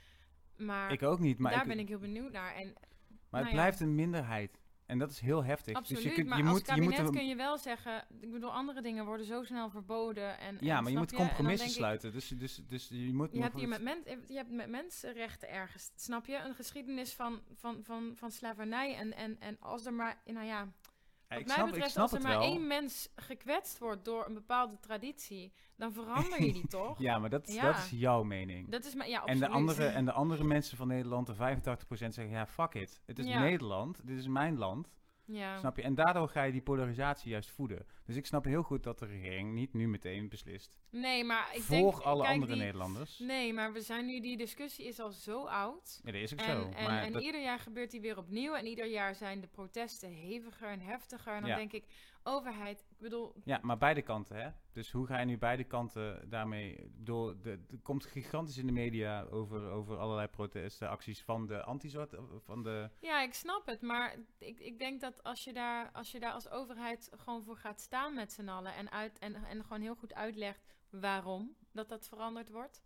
Maar, 0.57 0.91
ik 0.91 1.03
ook 1.03 1.19
niet, 1.19 1.37
maar, 1.37 1.51
daar 1.51 1.61
ik, 1.61 1.67
ben 1.67 1.79
ik 1.79 1.87
heel 1.87 1.99
benieuwd 1.99 2.31
naar. 2.31 2.55
En 2.55 2.73
maar 2.73 3.15
het 3.19 3.31
nou 3.31 3.45
ja. 3.45 3.51
blijft 3.51 3.79
een 3.79 3.95
minderheid. 3.95 4.58
En 4.89 4.97
dat 4.97 5.11
is 5.11 5.19
heel 5.19 5.43
heftig. 5.43 5.75
absoluut, 5.75 6.03
dus 6.03 6.11
je, 6.11 6.17
kunt, 6.17 6.29
maar 6.29 6.37
je 6.37 6.43
als 6.43 6.53
moet, 6.53 6.65
je 6.65 6.73
kabinet 6.73 7.01
moet 7.01 7.15
kun 7.15 7.27
je 7.27 7.35
wel 7.35 7.57
zeggen... 7.57 8.05
Ik 8.19 8.31
bedoel, 8.31 8.51
andere 8.51 8.81
dingen 8.81 9.05
worden 9.05 9.25
zo 9.25 9.43
snel 9.43 9.69
verboden. 9.69 10.39
En, 10.39 10.57
Ja, 10.59 10.77
en 10.77 10.83
maar 10.83 10.91
je 10.91 10.97
moet 10.97 11.13
compromissen 11.13 11.67
ik, 11.67 11.73
sluiten. 11.73 12.11
Dus, 12.11 12.27
dus, 12.27 12.61
dus 12.67 12.87
je 12.89 13.13
moet 13.13 13.29
Je 13.31 13.41
hebt 13.41 13.55
hier 13.55 13.67
met, 13.67 13.81
men, 13.81 13.97
je 14.27 14.35
hebt 14.35 14.51
met 14.51 14.69
mensenrechten 14.69 15.49
ergens, 15.49 15.91
snap 15.95 16.25
je? 16.25 16.37
Een 16.37 16.55
geschiedenis 16.55 17.13
van, 17.13 17.39
van, 17.55 17.79
van, 17.83 18.11
van 18.15 18.31
slavernij. 18.31 18.95
En, 18.95 19.15
en, 19.15 19.39
en 19.39 19.57
als 19.59 19.85
er 19.85 19.93
maar, 19.93 20.21
nou 20.25 20.45
Ja, 20.45 20.67
Wat 21.29 21.39
ik 21.39 21.45
mij 21.45 21.55
snap, 21.55 21.69
betreft, 21.69 21.97
als 21.97 22.13
er 22.13 22.21
maar 22.21 22.31
wel. 22.31 22.41
één 22.41 22.67
mens 22.67 23.09
gekwetst 23.15 23.77
wordt 23.77 24.05
door 24.05 24.25
een 24.27 24.33
bepaalde 24.33 24.79
traditie, 24.79 25.51
dan 25.75 25.91
verander 25.93 26.43
je 26.45 26.53
die 26.53 26.67
toch? 26.77 26.99
Ja, 26.99 27.17
maar 27.19 27.29
dat, 27.29 27.53
Ja. 27.53 27.61
dat 27.61 27.75
is 27.75 27.89
jouw 27.89 28.23
mening. 28.23 28.69
Dat 28.69 28.85
is 28.85 28.95
maar, 28.95 29.09
ja, 29.09 29.25
en, 29.25 29.39
de 29.39 29.47
andere, 29.47 29.85
en 29.85 30.05
de 30.05 30.11
andere 30.11 30.43
mensen 30.43 30.77
van 30.77 30.87
Nederland, 30.87 31.27
de 31.27 31.33
85% 31.35 31.37
zeggen, 31.89 32.29
ja, 32.29 32.47
fuck 32.47 32.73
it. 32.73 33.01
Het 33.05 33.19
is 33.19 33.25
Ja. 33.27 33.39
Nederland, 33.39 34.07
dit 34.07 34.17
is 34.17 34.27
mijn 34.27 34.57
land. 34.57 34.89
Ja. 35.25 35.57
Snap 35.57 35.75
je? 35.77 35.81
En 35.83 35.95
daardoor 35.95 36.29
ga 36.29 36.43
je 36.43 36.51
die 36.51 36.61
polarisatie 36.61 37.31
juist 37.31 37.49
voeden. 37.51 37.85
Dus 38.09 38.17
ik 38.17 38.25
snap 38.25 38.45
heel 38.45 38.63
goed 38.63 38.83
dat 38.83 38.99
de 38.99 39.05
regering 39.05 39.53
niet 39.53 39.73
nu 39.73 39.87
meteen 39.87 40.29
beslist. 40.29 40.77
Nee, 40.89 41.23
maar 41.23 41.49
ik 41.55 41.61
voor 41.61 41.75
denk... 41.75 41.97
alle 41.99 42.21
kijk, 42.21 42.33
andere 42.33 42.51
die- 42.53 42.61
Nederlanders. 42.61 43.19
Nee, 43.19 43.53
maar 43.53 43.73
we 43.73 43.81
zijn 43.81 44.05
nu... 44.05 44.19
Die 44.19 44.37
discussie 44.37 44.85
is 44.85 44.99
al 44.99 45.11
zo 45.11 45.45
oud. 45.45 45.99
Ja, 46.03 46.11
dat 46.11 46.21
is 46.21 46.33
ook 46.33 46.39
En, 46.39 46.45
zo. 46.45 46.69
en, 46.69 46.83
maar 46.83 47.03
en 47.03 47.11
dat- 47.13 47.21
ieder 47.23 47.41
jaar 47.41 47.59
gebeurt 47.59 47.91
die 47.91 48.01
weer 48.01 48.17
opnieuw. 48.17 48.53
En 48.53 48.65
ieder 48.65 48.85
jaar 48.85 49.15
zijn 49.15 49.41
de 49.41 49.47
protesten 49.47 50.13
heviger 50.15 50.67
en 50.67 50.79
heftiger. 50.81 51.33
En 51.33 51.41
dan 51.41 51.49
Ja. 51.49 51.55
denk 51.55 51.71
ik, 51.73 51.85
overheid, 52.23 52.79
ik 52.89 52.97
bedoel... 52.99 53.33
Ja, 53.43 53.59
maar 53.61 53.77
beide 53.77 54.01
kanten, 54.01 54.35
hè? 54.41 54.49
Dus 54.73 54.91
hoe 54.91 55.05
ga 55.05 55.19
je 55.19 55.25
nu 55.25 55.37
beide 55.37 55.63
kanten 55.63 56.29
daarmee 56.29 56.91
door? 56.95 57.41
De, 57.41 57.49
er 57.71 57.77
komt 57.83 58.05
gigantisch 58.05 58.57
in 58.57 58.65
de 58.65 58.71
media 58.71 59.21
over, 59.23 59.69
over 59.69 59.97
allerlei 59.97 60.27
protesten, 60.27 60.89
acties 60.89 61.21
van 61.21 61.47
de 61.47 61.63
anti-zwart, 61.63 62.13
van 62.45 62.63
de... 62.63 62.89
Ja, 62.99 63.21
ik 63.21 63.33
snap 63.33 63.65
het. 63.65 63.81
Maar 63.81 64.15
ik, 64.37 64.59
ik 64.59 64.79
denk 64.79 65.01
dat 65.01 65.23
als 65.23 65.43
je, 65.43 65.53
daar, 65.53 65.89
als 65.91 66.11
je 66.11 66.19
daar 66.19 66.31
als 66.31 66.49
overheid 66.49 67.09
gewoon 67.17 67.43
voor 67.43 67.57
gaat 67.57 67.81
staan 67.81 67.97
met 68.07 68.31
z'n 68.31 68.47
allen... 68.47 68.73
En, 68.75 68.91
uit, 68.91 69.19
en, 69.19 69.35
en 69.35 69.63
gewoon 69.63 69.81
heel 69.81 69.95
goed 69.95 70.13
uitlegt 70.13 70.63
waarom 70.89 71.55
dat 71.71 71.89
dat 71.89 72.07
veranderd 72.07 72.49
wordt... 72.49 72.81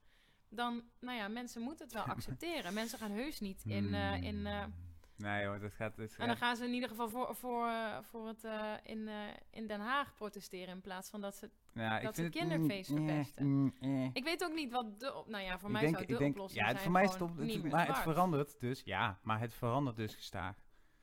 Dan, 0.49 0.83
nou 0.99 1.17
ja, 1.17 1.27
mensen 1.27 1.61
moeten 1.61 1.85
het 1.85 1.93
wel 1.93 2.03
accepteren. 2.15 2.73
mensen 2.73 2.99
gaan 2.99 3.11
heus 3.11 3.39
niet 3.39 3.63
in... 3.65 3.93
eh, 3.93 4.21
in 4.23 4.45
eh, 4.47 4.63
Hmm. 4.63 5.25
Nee 5.25 5.45
hoor, 5.45 5.59
dat 5.59 5.73
gaat... 5.73 5.95
Dat 5.97 6.13
en 6.17 6.27
dan 6.27 6.37
gaan 6.37 6.55
ze 6.55 6.65
in 6.65 6.73
ieder 6.73 6.89
geval 6.89 7.09
voor, 7.09 7.35
voor, 7.35 7.67
eh, 7.67 7.97
voor 8.01 8.27
het 8.27 8.43
in, 8.83 9.09
in 9.51 9.67
Den 9.67 9.79
Haag 9.79 10.13
protesteren... 10.13 10.73
in 10.73 10.81
plaats 10.81 11.09
van 11.09 11.21
dat 11.21 11.35
ze 11.35 11.49
ja, 11.73 11.89
dat 11.89 11.97
ik 11.97 12.03
vind 12.03 12.15
ze 12.15 12.21
het- 12.23 12.31
kinderfeest 12.49 12.89
mm, 12.89 12.97
verpesten. 13.07 13.71
Ik 14.13 14.23
weet 14.23 14.43
ook 14.43 14.53
niet 14.53 14.71
wat 14.71 14.99
de... 14.99 15.13
op- 15.15 15.27
Nou 15.27 15.43
ja, 15.43 15.59
voor 15.59 15.67
Ik 15.67 15.73
mij 15.73 15.81
denk, 15.81 15.93
zou 15.95 16.05
de 16.07 16.13
ik 16.13 16.19
denk, 16.19 16.31
oplossing 16.31 16.61
ja, 16.61 16.67
het, 16.67 16.79
zijn 16.79 16.83
voor 16.91 16.99
mij 17.01 17.03
is 17.03 17.11
het, 17.13 17.21
op, 17.61 17.71
maar 17.71 17.87
het 17.87 17.97
verandert 17.97 18.59
dus, 18.59 18.81
ja, 18.85 19.19
maar 19.21 19.39
het 19.39 19.53
verandert 19.53 19.95
dus 19.95 20.15
gestaag. 20.15 20.55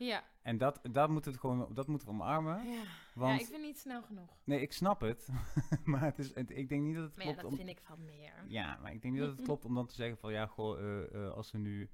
Ja. 0.06 0.24
En 0.42 0.58
dat, 0.58 0.80
dat 0.90 1.08
moeten 1.10 1.32
we 1.32 1.38
gewoon, 1.38 1.68
dat 1.74 1.86
moeten 1.86 2.08
we 2.08 2.14
omarmen. 2.14 2.68
Ja. 2.70 2.82
Want, 3.14 3.34
ja, 3.34 3.40
ik 3.46 3.50
vind 3.50 3.62
niet 3.62 3.78
snel 3.78 4.02
genoeg. 4.02 4.30
nee, 4.44 4.60
ik 4.60 4.72
snap 4.72 5.00
het, 5.00 5.28
maar 5.84 6.00
het 6.02 6.18
is, 6.18 6.34
het- 6.34 6.50
ik 6.50 6.68
denk 6.68 6.82
niet 6.82 6.94
dat 6.94 7.04
het 7.04 7.16
Maar 7.16 7.26
ja, 7.26 7.32
klopt 7.32 7.42
dat 7.42 7.50
om, 7.50 7.56
vind 7.66 7.78
ik 7.78 7.84
van 7.84 8.04
meer. 8.04 8.44
ja, 8.46 8.78
maar 8.82 8.92
ik 8.92 9.02
denk 9.02 9.14
niet 9.14 9.22
dat 9.22 9.32
het 9.36 9.42
klopt 9.48 9.64
om 9.64 9.74
dan 9.74 9.86
te 9.86 9.94
zeggen 9.94 10.16
van, 10.18 10.32
ja, 10.32 10.46
goh, 10.46 10.78
eh, 10.80 11.14
eh, 11.14 11.32
als 11.32 11.50
we 11.52 11.58
nu 11.58 11.90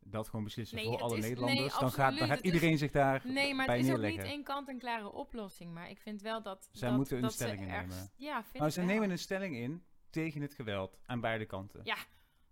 dat 0.00 0.28
gewoon 0.28 0.44
beslissen 0.44 0.76
Nee, 0.76 0.84
voor 0.84 0.94
het 0.94 1.02
alle 1.02 1.14
is- 1.16 1.20
nee, 1.20 1.30
Nederlanders, 1.30 1.78
dan, 1.78 1.90
gaat, 1.92 2.18
dan 2.18 2.26
gaat 2.28 2.36
het 2.36 2.44
is- 2.46 2.52
iedereen 2.52 2.78
zich 2.78 2.90
daar 2.90 3.22
Nee, 3.24 3.54
maar 3.54 3.66
bij 3.66 3.76
het 3.78 3.86
is 3.86 3.92
ook 3.94 4.00
niet 4.02 4.18
één 4.18 4.42
kant 4.44 4.68
een 4.68 4.78
klare 4.78 5.12
oplossing. 5.12 5.72
Maar 5.74 5.90
ik 5.90 5.98
vind 6.00 6.22
wel 6.22 6.42
dat... 6.42 6.68
Zij 6.72 6.88
dat, 6.88 6.96
moeten 6.96 7.16
een 7.16 7.22
dat 7.22 7.32
ze 7.32 7.36
stelling 7.38 7.60
innemen. 7.60 8.10
Ja, 8.16 8.42
vind 8.42 8.54
Nou, 8.54 8.66
ik 8.66 8.72
ze 8.72 8.80
wel. 8.80 8.88
nemen 8.88 9.10
een 9.10 9.18
stelling 9.18 9.56
in 9.56 9.84
tegen 10.10 10.40
het 10.40 10.54
geweld 10.54 10.98
aan 11.06 11.20
beide 11.20 11.46
kanten. 11.46 11.80
Ja. 11.84 11.96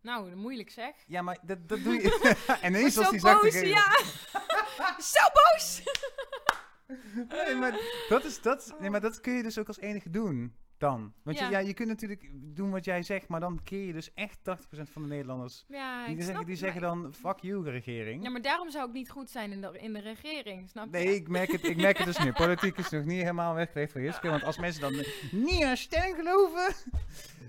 Nou, 0.06 0.34
moeilijk 0.34 0.70
zeg. 0.70 0.94
Ja, 1.06 1.22
maar 1.22 1.38
dat, 1.42 1.68
dat 1.68 1.82
doe 1.82 1.94
je. 1.94 2.36
en 2.62 2.74
ineens 2.74 2.94
Zo 2.94 3.00
was 3.00 3.10
die 3.10 3.20
zak 3.20 3.40
te 3.40 3.50
boos, 3.50 3.60
ja! 3.60 3.98
Zo 5.14 5.22
boos! 5.32 5.82
Nee, 7.28 7.54
maar 7.54 7.80
dat, 8.08 8.24
is, 8.24 8.42
dat, 8.42 8.74
nee, 8.78 8.90
maar 8.90 9.00
dat 9.00 9.20
kun 9.20 9.32
je 9.32 9.42
dus 9.42 9.58
ook 9.58 9.66
als 9.66 9.80
enige 9.80 10.10
doen. 10.10 10.56
Dan. 10.78 11.12
Want 11.22 11.38
Ja. 11.38 11.44
Je, 11.44 11.50
ja, 11.50 11.58
je 11.58 11.74
kunt 11.74 11.88
natuurlijk 11.88 12.30
doen 12.32 12.70
wat 12.70 12.84
jij 12.84 13.02
zegt, 13.02 13.28
maar 13.28 13.40
dan 13.40 13.62
keer 13.62 13.86
je 13.86 13.92
dus 13.92 14.14
echt 14.14 14.38
80% 14.38 14.42
van 14.92 15.02
de 15.02 15.08
Nederlanders. 15.08 15.64
Ja, 15.68 16.06
Die 16.06 16.22
zeggen, 16.22 16.46
die 16.46 16.56
zeggen 16.56 16.80
dan, 16.80 17.14
fuck 17.14 17.38
you, 17.40 17.70
regering. 17.70 18.22
Ja, 18.22 18.30
maar 18.30 18.42
daarom 18.42 18.70
zou 18.70 18.88
ik 18.88 18.92
niet 18.92 19.10
goed 19.10 19.30
zijn 19.30 19.52
in 19.52 19.60
de, 19.60 19.78
in 19.78 19.92
de 19.92 20.00
regering, 20.00 20.68
snap 20.68 20.84
je? 20.84 20.90
Nee, 20.90 21.14
ik 21.14 21.28
merk, 21.28 21.52
het, 21.52 21.64
ik 21.64 21.76
merk 21.76 21.96
het 21.96 22.06
dus 22.06 22.18
nu. 22.18 22.32
Politiek 22.32 22.78
is 22.78 22.90
nog 22.90 23.04
niet 23.04 23.20
helemaal 23.20 23.54
weggelegd 23.54 23.92
voor 23.92 24.00
Jiske. 24.00 24.28
Want 24.28 24.42
als 24.42 24.58
mensen 24.58 24.80
dan 24.80 25.04
niet 25.30 25.64
aan 25.64 25.76
stelling 25.76 26.16
geloven... 26.16 26.74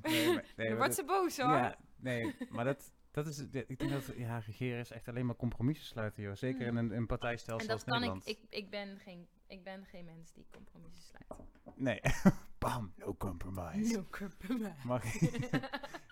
Nee, 0.01 0.33
maar, 0.33 0.43
nee, 0.55 0.69
maar 0.69 0.77
wordt 0.77 0.95
ze 0.95 1.03
boos 1.03 1.37
hoor. 1.37 1.49
Ja, 1.49 1.75
nee, 1.97 2.35
maar 2.49 2.65
dat, 2.65 2.91
dat 3.11 3.27
is... 3.27 3.39
Ik 3.39 3.79
denk 3.79 3.91
dat, 3.91 4.13
ja, 4.17 4.37
regeren 4.37 4.79
is 4.79 4.91
echt 4.91 5.07
alleen 5.07 5.25
maar 5.25 5.35
compromissen 5.35 5.85
sluiten, 5.85 6.23
joh. 6.23 6.35
Zeker 6.35 6.67
in 6.67 6.75
een, 6.75 6.91
een 6.91 7.05
partijstelsel 7.05 7.59
en 7.69 7.77
dat 7.77 7.87
als 7.87 8.01
kan 8.01 8.15
ik, 8.15 8.23
ik. 8.23 8.39
Ik 8.49 8.69
ben 8.69 8.97
geen, 8.99 9.27
ik 9.47 9.63
ben 9.63 9.85
geen 9.85 10.05
mens 10.05 10.33
die 10.33 10.45
compromissen 10.51 11.03
sluit. 11.03 11.41
Nee. 11.75 11.99
Bam, 12.59 12.93
no 12.95 13.15
compromise. 13.15 13.95
No 13.95 14.05
compromise. 14.09 14.75
Mag 14.83 15.03
ik? 15.03 15.49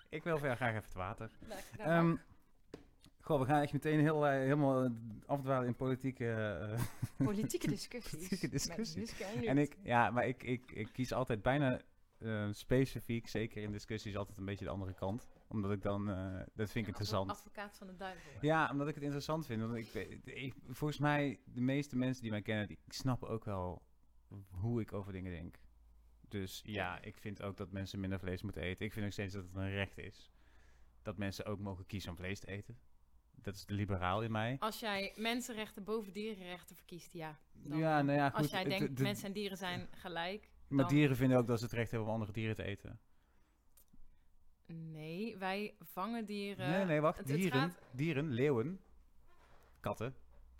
ik 0.08 0.22
wil 0.22 0.36
graag 0.36 0.60
even 0.60 0.74
het 0.74 0.94
water. 0.94 1.30
Ehm, 1.78 2.16
goh, 3.20 3.40
we 3.40 3.46
gaan 3.46 3.62
echt 3.62 3.72
meteen 3.72 4.00
heel, 4.00 4.26
eh, 4.26 4.32
helemaal 4.32 4.84
eh, 4.84 4.90
afdwalen 5.26 5.66
in 5.66 5.76
politieke... 5.76 6.30
eh, 6.30 6.82
Politieke 7.26 7.68
discussies. 7.68 8.10
Politieke 8.10 8.48
discussies. 8.48 9.20
En 9.44 9.58
ik, 9.58 9.76
ja, 9.82 10.10
maar 10.10 10.26
ik, 10.26 10.42
ik, 10.42 10.70
ik 10.72 10.88
kies 10.92 11.12
altijd 11.12 11.42
bijna 11.42 11.80
specifiek, 12.50 13.28
zeker 13.28 13.62
in 13.62 13.72
discussies, 13.72 14.16
altijd 14.16 14.38
een 14.38 14.44
beetje 14.44 14.64
de 14.64 14.70
andere 14.70 14.94
kant. 14.94 15.28
Omdat 15.48 15.70
ik 15.72 15.82
dan, 15.82 16.10
eh, 16.10 16.16
dat 16.54 16.70
vind 16.70 16.74
ik 16.74 16.86
interessant. 16.86 17.30
Advocaat 17.30 17.76
van 17.76 17.86
de 17.86 17.96
duivel. 17.96 18.30
Ja, 18.40 18.70
omdat 18.70 18.88
ik 18.88 18.94
het 18.94 19.02
interessant 19.04 19.46
vind. 19.46 19.60
Want 19.62 19.74
ik, 19.76 19.94
ik, 20.24 20.54
volgens 20.68 20.98
mij, 21.00 21.40
de 21.44 21.60
meeste 21.60 21.96
mensen 21.96 22.22
die 22.22 22.30
mij 22.30 22.42
kennen, 22.42 22.66
die 22.66 22.78
snappen 22.88 23.28
ook 23.28 23.44
wel 23.44 23.82
hoe 24.50 24.80
ik 24.80 24.92
over 24.92 25.12
dingen 25.12 25.32
denk. 25.32 25.58
Dus 26.28 26.60
ja, 26.64 27.00
ik 27.02 27.16
vind 27.18 27.42
ook 27.42 27.56
dat 27.56 27.72
mensen 27.72 28.00
minder 28.00 28.18
vlees 28.18 28.42
moeten 28.42 28.62
eten. 28.62 28.86
Ik 28.86 28.92
vind 28.92 29.06
ook 29.06 29.12
steeds 29.12 29.34
dat 29.34 29.44
het 29.44 29.54
een 29.54 29.70
recht 29.70 29.98
is. 29.98 30.30
Dat 31.02 31.16
mensen 31.16 31.44
ook 31.46 31.58
mogen 31.58 31.86
kiezen 31.86 32.10
om 32.10 32.16
vlees 32.16 32.40
te 32.40 32.46
eten. 32.46 32.78
Dat 33.34 33.54
is 33.54 33.66
de 33.66 33.74
liberaal 33.74 34.22
in 34.22 34.30
mij. 34.30 34.56
Als 34.58 34.80
jij 34.80 35.12
mensenrechten 35.16 35.84
boven 35.84 36.12
dierenrechten 36.12 36.76
verkiest, 36.76 37.12
ja. 37.12 37.38
Dan, 37.52 37.78
ja, 37.78 38.02
nou 38.02 38.18
ja, 38.18 38.26
als 38.28 38.40
goed. 38.40 38.50
jij 38.50 38.60
het- 38.60 38.68
denkt 38.78 38.96
de- 38.96 39.02
mensen 39.02 39.26
en 39.26 39.32
dieren 39.32 39.56
zijn 39.58 39.88
gelijk. 39.90 40.50
maar 40.68 40.84
dan- 40.84 40.94
dieren 40.94 41.16
vinden 41.16 41.38
ook 41.38 41.46
dat 41.46 41.58
ze 41.58 41.64
het 41.64 41.74
recht 41.74 41.90
hebben 41.90 42.08
om 42.08 42.14
andere 42.14 42.32
dieren 42.32 42.56
te 42.56 42.62
eten. 42.62 43.00
Nee, 44.66 45.36
wij 45.36 45.74
vangen 45.80 46.24
dieren. 46.24 46.70
nee, 46.70 46.84
nee, 46.84 47.00
wacht. 47.00 47.26
dieren, 47.26 47.60
gaat- 47.60 47.78
dieren, 47.92 48.30
leeuwen, 48.30 48.80
katten, 49.80 50.14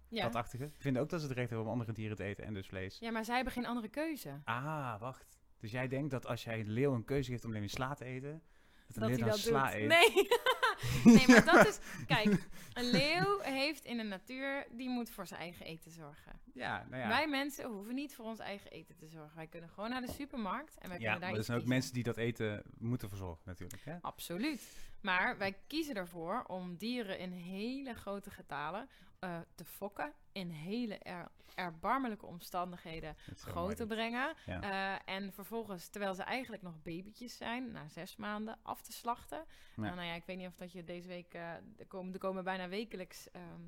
Ja. 0.08 0.22
katachtigen, 0.22 0.72
vinden 0.78 1.02
ook 1.02 1.08
dat 1.08 1.20
ze 1.20 1.26
het 1.26 1.36
recht 1.36 1.48
hebben 1.50 1.66
om 1.66 1.72
andere 1.72 1.92
dieren 1.92 2.16
te 2.16 2.24
eten 2.24 2.44
en 2.44 2.54
dus 2.54 2.66
vlees. 2.66 2.98
ja, 2.98 3.10
maar 3.10 3.24
zij 3.24 3.34
hebben 3.34 3.52
geen 3.52 3.66
andere 3.66 3.88
keuze. 3.88 4.40
Ah, 4.44 5.00
wacht. 5.00 5.38
Dus 5.60 5.70
jij 5.70 5.88
denkt 5.88 6.10
dat 6.10 6.26
als 6.26 6.44
jij 6.44 6.60
een 6.60 6.70
leeuw 6.70 6.94
een 6.94 7.04
keuze 7.04 7.30
geeft 7.30 7.44
om 7.44 7.50
alleen 7.50 7.68
sla 7.68 7.94
te 7.94 8.04
eten, 8.04 8.42
dat 8.94 9.08
hij 9.08 9.18
dat 9.18 9.42
doet. 9.42 9.74
eet? 9.74 9.88
Nee. 9.88 10.28
nee, 11.16 11.28
maar 11.28 11.44
dat 11.44 11.66
is... 11.66 11.78
Kijk, 12.06 12.46
een 12.72 12.90
leeuw 12.90 13.38
heeft 13.40 13.84
in 13.84 13.96
de 13.96 14.02
natuur... 14.02 14.66
Die 14.70 14.88
moet 14.88 15.10
voor 15.10 15.26
zijn 15.26 15.40
eigen 15.40 15.66
eten 15.66 15.90
zorgen. 15.90 16.40
Ja, 16.54 16.86
nou 16.90 17.02
ja. 17.02 17.08
Wij 17.08 17.28
mensen 17.28 17.68
hoeven 17.68 17.94
niet 17.94 18.14
voor 18.14 18.24
ons 18.24 18.38
eigen 18.38 18.70
eten 18.70 18.96
te 18.96 19.06
zorgen. 19.06 19.36
Wij 19.36 19.46
kunnen 19.46 19.70
gewoon 19.70 19.90
naar 19.90 20.00
de 20.00 20.12
supermarkt 20.12 20.78
en 20.78 20.88
wij 20.88 20.98
ja, 20.98 21.10
kunnen 21.10 21.10
maar 21.10 21.20
daar 21.20 21.30
er 21.30 21.36
iets 21.36 21.46
zijn 21.46 21.58
ook 21.58 21.64
kiezen. 21.64 21.78
mensen 21.78 21.94
die 21.94 22.02
dat 22.02 22.16
eten 22.16 22.62
moeten 22.78 23.08
verzorgen 23.08 23.42
natuurlijk. 23.44 23.82
Hè? 23.84 23.96
Absoluut. 24.00 24.62
Maar 25.00 25.38
wij 25.38 25.56
kiezen 25.66 25.94
ervoor 25.94 26.44
om 26.46 26.76
dieren 26.76 27.18
in 27.18 27.32
hele 27.32 27.94
grote 27.94 28.30
getalen 28.30 28.88
eh, 29.18 29.38
te 29.54 29.64
fokken. 29.64 30.12
In 30.32 30.50
hele 30.50 30.98
er- 30.98 31.28
erbarmelijke 31.54 32.26
omstandigheden 32.26 33.16
groot 33.34 33.76
te 33.76 33.86
brengen. 33.86 34.34
Ja. 34.46 34.60
Eh, 34.60 35.14
en 35.14 35.32
vervolgens, 35.32 35.88
terwijl 35.88 36.14
ze 36.14 36.22
eigenlijk 36.22 36.62
nog 36.62 36.82
babytjes 36.82 37.36
zijn, 37.36 37.72
na 37.72 37.88
zes 37.88 38.16
maanden 38.16 38.58
af 38.62 38.82
te 38.82 38.92
slachten. 38.92 39.44
Nou, 39.76 39.94
nou 39.94 40.06
ja, 40.06 40.14
ik 40.14 40.24
weet 40.26 40.36
niet 40.36 40.46
of 40.46 40.56
dat 40.56 40.72
je 40.72 40.84
deze 40.84 41.08
week, 41.08 41.34
eh, 41.34 41.50
er, 41.50 41.86
komen, 41.88 42.12
er 42.12 42.18
komen 42.18 42.44
bijna 42.44 42.68
wekelijks 42.68 43.30
ehm, 43.30 43.60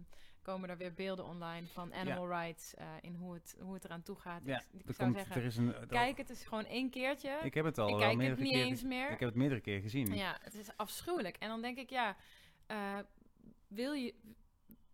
komen 0.42 0.68
er 0.68 0.76
weer 0.76 0.94
beelden 0.94 1.24
online 1.24 1.66
van 1.66 1.94
animal 1.94 2.28
rights 2.28 2.74
in 3.00 3.14
hoe 3.14 3.34
het, 3.34 3.56
hoe 3.60 3.74
het 3.74 3.84
eraan 3.84 4.02
toe 4.02 4.16
gaat. 4.16 4.42
Ja, 4.44 4.56
ik 4.56 4.64
ik 4.84 4.94
zou 4.94 4.96
komt, 4.96 5.16
zeggen, 5.16 5.36
er 5.36 5.46
is 5.46 5.56
een... 5.56 5.74
kijk 5.88 6.16
het 6.16 6.30
is 6.30 6.44
gewoon 6.44 6.64
één 6.64 6.90
keertje. 6.90 7.38
ik 7.42 7.54
heb 7.54 7.64
het 7.64 7.78
al 7.78 7.88
ik 7.88 7.98
kijk 7.98 8.20
het 8.20 8.38
niet 8.38 8.52
keren 8.52 8.66
eens 8.66 8.82
meer. 8.82 9.10
Ik 9.10 9.20
heb 9.20 9.28
het 9.28 9.38
meerdere 9.38 9.60
keren 9.60 9.82
gezien. 9.82 10.14
Ja, 10.14 10.38
het 10.42 10.54
is 10.54 10.76
afschuwelijk. 10.76 11.36
En 11.36 11.48
dan 11.48 11.60
denk 11.60 11.78
ik, 11.78 11.90
ja, 11.90 12.16
wil 13.68 13.92
je, 13.92 14.14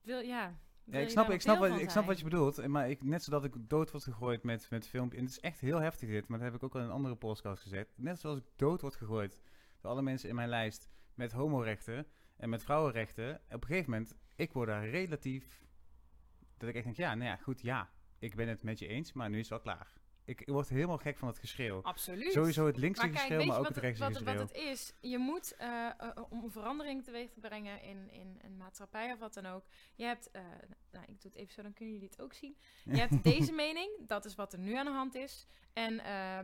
wil, 0.05 0.21
ja... 0.21 0.59
ik 0.91 1.09
snap, 1.09 1.31
ik, 1.31 1.41
snap 1.41 1.59
wat, 1.59 1.79
ik 1.79 1.91
snap 1.91 2.07
wat 2.07 2.19
je 2.19 2.25
bedoelt. 2.25 2.67
Maar 2.67 2.91
ik, 2.91 3.03
net 3.03 3.23
zodat 3.23 3.45
ik 3.45 3.55
dood 3.59 3.91
word 3.91 4.05
gegooid 4.05 4.43
met, 4.43 4.71
met 4.71 4.89
filmpjes. 4.89 5.19
En 5.19 5.27
het 5.27 5.35
is 5.35 5.41
echt 5.41 5.61
heel 5.61 5.81
heftig 5.81 6.09
dit. 6.09 6.29
Maar 6.29 6.39
dat 6.39 6.47
heb 6.47 6.57
ik 6.57 6.63
ook 6.63 6.75
al 6.75 6.81
in 6.81 6.87
een 6.87 6.93
andere 6.93 7.15
podcast 7.15 7.63
gezegd. 7.63 7.89
Net 7.97 8.21
zoals 8.21 8.39
ik 8.39 8.45
dood 8.57 8.81
word 8.81 8.97
gegooid 8.97 9.41
door 9.81 9.91
alle 9.91 10.03
mensen 10.03 10.29
in 10.29 10.35
mijn 10.35 10.49
lijst 10.49 10.89
met 11.15 11.33
homorechten 11.33 12.07
en 12.37 12.49
met 12.49 12.63
vrouwenrechten. 12.63 13.35
Op 13.35 13.63
een 13.63 13.69
gegeven 13.69 13.91
moment, 13.91 14.15
ik 14.37 14.53
word 14.53 14.69
daar 14.69 14.89
relatief... 14.89 15.63
Dat 16.57 16.69
ik 16.69 16.75
echt 16.75 16.85
denk, 16.85 16.97
ja, 16.97 17.15
nou 17.15 17.29
ja, 17.29 17.37
goed, 17.37 17.61
ja. 17.61 17.91
Ik 18.19 18.35
ben 18.35 18.49
het 18.49 18.63
met 18.63 18.79
je 18.79 18.87
eens, 18.87 19.13
maar 19.13 19.31
nu 19.31 19.39
is 19.39 19.49
het 19.49 19.65
wel 19.65 19.75
klaar. 19.75 19.93
Ik, 20.25 20.43
word 20.47 20.69
helemaal 20.69 20.99
gek 20.99 21.17
van 21.19 21.29
het 21.29 21.39
geschreeuw. 21.39 21.83
Absoluut. 21.83 22.33
Sowieso 22.33 22.67
het 22.67 22.77
linkse 22.77 23.03
Maar 23.03 23.11
kijk, 23.11 23.27
geschreeuw, 23.27 23.47
maar 23.47 23.57
ook 23.57 23.65
wat, 23.65 23.75
het 23.75 23.85
rechtse 23.85 24.03
wat, 24.05 24.17
geschreeuw. 24.17 24.39
wat 24.39 24.49
het 24.49 24.59
is? 24.59 24.93
Je 25.01 25.19
moet, 25.19 25.57
eh, 25.57 25.87
eh, 25.87 26.23
om 26.29 26.45
een 26.45 26.51
verandering 26.51 27.05
teweeg 27.05 27.31
te 27.31 27.41
brengen 27.41 27.83
in, 27.83 28.11
in 28.11 28.39
een 28.43 28.57
maatschappij 28.57 29.13
of 29.13 29.19
wat 29.19 29.35
dan 29.35 29.47
ook. 29.47 29.65
Je 29.95 30.05
hebt, 30.05 30.31
eh, 30.31 30.43
nou 30.91 31.05
ik 31.09 31.21
doe 31.21 31.31
het 31.31 31.35
even 31.35 31.55
zo, 31.55 31.63
dan 31.63 31.73
kunnen 31.73 31.95
jullie 31.95 32.09
het 32.09 32.21
ook 32.21 32.33
zien. 32.33 32.57
Je 32.85 32.97
hebt 32.97 33.25
deze 33.35 33.53
mening, 33.53 33.91
dat 34.07 34.25
is 34.25 34.35
wat 34.35 34.53
er 34.53 34.59
nu 34.59 34.75
aan 34.75 34.87
de 34.87 34.93
hand 34.93 35.15
is. 35.15 35.47
En 35.73 36.01
eh, 36.01 36.39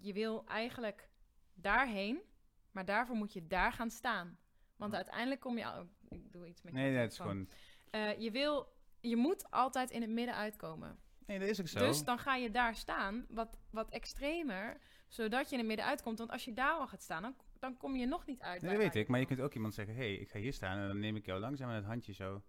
je 0.00 0.12
wil 0.12 0.44
eigenlijk 0.46 1.08
daarheen, 1.54 2.22
maar 2.70 2.84
daarvoor 2.84 3.16
moet 3.16 3.32
je 3.32 3.46
daar 3.46 3.72
gaan 3.72 3.90
staan. 3.90 4.38
Want 4.76 4.94
uiteindelijk 4.94 5.40
kom 5.40 5.58
je... 5.58 5.66
al- 5.66 5.88
ik 6.08 6.32
doe 6.32 6.46
iets 6.46 6.62
met 6.62 6.72
je 6.72 6.78
Nee, 6.78 6.94
het 6.94 7.12
is 7.12 7.18
gewoon... 7.18 7.48
Eh, 7.90 8.18
je 8.18 8.30
wil... 8.30 8.72
Je 9.00 9.16
moet 9.16 9.50
altijd 9.50 9.90
in 9.90 10.00
het 10.00 10.10
midden 10.10 10.34
uitkomen. 10.34 10.98
Nee, 11.26 11.38
dat 11.38 11.48
is 11.48 11.60
ook 11.60 11.68
zo. 11.68 11.78
Dus 11.78 12.04
dan 12.04 12.18
ga 12.18 12.36
je 12.36 12.50
daar 12.50 12.74
staan, 12.74 13.26
wat, 13.28 13.58
wat 13.70 13.90
extremer, 13.90 14.76
zodat 15.08 15.44
je 15.46 15.52
in 15.52 15.58
het 15.58 15.68
midden 15.68 15.86
uitkomt. 15.86 16.18
Want 16.18 16.30
als 16.30 16.44
je 16.44 16.52
daar 16.52 16.72
al 16.72 16.86
gaat 16.86 17.02
staan, 17.02 17.22
dan, 17.22 17.34
dan 17.58 17.76
kom 17.76 17.96
je 17.96 18.06
nog 18.06 18.26
niet 18.26 18.40
uit. 18.40 18.62
Nee, 18.62 18.70
dat 18.70 18.80
weet 18.80 18.94
ik. 18.94 19.08
Maar 19.08 19.20
je 19.20 19.26
kunt 19.26 19.40
ook 19.40 19.54
iemand 19.54 19.74
zeggen, 19.74 19.94
hé, 19.94 20.00
hey, 20.00 20.14
ik 20.14 20.28
ga 20.28 20.38
hier 20.38 20.52
staan 20.52 20.78
en 20.78 20.86
dan 20.86 20.98
neem 20.98 21.16
ik 21.16 21.26
jou 21.26 21.40
langzaam 21.40 21.68
met 21.68 21.76
het 21.76 21.86
handje 21.86 22.12
zo 22.12 22.42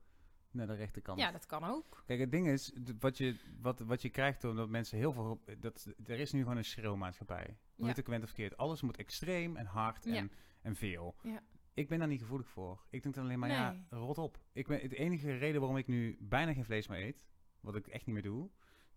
naar 0.52 0.68
de 0.68 0.76
rechterkant. 0.76 1.20
Ja, 1.20 1.32
dat 1.32 1.46
kan 1.46 1.64
ook. 1.64 2.04
Kijk, 2.06 2.20
het 2.20 2.32
ding 2.32 2.48
is, 2.48 2.74
wat 3.00 3.18
je, 3.18 3.36
wat, 3.62 3.80
wat 3.80 4.02
je 4.02 4.10
krijgt 4.10 4.42
doordat 4.42 4.70
mensen 4.70 4.98
heel 4.98 5.14
veel... 5.14 5.44
Dat, 5.60 5.94
er 6.06 6.20
is 6.20 6.32
nu 6.32 6.42
gewoon 6.42 6.58
een 6.58 6.66
schreeuwmaatschappij. 6.66 7.58
Hoe 7.76 7.88
Ja. 7.88 7.94
het 7.96 8.24
verkeerd. 8.26 8.58
Alles 8.58 8.82
moet 8.82 8.98
extreem 8.98 9.56
en 9.56 9.66
hard 9.66 10.06
Ja. 10.06 10.16
en, 10.16 10.32
en 10.62 10.76
veel. 10.76 11.16
Ja. 11.22 11.42
Ik 11.74 11.88
ben 11.88 12.00
daar 12.00 12.08
niet 12.08 12.22
gevoelig 12.22 12.50
voor. 12.50 12.84
Ik 12.90 13.04
denk 13.04 13.16
dan 13.16 13.24
alleen 13.24 13.40
maar, 13.40 13.50
ja, 13.50 13.86
rot 13.90 14.18
op. 14.18 14.40
Ik 14.54 14.68
ben, 14.68 14.90
de 14.90 14.96
enige 14.96 15.38
reden 15.38 15.60
waarom 15.60 15.78
ik 15.78 15.88
nu 15.88 16.18
bijna 16.20 16.54
geen 16.54 16.66
vlees 16.66 16.88
meer 16.88 17.02
eet, 17.02 17.24
wat 17.60 17.76
ik 17.76 17.88
echt 17.88 18.06
niet 18.06 18.14
meer 18.16 18.24
doe, 18.24 18.50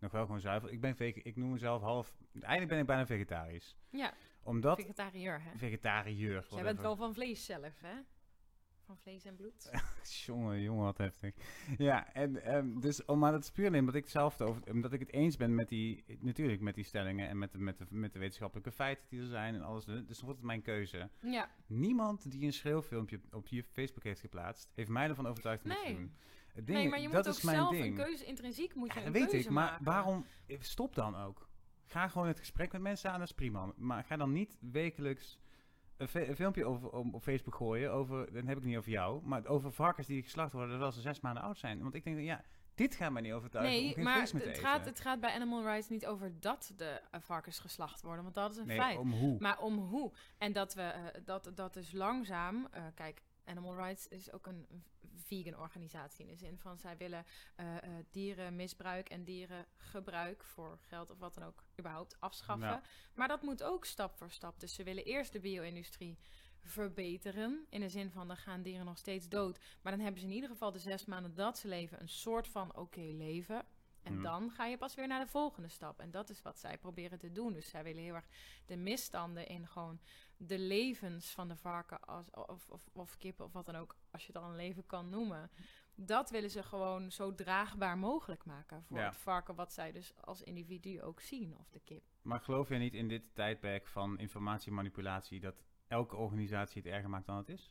nog 0.06 0.14
wel 0.14 0.24
gewoon 0.26 0.40
zuivel. 0.40 0.72
Ik 0.72 0.80
ben 0.80 0.96
vege- 0.96 1.22
ik 1.22 1.36
noem 1.36 1.50
mezelf 1.50 1.82
half... 1.82 2.16
Eigenlijk 2.32 2.68
ben 2.68 2.78
ik 2.78 2.86
bijna 2.86 3.06
vegetarisch. 3.06 3.76
Ja, 3.90 4.12
Omdat... 4.42 4.80
vegetariër, 4.80 5.42
hè? 5.42 5.58
Vegetariër. 5.58 6.46
Jij 6.50 6.62
bent 6.62 6.80
wel 6.80 6.96
van 6.96 7.14
vlees 7.14 7.44
zelf, 7.44 7.80
hè? 7.80 7.94
Van 8.86 8.96
vlees 8.96 9.24
en 9.24 9.36
bloed. 9.36 9.70
Jongen, 10.26 10.60
jongen, 10.60 10.84
wat 10.84 10.98
heftig. 10.98 11.34
Ja, 11.78 12.12
en 12.12 12.42
ehm, 12.42 12.80
dus, 12.80 13.04
oh, 13.04 13.16
maar 13.16 13.32
dat 13.32 13.42
is 13.42 13.50
puur 13.50 13.66
alleen 13.66 13.80
omdat 13.80 13.94
ik 13.94 14.08
zelf, 14.08 14.40
over, 14.40 14.62
omdat 14.70 14.92
ik 14.92 15.00
het 15.00 15.12
eens 15.12 15.36
ben 15.36 15.54
met 15.54 15.68
die, 15.68 16.04
natuurlijk 16.20 16.60
met 16.60 16.74
die 16.74 16.84
stellingen 16.84 17.28
en 17.28 17.38
met 17.38 17.52
de, 17.52 17.58
met 17.58 17.78
de, 17.78 17.86
met 17.88 18.12
de 18.12 18.18
wetenschappelijke 18.18 18.72
feiten 18.72 19.04
die 19.08 19.20
er 19.20 19.26
zijn 19.26 19.54
en 19.54 19.62
alles. 19.62 19.84
Dus 19.84 20.20
wordt 20.20 20.38
het 20.38 20.46
mijn 20.46 20.62
keuze. 20.62 21.10
Ja, 21.20 21.50
Niemand 21.66 22.30
die 22.30 22.44
een 22.44 22.52
schreeuwfilmpje 22.52 23.20
op 23.30 23.48
je 23.48 23.64
Facebook 23.64 24.04
heeft 24.04 24.20
geplaatst, 24.20 24.72
heeft 24.74 24.90
mij 24.90 25.08
ervan 25.08 25.26
overtuigd 25.26 25.64
om 25.64 25.70
het 25.70 25.84
te 25.84 25.92
doen. 25.92 26.14
Ding, 26.64 26.78
nee, 26.78 26.88
maar 26.88 27.00
je 27.00 27.08
dat 27.08 27.24
moet 27.24 27.26
is 27.34 27.38
ook 27.38 27.44
mijn 27.44 27.56
zelf 27.56 27.70
ding. 27.70 27.84
een 27.98 28.04
keuze, 28.04 28.24
intrinsiek 28.24 28.74
moet 28.74 28.92
je 28.92 29.00
Ja, 29.00 29.06
een 29.06 29.12
weet 29.12 29.28
keuze 29.28 29.46
ik, 29.48 29.54
maar 29.54 29.64
maken. 29.70 29.84
waarom? 29.84 30.26
Stop 30.58 30.94
dan 30.94 31.16
ook. 31.16 31.48
Ga 31.84 32.08
gewoon 32.08 32.26
het 32.26 32.38
gesprek 32.38 32.72
met 32.72 32.80
mensen 32.80 33.10
aan, 33.10 33.18
dat 33.18 33.28
is 33.28 33.34
prima. 33.34 33.72
Maar 33.76 34.04
ga 34.04 34.16
dan 34.16 34.32
niet 34.32 34.58
wekelijks 34.60 35.38
een, 35.96 36.08
fi- 36.08 36.28
een 36.28 36.36
filmpje 36.36 36.64
over, 36.64 36.90
om, 36.90 37.14
op 37.14 37.22
Facebook 37.22 37.54
gooien 37.54 37.92
over, 37.92 38.26
dan 38.32 38.34
heb 38.46 38.48
ik 38.56 38.62
het 38.62 38.64
niet 38.64 38.76
over 38.76 38.90
jou, 38.90 39.20
maar 39.24 39.46
over 39.46 39.72
varkens 39.72 40.06
die 40.06 40.22
geslacht 40.22 40.52
worden 40.52 40.70
terwijl 40.70 40.92
ze 40.92 41.00
zes 41.00 41.20
maanden 41.20 41.42
oud 41.42 41.58
zijn. 41.58 41.82
Want 41.82 41.94
ik 41.94 42.04
denk, 42.04 42.18
ja, 42.20 42.42
dit 42.74 42.94
gaat 42.94 43.12
mij 43.12 43.22
niet 43.22 43.32
overtuigen 43.32 43.74
Nee, 43.74 43.98
maar 44.04 44.20
het 44.20 44.34
eten. 44.34 44.62
gaat, 44.62 44.84
het 44.84 45.00
gaat 45.00 45.20
bij 45.20 45.32
animal 45.34 45.62
rights 45.62 45.88
niet 45.88 46.06
over 46.06 46.40
dat 46.40 46.72
de 46.76 47.00
varkens 47.20 47.58
geslacht 47.58 48.02
worden, 48.02 48.22
want 48.22 48.34
dat 48.34 48.50
is 48.50 48.56
een 48.56 48.66
nee, 48.66 48.76
feit. 48.78 48.98
om 48.98 49.12
hoe. 49.12 49.36
Maar 49.38 49.58
om 49.58 49.78
hoe. 49.78 50.12
En 50.38 50.52
dat 50.52 50.74
we 50.74 50.82
eh, 50.82 51.02
dat, 51.24 51.50
dat 51.54 51.74
dus 51.74 51.92
langzaam. 51.92 52.66
eh, 52.70 52.82
kijk, 52.94 53.22
Animal 53.46 53.74
Rights 53.74 54.08
is 54.08 54.32
ook 54.32 54.46
een 54.46 54.66
vegan 55.16 55.60
organisatie. 55.60 56.24
In 56.24 56.30
de 56.30 56.36
zin 56.36 56.58
van 56.58 56.78
zij 56.78 56.96
willen 56.96 57.24
eh, 57.56 57.76
eh, 57.76 57.82
dierenmisbruik 58.10 59.08
en 59.08 59.24
dierengebruik 59.24 60.44
voor 60.44 60.78
geld 60.80 61.10
of 61.10 61.18
wat 61.18 61.34
dan 61.34 61.44
ook 61.44 61.64
überhaupt 61.78 62.20
afschaffen. 62.20 62.68
Ja. 62.68 62.82
Maar 63.14 63.28
dat 63.28 63.42
moet 63.42 63.62
ook 63.62 63.84
stap 63.84 64.16
voor 64.16 64.30
stap. 64.30 64.60
Dus 64.60 64.74
ze 64.74 64.82
willen 64.82 65.04
eerst 65.04 65.32
de 65.32 65.40
bio-industrie 65.40 66.18
verbeteren. 66.60 67.66
In 67.70 67.80
de 67.80 67.88
zin 67.88 68.10
van 68.10 68.28
dan 68.28 68.36
gaan 68.36 68.62
dieren 68.62 68.84
nog 68.84 68.98
steeds 68.98 69.28
dood. 69.28 69.58
Maar 69.82 69.92
dan 69.92 70.00
hebben 70.00 70.20
ze 70.20 70.26
in 70.26 70.34
ieder 70.34 70.50
geval 70.50 70.72
de 70.72 70.78
zes 70.78 71.04
maanden 71.04 71.34
dat 71.34 71.58
ze 71.58 71.68
leven 71.68 72.00
een 72.00 72.08
soort 72.08 72.48
van 72.48 72.76
oké 72.76 73.00
leven. 73.00 73.64
En 74.06 74.12
Hmm. 74.12 74.22
dan 74.22 74.50
ga 74.50 74.66
je 74.66 74.78
pas 74.78 74.94
weer 74.94 75.06
naar 75.06 75.24
de 75.24 75.30
volgende 75.30 75.68
stap. 75.68 76.00
En 76.00 76.10
dat 76.10 76.30
is 76.30 76.42
wat 76.42 76.58
zij 76.58 76.78
proberen 76.78 77.18
te 77.18 77.32
doen. 77.32 77.52
Dus 77.52 77.68
zij 77.68 77.82
willen 77.84 78.02
heel 78.02 78.14
erg 78.14 78.28
de 78.66 78.76
misstanden 78.76 79.46
in 79.46 79.66
gewoon 79.66 80.00
de 80.36 80.58
levens 80.58 81.30
van 81.30 81.48
de 81.48 81.56
varken 81.56 82.00
als, 82.00 82.30
of, 82.30 82.68
of, 82.68 82.88
of 82.92 83.18
kippen 83.18 83.44
of 83.44 83.52
wat 83.52 83.66
dan 83.66 83.76
ook, 83.76 83.96
als 84.10 84.26
je 84.26 84.32
het 84.32 84.42
al 84.42 84.48
een 84.48 84.56
leven 84.56 84.86
kan 84.86 85.08
noemen. 85.08 85.50
Dat 85.94 86.30
willen 86.30 86.50
ze 86.50 86.62
gewoon 86.62 87.12
zo 87.12 87.34
draagbaar 87.34 87.98
mogelijk 87.98 88.44
maken 88.44 88.84
voor 88.84 88.98
Ja. 88.98 89.08
het 89.08 89.16
varken, 89.16 89.54
wat 89.54 89.72
zij 89.72 89.92
dus 89.92 90.14
als 90.20 90.42
individu 90.42 91.02
ook 91.02 91.20
zien, 91.20 91.56
of 91.58 91.70
de 91.70 91.80
kip. 91.80 92.02
Maar 92.22 92.40
geloof 92.40 92.68
jij 92.68 92.78
niet 92.78 92.94
in 92.94 93.08
dit 93.08 93.22
tijdperk 93.34 93.86
van 93.86 94.18
informatiemanipulatie 94.18 95.40
dat 95.40 95.64
elke 95.88 96.16
organisatie 96.16 96.82
het 96.82 96.92
erger 96.92 97.10
maakt 97.10 97.26
dan 97.26 97.36
het 97.36 97.48
is? 97.48 97.70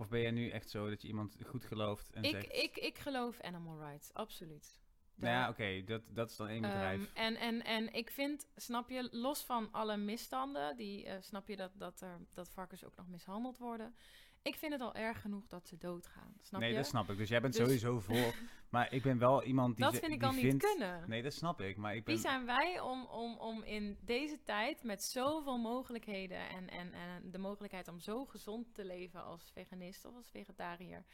Of 0.00 0.08
ben 0.08 0.20
jij 0.20 0.30
nu 0.30 0.48
echt 0.48 0.70
zo 0.70 0.88
dat 0.88 1.02
je 1.02 1.08
iemand 1.08 1.36
goed 1.46 1.64
gelooft 1.64 2.10
en 2.10 2.22
Ik, 2.22 2.30
zegt... 2.30 2.52
ik, 2.52 2.76
ik 2.76 2.98
geloof 2.98 3.40
animal 3.40 3.78
rights, 3.78 4.14
absoluut. 4.14 4.80
Nou 5.20 5.34
ja, 5.34 5.48
oké, 5.48 5.84
dat, 5.84 6.02
dat 6.08 6.30
is 6.30 6.36
dan 6.36 6.48
één 6.48 6.64
Ehm, 6.64 6.72
bedrijf. 6.72 7.12
en, 7.14 7.36
en, 7.36 7.64
en 7.64 7.92
ik 7.92 8.10
vind, 8.10 8.46
snap 8.56 8.90
je, 8.90 9.08
los 9.10 9.44
van 9.44 9.68
alle 9.72 9.96
misstanden, 9.96 10.76
die, 10.76 11.06
eh, 11.06 11.16
snap 11.20 11.48
je 11.48 11.56
dat, 11.56 11.70
dat, 11.74 12.00
er, 12.00 12.18
dat 12.34 12.50
varkens 12.50 12.84
ook 12.84 12.96
nog 12.96 13.08
mishandeld 13.08 13.58
worden. 13.58 13.94
Ik 14.42 14.54
vind 14.54 14.72
het 14.72 14.80
al 14.80 14.94
erg 14.94 15.20
genoeg 15.20 15.46
dat 15.46 15.66
ze 15.66 15.76
doodgaan. 15.78 16.34
Snap 16.40 16.60
nee, 16.60 16.70
je? 16.70 16.76
dat 16.76 16.86
snap 16.86 17.10
ik. 17.10 17.16
Dus 17.16 17.28
jij 17.28 17.40
bent 17.40 17.52
Dus- 17.52 17.62
sowieso 17.62 18.00
voor. 18.08 18.34
Maar 18.68 18.92
ik 18.92 19.02
ben 19.02 19.18
wel 19.18 19.42
iemand 19.44 19.76
die... 19.76 19.84
dat 19.84 19.98
vind 19.98 20.12
ik 20.12 20.22
al 20.22 20.32
niet 20.32 20.56
kunnen. 20.56 21.08
Nee, 21.08 21.22
dat 21.22 21.32
snap 21.32 21.60
ik. 21.60 21.76
Maar 21.76 21.94
ik 21.96 22.04
ben... 22.04 22.14
Wie 22.14 22.22
zijn 22.22 22.44
wij 22.46 22.80
om, 22.80 23.04
om, 23.04 23.36
om 23.38 23.62
in 23.62 23.98
deze 24.00 24.42
tijd 24.42 24.82
met 24.82 25.02
zoveel 25.02 25.58
mogelijkheden 25.58 26.48
en, 26.48 26.68
en, 26.70 26.92
en 26.92 27.30
de 27.30 27.38
mogelijkheid 27.38 27.88
om 27.88 28.00
zo 28.00 28.24
gezond 28.24 28.74
te 28.74 28.84
leven 28.84 29.24
als 29.24 29.50
veganist 29.52 30.04
of 30.04 30.14
als 30.14 30.30
vegetariër, 30.30 31.04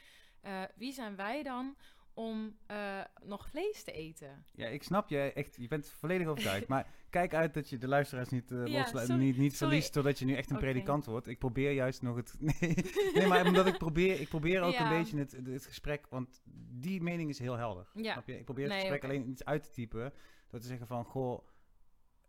eh, 0.41 0.63
wie 0.77 0.93
zijn 0.93 1.17
wij 1.17 1.43
dan 1.43 1.77
om 2.17 2.57
eh, 2.67 3.01
nog 3.25 3.49
vlees 3.49 3.83
te 3.83 3.93
eten? 3.93 4.45
Ja, 4.53 4.67
ik 4.67 4.83
snap 4.83 5.09
je 5.09 5.19
echt. 5.33 5.57
Je 5.57 5.69
bent 5.69 5.89
volledig 5.89 6.27
overtuigd. 6.27 6.69
maar 6.75 6.91
kijk 7.11 7.35
uit 7.35 7.55
dat 7.55 7.69
je 7.69 7.79
de 7.79 7.89
luisteraars 7.89 8.29
niet, 8.29 8.55
Ja, 8.65 8.85
sorry, 8.85 9.13
niet, 9.13 9.37
niet 9.37 9.57
verliest... 9.57 9.93
totdat 9.93 10.19
je 10.19 10.25
nu 10.25 10.35
echt 10.35 10.51
een 10.51 10.57
predikant 10.59 11.05
wordt. 11.05 11.27
Ik 11.27 11.39
probeer 11.39 11.73
juist 11.73 12.03
nog 12.03 12.17
het... 12.17 12.37
Nee, 12.41 12.75
nee 13.15 13.27
maar 13.27 13.47
omdat 13.47 13.67
ik 13.67 13.79
probeer... 13.79 14.21
Ik 14.21 14.29
probeer 14.29 14.63
ook 14.63 14.73
Ja. 14.73 14.83
een 14.93 14.99
beetje 14.99 15.19
het, 15.19 15.33
het 15.33 15.67
gesprek... 15.67 16.07
Want 16.09 16.43
die 16.71 17.03
mening 17.03 17.31
is 17.31 17.39
heel 17.39 17.57
helder. 17.57 17.89
Ja. 17.95 18.13
Snap 18.13 18.27
je? 18.27 18.39
Ik 18.39 18.45
probeer 18.45 18.65
het 18.65 18.73
Nee, 18.73 18.81
gesprek 18.81 19.05
alleen 19.05 19.29
iets 19.29 19.45
uit 19.45 19.63
te 19.63 19.71
typen. 19.71 20.13
Door 20.51 20.61
te 20.61 20.67
zeggen 20.67 20.87
van... 20.87 21.05
Goh... 21.05 21.47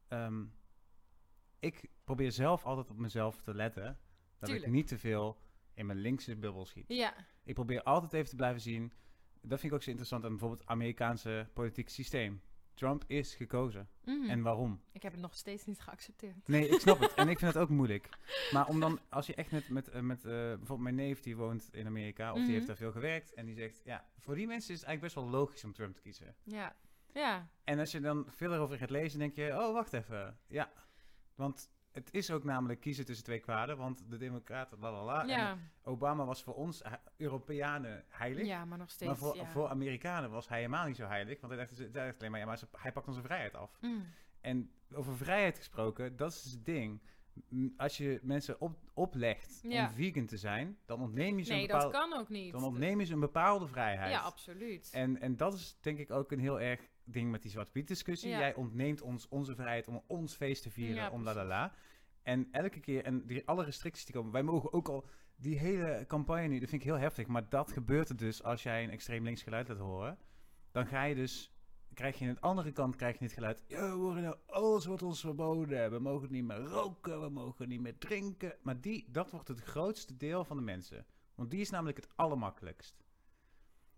ehm, 0.07 0.43
ik 1.59 1.89
probeer 2.03 2.31
zelf 2.31 2.65
altijd 2.65 2.89
op 2.89 2.97
mezelf 2.97 3.41
te 3.41 3.53
letten. 3.53 3.99
Dat 4.39 4.49
ik 4.49 4.67
niet 4.67 4.87
te 4.87 4.97
veel 4.97 5.37
in 5.73 5.85
mijn 5.85 5.99
linkse 5.99 6.35
bubbel 6.35 6.65
schiet. 6.65 6.85
Ja, 6.87 7.13
Ik 7.43 7.53
probeer 7.53 7.83
altijd 7.83 8.13
even 8.13 8.29
te 8.29 8.35
blijven 8.35 8.61
zien. 8.61 8.93
Dat 9.41 9.59
vind 9.59 9.63
ik 9.71 9.73
ook 9.73 9.83
zo 9.83 9.89
interessant 9.89 10.23
aan 10.23 10.29
bijvoorbeeld 10.29 10.59
het 10.61 10.69
Amerikaanse 10.69 11.47
politieke 11.53 11.91
systeem. 11.91 12.41
Trump 12.73 13.03
is 13.07 13.35
gekozen. 13.35 13.89
mhm. 14.05 14.29
En 14.29 14.41
waarom? 14.41 14.81
ik 14.91 15.01
heb 15.03 15.11
het 15.11 15.21
nog 15.21 15.33
steeds 15.35 15.65
niet 15.65 15.79
geaccepteerd. 15.81 16.47
Nee, 16.47 16.67
ik 16.67 16.79
snap 16.79 16.99
het. 16.99 17.13
En 17.13 17.29
ik 17.29 17.39
vind 17.39 17.53
het 17.53 17.61
ook 17.63 17.69
moeilijk. 17.69 18.09
Maar 18.53 18.67
om 18.67 18.79
dan, 18.79 18.99
als 19.09 19.25
je 19.27 19.35
echt 19.35 19.51
met, 19.51 19.69
met, 19.69 19.87
eh, 19.89 20.01
met 20.01 20.17
eh, 20.25 20.31
bijvoorbeeld 20.31 20.79
mijn 20.79 20.95
neef 20.95 21.19
die 21.19 21.35
woont 21.35 21.69
in 21.71 21.85
Amerika, 21.85 22.29
of 22.31 22.37
Mhm. 22.37 22.45
die 22.45 22.55
heeft 22.55 22.67
daar 22.67 22.75
veel 22.75 22.91
gewerkt, 22.91 23.33
en 23.33 23.45
die 23.45 23.55
zegt, 23.55 23.81
ja, 23.83 24.05
voor 24.19 24.35
die 24.35 24.47
mensen 24.47 24.73
is 24.73 24.79
het 24.79 24.87
eigenlijk 24.87 25.15
best 25.15 25.25
wel 25.27 25.39
logisch 25.39 25.63
om 25.63 25.73
Trump 25.73 25.93
te 25.95 26.01
kiezen. 26.01 26.35
Ja, 26.43 26.75
ja, 27.13 27.49
En 27.63 27.79
als 27.79 27.91
je 27.91 27.99
dan 27.99 28.25
veel 28.29 28.53
erover 28.53 28.77
gaat 28.77 28.89
lezen, 28.89 29.19
denk 29.19 29.35
je, 29.35 29.49
oh, 29.51 29.73
wacht 29.73 29.93
even. 29.93 30.37
Ja, 30.47 30.71
want 31.35 31.69
het 31.97 32.13
is 32.13 32.31
ook 32.31 32.43
namelijk 32.43 32.79
kiezen 32.79 33.05
tussen 33.05 33.25
twee 33.25 33.39
kwaden, 33.39 33.77
want 33.77 34.03
de 34.09 34.17
democraten, 34.17 34.79
la 34.79 34.91
la 34.91 35.03
la. 35.03 35.27
En 35.27 35.59
Obama 35.83 36.25
was 36.25 36.43
voor 36.43 36.55
ons 36.55 36.81
Europeanen 37.17 38.03
heilig. 38.09 38.45
ja, 38.45 38.65
maar 38.65 38.77
nog 38.77 38.89
steeds. 38.89 39.11
Maar 39.11 39.19
voor, 39.19 39.35
ja. 39.35 39.45
voor 39.45 39.67
Amerikanen 39.69 40.29
was 40.29 40.47
hij 40.47 40.57
helemaal 40.57 40.87
niet 40.87 40.95
zo 40.95 41.05
heilig. 41.07 41.39
Want 41.41 41.53
hij 41.53 41.65
dacht, 41.65 41.77
hij 41.77 41.91
dacht 41.91 42.19
alleen 42.19 42.31
maar, 42.31 42.39
ja, 42.39 42.45
maar 42.45 42.61
hij 42.77 42.91
pakt 42.91 43.07
onze 43.07 43.21
vrijheid 43.21 43.55
af. 43.55 43.77
Mm. 43.81 44.05
En 44.41 44.71
over 44.93 45.17
vrijheid 45.17 45.57
gesproken, 45.57 46.15
dat 46.15 46.31
is 46.31 46.51
het 46.51 46.65
ding. 46.65 47.01
Als 47.77 47.97
je 47.97 48.19
mensen 48.21 48.61
op, 48.61 48.77
oplegt 48.93 49.59
Ja. 49.63 49.87
om 49.87 49.93
vegan 49.93 50.25
te 50.25 50.37
zijn, 50.37 50.77
dan 50.85 51.01
ontneem 51.01 51.37
je 51.37 51.43
ze 51.43 51.51
Nee, 51.51 51.61
een 51.61 51.67
dat 51.67 51.81
bepaalde, 51.83 52.09
kan 52.09 52.19
ook 52.19 52.29
niet. 52.29 52.51
dan 52.51 52.63
ontneem 52.63 52.99
je 52.99 53.05
ze 53.05 53.13
een 53.13 53.19
bepaalde 53.19 53.67
vrijheid. 53.67 54.11
Ja, 54.11 54.19
absoluut. 54.19 54.89
En, 54.93 55.21
en 55.21 55.37
dat 55.37 55.53
is 55.53 55.77
denk 55.81 55.97
ik 55.97 56.11
ook 56.11 56.31
een 56.31 56.39
heel 56.39 56.59
erg 56.59 56.87
ding 57.07 57.31
met 57.31 57.41
die 57.41 57.51
Zwarte 57.51 57.71
Piet 57.71 57.87
discussie. 57.87 58.29
Ja. 58.29 58.39
Jij 58.39 58.55
ontneemt 58.55 59.01
ons 59.01 59.27
onze 59.27 59.55
vrijheid 59.55 59.87
om 59.87 60.03
ons 60.07 60.35
feest 60.35 60.63
te 60.63 60.69
vieren, 60.69 60.95
Ja, 60.95 61.09
om 61.09 61.23
la 61.23 61.33
la 61.33 61.33
precies. 61.33 61.49
la. 61.49 61.73
En 62.23 62.47
elke 62.51 62.79
keer, 62.79 63.03
en 63.03 63.25
die, 63.25 63.47
alle 63.47 63.63
restricties 63.63 64.05
die 64.05 64.15
komen, 64.15 64.31
wij 64.31 64.43
mogen 64.43 64.73
ook 64.73 64.87
al 64.87 65.05
die 65.35 65.57
hele 65.57 66.05
campagne 66.07 66.47
nu, 66.47 66.59
dat 66.59 66.69
vind 66.69 66.81
ik 66.81 66.87
heel 66.87 66.97
heftig, 66.97 67.27
maar 67.27 67.49
dat 67.49 67.71
gebeurt 67.71 68.09
er 68.09 68.17
dus 68.17 68.43
als 68.43 68.63
jij 68.63 68.83
een 68.83 68.89
extreem 68.89 69.23
links 69.23 69.43
geluid 69.43 69.67
laat 69.67 69.77
horen. 69.77 70.17
Dan 70.71 70.87
ga 70.87 71.03
je 71.03 71.15
dus, 71.15 71.53
krijg 71.93 72.19
je 72.19 72.27
aan 72.27 72.33
de 72.33 72.41
andere 72.41 72.71
kant 72.71 72.95
krijg 72.95 73.17
je 73.17 73.23
het 73.23 73.33
geluid, 73.33 73.63
ja, 73.67 73.89
we 73.89 73.95
worden 73.95 74.23
nou, 74.23 74.35
alles 74.45 74.85
wordt 74.85 75.03
ons 75.03 75.19
verboden, 75.19 75.91
we 75.91 75.99
mogen 75.99 76.31
niet 76.31 76.43
meer 76.43 76.57
roken, 76.57 77.21
we 77.21 77.29
mogen 77.29 77.67
niet 77.67 77.81
meer 77.81 77.97
drinken. 77.97 78.55
Maar 78.61 78.81
die, 78.81 79.05
dat 79.11 79.31
wordt 79.31 79.47
het 79.47 79.61
grootste 79.61 80.17
deel 80.17 80.45
van 80.45 80.57
de 80.57 80.63
mensen. 80.63 81.05
Want 81.35 81.51
die 81.51 81.61
is 81.61 81.69
namelijk 81.69 81.97
het 81.97 82.09
allermakkelijkst. 82.15 83.05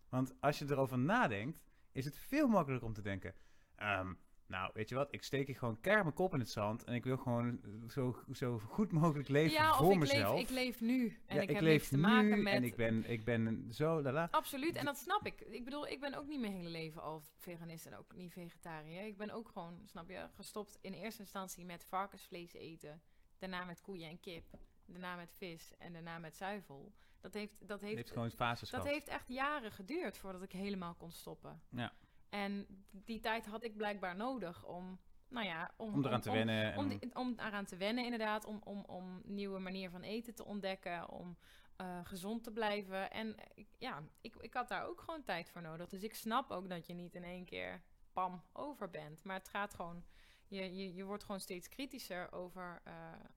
Want 0.09 0.33
als 0.39 0.59
je 0.59 0.65
erover 0.69 0.99
nadenkt, 0.99 1.68
is 1.99 2.05
het 2.05 2.17
veel 2.17 2.47
makkelijker 2.47 2.87
om 2.87 2.93
te 2.93 3.01
denken, 3.01 3.35
ehm, 3.75 4.13
nou, 4.47 4.71
weet 4.73 4.89
je 4.89 4.95
wat, 4.95 5.07
ik 5.11 5.23
steek 5.23 5.47
hier 5.47 5.55
gewoon 5.55 5.79
keihard 5.79 6.05
mijn 6.05 6.17
kop 6.17 6.33
in 6.33 6.39
het 6.39 6.49
zand 6.49 6.83
en 6.83 6.93
ik 6.93 7.03
wil 7.03 7.17
gewoon 7.17 7.61
zo, 7.87 8.23
zo 8.31 8.59
goed 8.59 8.91
mogelijk 8.91 9.29
leven 9.29 9.51
ja, 9.51 9.73
voor 9.73 9.87
of 9.87 9.93
ik 9.93 9.99
mezelf. 9.99 10.35
leef, 10.35 10.49
ik 10.49 10.49
leef 10.49 10.81
nu. 10.81 11.19
En 11.25 11.35
Ja, 11.35 11.41
ik, 11.41 11.49
ik 11.49 11.55
heb 11.55 11.63
leef 11.63 11.73
niks 11.73 11.89
te 11.89 11.95
nu 11.95 12.01
maken 12.01 12.43
met... 12.43 12.53
en 12.53 12.63
ik 12.63 12.75
ben, 12.75 13.09
ik 13.09 13.23
ben 13.23 13.67
zo, 13.73 14.01
la 14.01 14.11
la. 14.11 14.27
Absoluut, 14.31 14.75
en 14.75 14.85
dat 14.85 14.97
snap 14.97 15.25
ik. 15.25 15.41
Ik 15.41 15.63
bedoel, 15.63 15.87
ik 15.87 15.99
ben 15.99 16.13
ook 16.13 16.27
niet 16.27 16.39
mijn 16.39 16.53
hele 16.53 16.69
leven 16.69 17.01
al 17.01 17.23
veganist 17.37 17.85
en 17.85 17.97
ook 17.97 18.15
niet 18.15 18.33
vegetariër. 18.33 19.05
Ik 19.05 19.17
ben 19.17 19.31
ook 19.31 19.47
gewoon, 19.47 19.81
snap 19.85 20.09
je, 20.09 20.27
gestopt 20.35 20.77
in 20.81 20.93
eerste 20.93 21.21
instantie 21.21 21.65
met 21.65 21.85
varkensvlees 21.85 22.53
eten. 22.53 23.01
Daarna 23.37 23.65
met 23.65 23.81
koeien 23.81 24.09
en 24.09 24.19
kip. 24.19 24.45
Daarna 24.91 25.15
met 25.15 25.33
vis 25.37 25.73
en 25.77 25.93
daarna 25.93 26.17
met 26.17 26.35
zuivel. 26.35 26.93
Dat 27.21 27.33
heeft, 27.33 27.67
dat 27.67 27.81
heeft, 27.81 27.95
heeft 27.95 28.11
gewoon 28.11 28.31
fases 28.31 28.69
dat 28.69 28.79
gehad. 28.81 28.95
heeft 28.95 29.07
echt 29.07 29.27
jaren 29.27 29.71
geduurd 29.71 30.17
voordat 30.17 30.41
ik 30.41 30.51
helemaal 30.51 30.93
kon 30.93 31.11
stoppen. 31.11 31.61
Ja. 31.69 31.93
En 32.29 32.65
die 32.91 33.19
tijd 33.19 33.45
had 33.45 33.63
ik 33.63 33.77
blijkbaar 33.77 34.15
nodig 34.15 34.65
om, 34.65 34.99
nou 35.27 35.45
ja... 35.45 35.71
Om, 35.77 35.93
Om 35.93 36.05
eraan 36.05 36.21
te 36.21 36.31
wennen. 36.31 36.77
Om, 36.77 36.91
en- 36.91 37.15
om 37.15 37.33
eraan 37.37 37.65
te 37.65 37.77
wennen, 37.77 38.03
inderdaad. 38.03 38.45
Om, 38.45 38.61
om, 38.63 38.83
om 38.87 39.21
nieuwe 39.25 39.59
manier 39.59 39.89
van 39.89 40.01
eten 40.01 40.35
te 40.35 40.45
ontdekken. 40.45 41.09
Om 41.09 41.37
eh, 41.75 41.99
gezond 42.03 42.43
te 42.43 42.51
blijven. 42.51 43.11
En 43.11 43.35
ja, 43.77 44.03
ik, 44.21 44.35
ik 44.35 44.53
had 44.53 44.67
daar 44.67 44.85
ook 44.85 45.01
gewoon 45.01 45.23
tijd 45.23 45.49
voor 45.49 45.61
nodig. 45.61 45.89
Dus 45.89 46.03
ik 46.03 46.13
snap 46.13 46.51
ook 46.51 46.69
dat 46.69 46.87
je 46.87 46.93
niet 46.93 47.15
in 47.15 47.23
één 47.23 47.45
keer 47.45 47.81
pam 48.13 48.43
over 48.53 48.89
bent. 48.89 49.23
Maar 49.23 49.37
het 49.37 49.49
gaat 49.49 49.73
gewoon 49.73 50.03
je, 50.49 50.75
je, 50.75 50.93
je 50.93 51.03
wordt 51.03 51.23
gewoon 51.23 51.39
steeds 51.39 51.69
kritischer 51.69 52.31
over, 52.31 52.81
uh, 52.87 52.93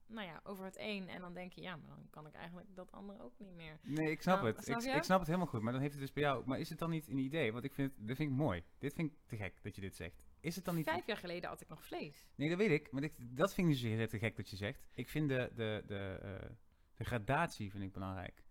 nou 0.07 0.27
ja, 0.27 0.41
over 0.43 0.65
het 0.65 0.77
een. 0.79 1.09
En 1.09 1.21
dan 1.21 1.33
denk 1.33 1.53
je, 1.53 1.61
ja, 1.61 1.75
maar 1.75 1.87
dan 1.87 2.07
kan 2.09 2.27
ik 2.27 2.33
eigenlijk 2.33 2.67
dat 2.75 2.91
andere 2.91 3.23
ook 3.23 3.33
niet 3.37 3.53
meer. 3.53 3.79
Nee, 3.81 4.11
ik 4.11 4.21
snap 4.21 4.41
nou, 4.41 4.53
het. 4.55 4.67
ik, 4.67 4.95
ik, 4.95 5.03
snap 5.03 5.17
het 5.17 5.27
helemaal 5.27 5.47
goed. 5.47 5.61
Maar 5.61 5.71
dan 5.71 5.81
heeft 5.81 5.93
het 5.93 6.01
dus 6.01 6.13
bij 6.13 6.23
jou. 6.23 6.43
Maar 6.45 6.59
is 6.59 6.69
het 6.69 6.79
dan 6.79 6.89
niet 6.89 7.07
een 7.07 7.17
idee? 7.17 7.51
Want 7.51 7.63
ik 7.63 7.73
vind, 7.73 7.93
dit 7.97 8.15
vind 8.15 8.31
ik 8.31 8.35
mooi. 8.35 8.63
Dit 8.77 8.93
vind 8.93 9.11
ik 9.11 9.17
te 9.25 9.37
gek 9.37 9.63
dat 9.63 9.75
je 9.75 9.81
dit 9.81 9.95
zegt. 9.95 10.23
Is 10.39 10.55
het 10.55 10.65
dan 10.65 10.75
niet... 10.75 10.89
Vijf 10.89 11.05
jaar 11.05 11.17
geleden 11.17 11.49
had 11.49 11.61
ik 11.61 11.67
nog 11.69 11.83
vlees. 11.83 12.27
Nee, 12.35 12.49
dat 12.49 12.57
weet 12.57 12.71
ik. 12.71 12.91
Maar 12.91 13.03
ik, 13.03 13.13
dat 13.19 13.53
vind 13.53 13.67
ik 13.67 13.83
niet 13.83 13.99
zo 13.99 14.05
te 14.05 14.17
gek 14.17 14.35
dat 14.35 14.49
je 14.49 14.55
zegt. 14.55 14.87
Ik 14.93 15.09
vind 15.09 15.29
de, 15.29 15.51
de, 15.55 15.83
de, 15.87 16.19
uh, 16.23 16.49
de 16.95 17.03
gradatie 17.03 17.71
vind 17.71 17.83
ik 17.83 17.93
belangrijk. 17.93 18.43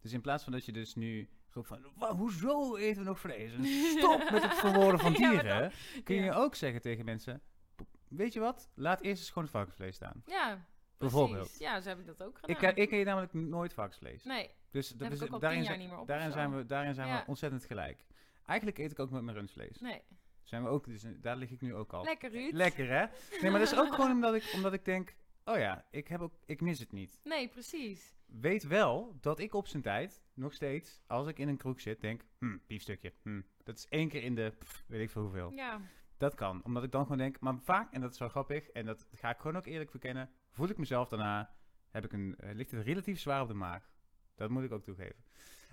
Dus 0.00 0.12
in 0.12 0.20
plaats 0.20 0.44
van 0.44 0.52
dat 0.52 0.64
je 0.64 0.72
dus 0.72 0.94
nu 0.94 1.28
roept 1.50 1.68
van... 1.68 1.82
Hoezo 2.16 2.76
eten 2.76 3.02
we 3.02 3.08
nog 3.08 3.20
vlees? 3.20 3.52
En 3.52 3.64
stop 3.64 4.30
met 4.30 4.42
het 4.42 4.54
verwoorden 4.54 5.00
van 5.00 5.12
dieren. 5.22 5.72
kun 6.04 6.16
je 6.16 6.32
ook 6.32 6.54
zeggen 6.54 6.80
tegen 6.80 7.04
mensen 7.04 7.42
weet 8.16 8.32
je 8.32 8.40
wat? 8.40 8.70
Laat 8.74 9.00
eerst 9.00 9.20
eens 9.20 9.28
gewoon 9.28 9.44
het 9.44 9.52
varkensvlees 9.52 9.94
staan. 9.94 10.22
Ja, 10.26 10.66
Bijvoorbeeld. 10.98 11.58
Ja, 11.58 11.80
zo 11.80 11.88
heb 11.88 11.98
ik 11.98 12.06
dat 12.06 12.22
ook 12.22 12.38
gedaan. 12.38 12.72
Ik, 12.72 12.76
ik 12.76 12.90
eet 12.90 13.04
namelijk 13.04 13.32
nooit 13.32 13.72
varkensvlees. 13.72 14.24
Nee, 14.24 14.50
dus 14.70 14.88
dat 14.88 15.12
is, 15.12 15.18
daarin, 15.18 15.64
zijn, 15.64 15.78
niet 15.78 15.90
meer 15.90 16.06
daarin 16.06 16.32
zijn 16.32 16.56
we, 16.56 16.66
daarin 16.66 16.94
zijn 16.94 17.16
we 17.16 17.22
ontzettend 17.26 17.64
gelijk. 17.64 18.04
Eigenlijk 18.46 18.78
eet 18.78 18.90
ik 18.90 18.98
ook 18.98 19.10
met 19.10 19.22
mijn 19.22 19.36
rundvlees. 19.36 19.80
Nee. 19.80 20.02
Zijn 20.42 20.62
we 20.62 20.68
ook, 20.68 20.86
dus, 20.86 21.04
daar 21.20 21.36
lig 21.36 21.50
ik 21.50 21.60
nu 21.60 21.74
ook 21.74 21.92
al. 21.92 22.04
Lekker, 22.04 22.30
Ruud. 22.30 22.52
Lekker, 22.52 22.88
hè? 22.88 23.06
Nee, 23.40 23.50
maar 23.50 23.60
dat 23.60 23.72
is 23.72 23.78
ook 23.78 23.94
gewoon 23.94 24.10
omdat 24.18 24.34
ik, 24.34 24.52
omdat 24.54 24.72
ik 24.72 24.84
denk... 24.84 25.14
Oh 25.44 25.58
ja, 25.58 25.86
ik, 25.90 26.08
heb 26.08 26.20
ook, 26.20 26.34
ik 26.46 26.60
mis 26.60 26.78
het 26.78 26.92
niet. 26.92 27.20
Nee, 27.22 27.48
precies. 27.48 28.14
Weet 28.26 28.66
wel 28.66 29.16
dat 29.20 29.38
ik 29.38 29.54
op 29.54 29.66
zijn 29.66 29.82
tijd, 29.82 30.22
nog 30.34 30.52
steeds, 30.52 31.00
als 31.06 31.26
ik 31.26 31.38
in 31.38 31.48
een 31.48 31.56
kroeg 31.56 31.80
zit, 31.80 32.00
denk... 32.00 32.22
Hm, 32.38 32.56
biefstukje. 32.66 33.12
Hm, 33.22 33.40
dat 33.62 33.76
is 33.78 33.86
één 33.88 34.08
keer 34.08 34.22
in 34.22 34.34
de... 34.34 34.52
weet 34.86 35.00
ik 35.00 35.10
veel 35.10 35.22
hoeveel. 35.22 35.50
Ja. 35.50 35.80
Dat 36.16 36.34
kan. 36.34 36.64
Omdat 36.64 36.84
ik 36.84 36.90
dan 36.90 37.02
gewoon 37.02 37.18
denk, 37.18 37.40
maar 37.40 37.58
vaak, 37.58 37.92
en 37.92 38.00
dat 38.00 38.12
is 38.12 38.18
wel 38.18 38.28
grappig, 38.28 38.68
en 38.68 38.86
dat 38.86 39.06
ga 39.12 39.30
ik 39.30 39.38
gewoon 39.38 39.56
ook 39.56 39.66
eerlijk 39.66 39.90
verkennen, 39.90 40.30
voel 40.50 40.68
ik 40.68 40.78
mezelf 40.78 41.08
daarna, 41.08 41.54
heb 41.90 42.04
ik 42.04 42.12
een, 42.12 42.36
uh, 42.44 42.54
ligt 42.54 42.70
het 42.70 42.84
relatief 42.84 43.20
zwaar 43.20 43.42
op 43.42 43.48
de 43.48 43.54
maag. 43.54 43.90
Dat 44.34 44.50
moet 44.50 44.64
ik 44.64 44.72
ook 44.72 44.84
toegeven. 44.84 45.24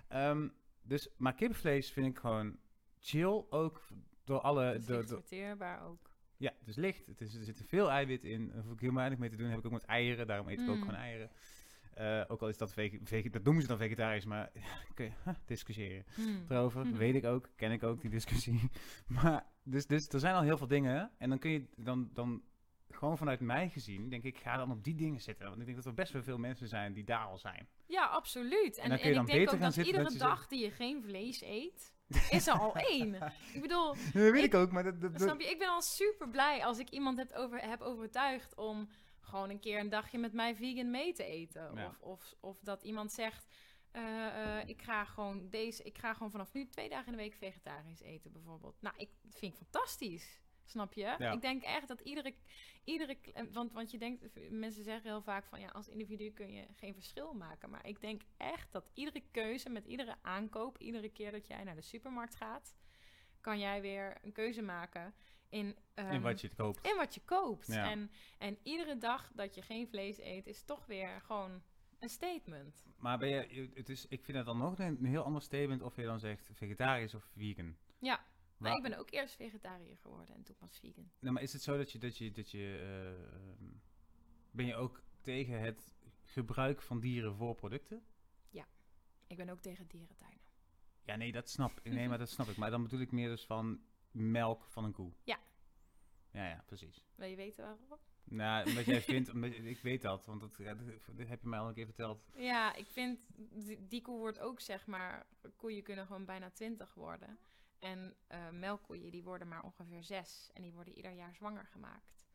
Um, 0.10 0.54
dus, 0.82 1.10
maar 1.18 1.34
kipvlees 1.34 1.92
vind 1.92 2.08
ik 2.08 2.18
gewoon 2.18 2.58
chill, 3.00 3.46
ook 3.50 3.88
door 4.24 4.40
alle... 4.42 4.64
Het 4.64 4.82
is 4.82 4.90
ook. 5.82 6.10
Ja, 6.38 6.54
het 6.60 6.68
is 6.68 6.76
licht, 6.76 7.08
het 7.08 7.22
is, 7.22 7.36
er 7.36 7.44
zit 7.44 7.64
veel 7.68 7.90
eiwit 7.90 8.24
in, 8.24 8.50
daar 8.50 8.64
hoef 8.64 8.74
ik 8.74 8.80
heel 8.80 8.94
weinig 8.94 9.20
mee 9.20 9.30
te 9.30 9.36
doen. 9.36 9.50
heb 9.50 9.60
ik 9.60 9.66
ook 9.66 9.72
met 9.72 9.86
eieren, 9.86 10.28
daarom 10.28 10.48
eet 10.48 10.60
ik 10.60 10.70
ook 10.70 10.76
mm. 10.76 10.82
gewoon 10.82 11.00
eieren. 11.00 11.30
Uh, 12.02 12.22
ook 12.28 12.42
al 12.42 12.48
is 12.48 12.58
dat, 12.58 12.74
dat 13.32 13.44
noemen 13.44 13.62
ze 13.62 13.68
dan 13.68 13.78
vegetarisch, 13.78 14.26
maar 14.26 14.52
kun 14.96 15.06
je 15.06 15.34
discussiëren 15.46 16.06
hmm. 16.16 16.46
erover. 16.50 16.82
Hmm. 16.82 16.98
Weet 16.98 17.16
ik 17.16 17.26
ook, 17.26 17.50
ken 17.56 17.72
ik 17.72 17.84
ook 17.84 18.02
die 18.02 18.10
discussie. 18.10 18.70
maar 19.22 19.46
dus, 19.64 19.88
dus 19.88 20.08
er 20.08 20.20
zijn 20.20 20.36
al 20.36 20.42
heel 20.42 20.58
veel 20.58 20.68
dingen. 20.68 21.12
En 21.18 21.30
dan 21.30 21.40
kun 21.40 21.52
je 21.52 21.66
dan, 21.76 22.10
dan 22.14 22.44
gewoon 22.90 23.18
vanuit 23.18 23.40
mij 23.40 23.70
gezien, 23.70 24.10
denk 24.10 24.24
ik, 24.24 24.38
ga 24.38 24.58
dan 24.58 24.72
op 24.72 24.84
die 24.84 24.96
dingen 24.96 25.22
zitten. 25.22 25.48
Want 25.48 25.60
ik 25.60 25.66
denk 25.66 25.78
dat 25.78 25.86
er 25.86 25.94
best 25.94 26.14
wel 26.14 26.24
veel 26.24 26.38
mensen 26.38 26.68
zijn 26.68 26.94
die 26.94 27.04
daar 27.04 27.26
al 27.26 27.38
zijn. 27.38 27.68
Ja, 27.88 28.06
absoluut. 28.06 28.78
En, 28.78 28.84
en, 28.84 29.00
en 29.00 29.20
ik 29.20 29.26
denk 29.26 29.54
ook 29.54 29.60
dat 29.60 29.76
iedere 29.76 30.18
dag 30.18 30.48
die 30.48 30.64
je 30.64 30.72
geen 30.72 31.04
vlees 31.04 31.42
eet, 31.42 31.94
is 32.30 32.48
er 32.48 32.54
al 32.54 32.76
één. 32.76 33.16
ik 33.54 33.62
bedoel... 33.62 33.88
Dat 33.88 34.32
weet 34.32 34.44
ik, 34.44 34.54
ook, 34.54 34.72
maar... 34.72 34.84
Dat, 34.84 35.02
dat, 35.02 35.22
snap 35.22 35.42
je, 35.42 35.50
ik 35.50 35.60
ben 35.60 35.70
al 35.70 35.82
super 35.82 36.30
blij 36.30 36.66
als 36.66 36.80
ik 36.80 36.90
iemand 36.90 37.18
heb, 37.18 37.32
over, 37.32 37.60
heb 37.70 37.82
overtuigd 37.82 38.56
om 38.56 38.90
gewoon 39.32 39.50
een 39.50 39.60
keer 39.60 39.80
een 39.80 39.90
dagje 39.90 40.18
met 40.18 40.34
mij 40.34 40.56
vegan 40.56 40.92
mee 40.92 41.14
te 41.14 41.24
eten. 41.24 41.72
Of, 41.72 42.00
of, 42.00 42.36
of 42.40 42.60
dat 42.60 42.84
iemand 42.84 43.12
zegt, 43.12 43.48
uh, 43.96 44.02
uh, 44.02 44.68
ik, 44.68 44.82
ga 44.82 45.06
gewoon 45.06 45.50
deze, 45.50 45.84
ik 45.84 45.98
ga 45.98 46.14
gewoon 46.14 46.32
vanaf 46.32 46.54
nu 46.54 46.68
twee 46.68 46.90
dagen 46.90 47.06
in 47.06 47.12
de 47.12 47.24
week 47.24 47.34
vegetarisch 47.34 48.02
eten 48.02 48.32
bijvoorbeeld. 48.32 48.82
Nou, 48.82 48.96
ik 48.98 49.10
vind 49.30 49.54
ik 49.54 49.60
fantastisch. 49.60 50.40
Snap 50.66 50.94
je? 50.94 51.32
Ik 51.34 51.42
denk 51.42 51.64
echt 51.64 51.88
dat 51.88 52.00
iedere, 52.00 52.34
iedere 52.84 53.18
want, 53.52 53.74
want 53.74 53.92
je 53.92 53.98
denkt, 53.98 54.50
mensen 54.50 54.84
zeggen 54.84 55.10
heel 55.10 55.22
vaak 55.22 55.46
van 55.46 55.60
ja, 55.60 55.68
als 55.68 55.88
individu 55.88 56.32
kun 56.32 56.52
je 56.52 56.68
geen 56.74 56.94
verschil 56.94 57.34
maken. 57.34 57.70
Maar 57.70 57.88
ik 57.88 58.02
denk 58.02 58.22
echt 58.38 58.72
dat 58.72 58.90
iedere 58.94 59.24
keuze 59.32 59.70
met 59.70 59.86
iedere 59.86 60.16
aankoop, 60.22 60.78
iedere 60.78 61.10
keer 61.10 61.32
dat 61.32 61.48
jij 61.48 61.64
naar 61.64 61.76
de 61.76 61.82
supermarkt 61.82 62.36
gaat, 62.36 62.76
kan 63.42 63.60
jij 63.60 63.82
weer 63.82 64.18
een 64.22 64.32
keuze 64.32 64.62
maken 64.62 65.14
in, 65.52 65.76
um, 65.96 66.12
in 66.12 66.22
wat 66.22 66.42
je 66.42 66.50
koopt. 66.56 66.88
In 66.88 66.96
wat 66.96 67.14
je 67.14 67.22
koopt. 67.26 67.70
En, 67.70 68.12
en 68.38 68.58
iedere 68.64 68.98
dag 68.98 69.32
dat 69.34 69.56
je 69.56 69.62
geen 69.62 69.88
vlees 69.88 70.20
eet, 70.20 70.48
is 70.48 70.64
toch 70.64 70.86
weer 70.86 71.22
gewoon 71.22 71.62
een 72.00 72.10
statement. 72.10 72.84
Maar 72.98 73.18
ben 73.18 73.30
je, 73.30 73.70
het 73.74 73.90
is, 73.90 74.08
ik 74.08 74.24
vind 74.24 74.38
het 74.38 74.46
dan 74.46 74.58
nog 74.58 74.80
een, 74.80 75.06
heel 75.06 75.24
ander 75.24 75.42
statement 75.42 75.82
of 75.82 75.96
je 75.96 76.04
dan 76.04 76.20
zegt 76.20 76.50
vegetarisch 76.54 77.14
of 77.14 77.24
vegan. 77.24 77.76
Ja, 78.00 78.26
maar 78.58 78.76
ik 78.76 78.82
ben 78.82 78.98
ook 78.98 79.12
eerst 79.12 79.36
vegetariër 79.36 79.98
geworden 79.98 80.36
en 80.36 80.44
toen 80.44 80.56
pas 80.56 80.80
vegan. 80.80 81.12
Nou, 81.20 81.34
maar 81.34 81.44
is 81.44 81.54
het 81.54 81.62
zo 81.62 81.78
dat 81.78 81.92
je, 81.92 82.00
dat 82.00 82.18
je, 82.18 82.32
dat 82.32 82.52
je 82.52 83.14
uh, 83.20 83.66
ben 84.52 84.66
je 84.66 84.76
ook 84.76 85.04
tegen 85.22 85.62
het 85.62 85.94
gebruik 86.24 86.82
van 86.82 87.00
dieren 87.00 87.36
voor 87.36 87.56
producten? 87.56 88.04
Ja, 88.50 88.68
ik 89.28 89.38
ben 89.38 89.50
ook 89.50 89.62
tegen 89.62 89.88
dierentuinen. 89.88 90.40
Ja, 91.04 91.16
nee, 91.16 91.32
dat 91.32 91.50
snap 91.50 91.80
ik. 91.84 91.92
Nee, 91.92 92.08
maar 92.08 92.18
dat 92.18 92.30
snap 92.30 92.48
ik. 92.48 92.58
Maar 92.58 92.72
dan 92.72 92.84
bedoel 92.84 93.00
ik 93.00 93.12
meer 93.12 93.30
dus 93.30 93.46
van 93.46 93.82
melk 94.12 94.66
van 94.68 94.84
een 94.84 94.92
koe. 94.92 95.12
Ja. 95.24 95.40
Ja, 96.32 96.48
ja, 96.48 96.64
precies. 96.66 97.06
Wil 97.16 97.28
je 97.28 97.36
weten 97.36 97.64
waarom? 97.64 98.00
Nou, 98.24 98.68
omdat 98.68 98.86
jij 98.86 99.02
vindt, 99.12 99.34
ik 99.64 99.80
weet 99.82 100.02
dat, 100.02 100.26
want 100.26 100.42
dat, 100.42 100.58
dat, 100.58 101.28
heb 101.28 101.42
je 101.42 101.48
mij 101.48 101.60
al 101.60 101.68
een 101.68 101.74
keer 101.74 101.86
verteld. 101.86 102.24
Ja, 102.36 102.76
ik 102.76 102.90
vind, 102.90 103.20
die, 103.90 104.02
koe 104.02 104.18
wordt 104.18 104.40
ook 104.40 104.60
zeg 104.60 104.88
maar, 104.88 105.26
koeien 105.56 105.84
kunnen 105.84 106.06
gewoon 106.06 106.26
bijna 106.26 106.50
20 106.50 106.94
worden. 106.94 107.40
En 107.80 108.16
uh, 108.32 108.50
melkkoeien, 108.50 109.12
die 109.12 109.24
worden 109.24 109.48
maar 109.48 109.64
ongeveer 109.64 110.04
6 110.04 110.50
en 110.54 110.62
die 110.62 110.74
worden 110.74 110.94
ieder 110.94 111.12
jaar 111.12 111.36
zwanger 111.36 111.66
gemaakt. 111.66 112.26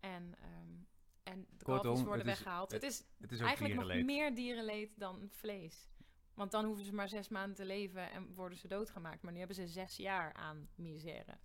En, 0.00 0.22
um, 0.22 0.86
en 1.22 1.46
de 1.50 1.64
kalfjes 1.64 2.02
worden 2.02 2.26
weggehaald. 2.26 2.72
Het, 2.72 2.82
het, 2.82 2.90
is, 2.90 3.04
het 3.20 3.32
is 3.32 3.40
eigenlijk 3.40 3.74
nog 3.74 4.04
meer 4.04 4.34
dierenleed 4.34 4.90
dan 4.96 5.28
vlees. 5.30 5.88
Want 6.38 6.50
dan 6.50 6.64
hoeven 6.64 6.84
ze 6.84 6.94
maar 6.94 7.08
zes 7.08 7.28
maanden 7.28 7.56
te 7.56 7.64
leven 7.64 8.10
en 8.10 8.34
worden 8.34 8.58
ze 8.58 8.68
doodgemaakt. 8.68 9.22
Maar 9.22 9.32
nu 9.32 9.38
hebben 9.38 9.56
ze 9.56 9.66
zes 9.66 9.96
jaar 9.96 10.32
aan 10.32 10.68
misère. 10.74 11.38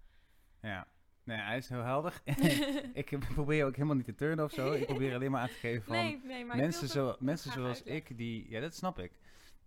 Ja. 0.61 0.87
Nee, 1.23 1.37
hij 1.37 1.57
is 1.57 1.69
heel 1.69 1.83
helder. 1.83 2.21
ik 2.93 3.19
probeer 3.33 3.65
ook 3.65 3.75
helemaal 3.75 3.95
niet 3.95 4.05
te 4.05 4.15
turnen 4.15 4.45
of 4.45 4.51
zo. 4.51 4.71
Ik 4.71 4.85
probeer 4.85 5.13
alleen 5.13 5.31
maar 5.31 5.41
aan 5.41 5.47
te 5.47 5.53
geven 5.53 5.83
van 5.83 5.95
nee, 5.95 6.45
mensen, 6.45 6.87
zo, 6.87 7.15
mensen 7.19 7.51
zoals 7.51 7.83
ik 7.83 8.17
die... 8.17 8.49
Ja, 8.49 8.59
dat 8.59 8.75
snap 8.75 8.99
ik. 8.99 9.11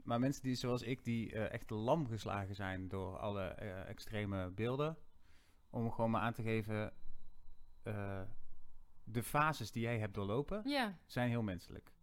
Maar 0.03 0.21
mensen 0.21 0.43
die 0.43 0.55
zoals 0.55 0.83
ik 0.83 1.05
die 1.05 1.33
uh, 1.33 1.53
echt 1.53 1.71
lam 1.71 2.09
geslagen 2.09 2.55
zijn 2.55 2.89
door 2.89 3.19
alle 3.19 3.57
uh, 3.63 3.89
extreme 3.89 4.51
beelden. 4.51 4.99
Om 5.71 5.91
gewoon 5.91 6.11
maar 6.11 6.23
aan 6.23 6.33
te 6.33 6.43
geven... 6.43 6.93
Uh, 7.85 8.21
de 9.05 9.23
fases 9.23 9.73
die 9.73 9.83
jij 9.83 9.99
hebt 9.99 10.15
doorlopen 10.15 10.63
ja. 10.65 10.99
zijn 11.07 11.29
heel 11.29 11.43
menselijk 11.43 11.96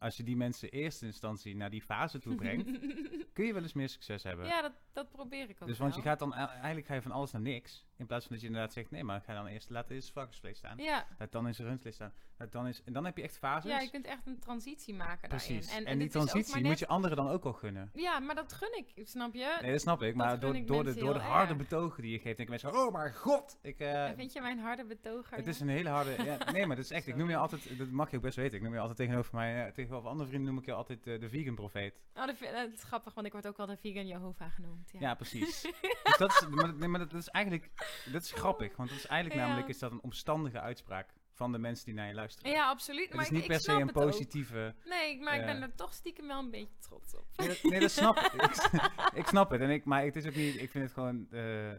als 0.00 0.16
je 0.16 0.22
die 0.22 0.36
mensen 0.36 0.70
in 0.70 0.80
eerste 0.80 1.06
instantie 1.06 1.56
naar 1.56 1.70
die 1.70 1.82
fase 1.82 2.18
toe 2.18 2.34
brengt, 2.34 2.70
kun 3.34 3.44
je 3.44 3.52
wel 3.52 3.62
eens 3.62 3.72
meer 3.72 3.88
succes 3.88 4.22
hebben. 4.22 4.46
Ja, 4.46 4.62
dat, 4.62 4.72
dat 4.92 5.10
probeer 5.10 5.48
ik 5.48 5.56
ook. 5.60 5.68
Dus 5.68 5.78
want 5.78 5.94
je 5.94 6.02
gaat 6.02 6.18
dan 6.18 6.34
eigenlijk 6.34 6.86
ga 6.86 6.94
je 6.94 7.02
van 7.02 7.12
alles 7.12 7.32
naar 7.32 7.42
niks. 7.42 7.86
In 7.96 8.06
plaats 8.06 8.26
van 8.26 8.32
dat 8.32 8.40
je 8.40 8.46
inderdaad 8.46 8.72
zegt, 8.72 8.90
nee, 8.90 9.04
maar 9.04 9.20
ga 9.20 9.34
dan 9.34 9.46
eerst 9.46 9.70
laten 9.70 9.94
eens 9.94 10.10
varkensvlees 10.10 10.58
staan. 10.58 10.78
Ja. 10.78 11.06
Laat 11.18 11.32
dan 11.32 11.46
eens 11.46 11.58
rundvlees 11.58 11.94
staan. 11.94 12.12
Laat 12.38 12.52
dan 12.52 12.66
eens, 12.66 12.82
en 12.84 12.92
dan 12.92 13.04
heb 13.04 13.16
je 13.16 13.22
echt 13.22 13.38
fases. 13.38 13.70
Ja, 13.70 13.80
je 13.80 13.90
kunt 13.90 14.06
echt 14.06 14.26
een 14.26 14.38
transitie 14.38 14.94
maken 14.94 15.28
Precies. 15.28 15.66
daarin. 15.66 15.86
En, 15.86 15.92
en, 15.92 15.98
die 15.98 16.08
transitie 16.08 16.64
moet 16.64 16.78
je 16.78 16.86
anderen 16.86 17.16
dan 17.16 17.28
ook 17.28 17.42
wel 17.42 17.52
gunnen. 17.52 17.90
Ja, 17.94 18.18
maar 18.18 18.34
dat 18.34 18.52
gun 18.52 18.76
ik, 18.76 19.08
snap 19.08 19.34
je? 19.34 19.58
Nee, 19.60 19.70
dat 19.70 19.80
snap 19.80 20.02
ik. 20.02 20.14
maar 20.14 20.40
door, 20.40 20.64
door, 20.64 20.84
de, 20.84 20.94
door 20.94 21.12
de 21.12 21.18
harde 21.18 21.54
betogen 21.54 22.02
die 22.02 22.12
je 22.12 22.18
geeft, 22.18 22.36
denken 22.36 22.50
mensen, 22.60 22.80
oh 22.80 22.92
maar 22.92 23.14
god. 23.14 23.58
Ik, 23.62 23.80
uh, 23.80 24.10
vind 24.16 24.32
je 24.32 24.40
mijn 24.40 24.58
harde 24.58 24.84
betoger? 24.84 25.36
Het 25.36 25.46
is 25.46 25.60
een 25.60 25.68
hele 25.68 25.88
harde, 25.88 26.24
ja, 26.24 26.38
nee, 26.52 26.66
maar 26.66 26.76
dat 26.76 26.84
is 26.84 26.90
echt, 26.90 27.06
ik 27.06 27.16
noem 27.16 27.28
je 27.28 27.36
altijd, 27.36 27.78
dat 27.78 27.90
mag 27.90 28.10
je 28.10 28.16
ook 28.16 28.22
best 28.22 28.36
weten, 28.36 28.56
ik 28.56 28.62
noem 28.62 28.72
je 28.72 28.78
altijd 28.78 28.98
tegenover 28.98 29.34
mij, 29.34 29.66
uh, 29.66 29.72
tegenover 29.72 30.08
andere 30.08 30.28
vrienden 30.28 30.50
noem 30.50 30.60
ik 30.60 30.66
je 30.66 30.72
altijd 30.72 31.06
uh, 31.06 31.20
de 31.20 31.28
vegan 31.28 31.54
profeet. 31.54 32.00
Oh, 32.14 32.26
dat, 32.26 32.38
dat, 32.38 32.72
is 32.72 32.82
grappig, 32.82 33.14
want 33.14 33.26
ik 33.26 33.32
word 33.32 33.46
ook 33.46 33.56
wel 33.56 33.66
de 33.66 33.76
vegan 33.76 34.06
Jehovah 34.06 34.52
genoemd. 34.52 34.79
Ja, 34.92 35.00
ja 35.00 35.14
precies. 35.14 35.62
dus 36.02 36.16
dat 36.18 36.30
is, 36.30 36.46
maar, 36.48 36.74
nee, 36.74 36.88
maar 36.88 37.00
dat 37.00 37.14
is 37.14 37.28
eigenlijk, 37.28 37.70
dat 38.12 38.22
is 38.22 38.32
grappig, 38.32 38.76
want 38.76 38.88
dat 38.88 38.98
is 38.98 39.06
eigenlijk 39.06 39.40
namelijk 39.40 39.68
is 39.68 39.78
dat 39.78 39.92
een 39.92 40.02
omstandige 40.02 40.60
uitspraak 40.60 41.12
van 41.40 41.52
de 41.52 41.58
mensen 41.58 41.84
die 41.84 41.94
naar 41.94 42.06
je 42.06 42.14
luisteren. 42.14 42.50
Ja, 42.50 42.68
absoluut. 42.68 43.06
Het 43.06 43.14
maar 43.14 43.24
is 43.24 43.30
niet 43.30 43.46
per 43.46 43.60
se 43.60 43.72
een 43.72 43.92
positieve. 43.92 44.74
Nee, 44.84 45.20
maar 45.20 45.38
ik 45.38 45.44
ben 45.44 45.62
er 45.62 45.74
toch 45.74 45.94
stiekem 45.94 46.26
wel 46.26 46.38
een 46.38 46.50
beetje 46.50 46.78
trots 46.78 47.14
op. 47.14 47.26
Nee, 47.62 47.80
dat, 47.80 47.90
snap 47.90 48.16
ik. 48.18 48.32
ik. 49.20 49.26
snap 49.26 49.50
het. 49.50 49.60
En 49.60 49.70
ik, 49.70 49.84
maar 49.84 50.04
het 50.04 50.16
is 50.16 50.26
ook 50.26 50.34
niet. 50.34 50.60
Ik 50.60 50.70
vind 50.70 50.84
het 50.84 50.92
gewoon. 50.92 51.26
Uh, 51.30 51.72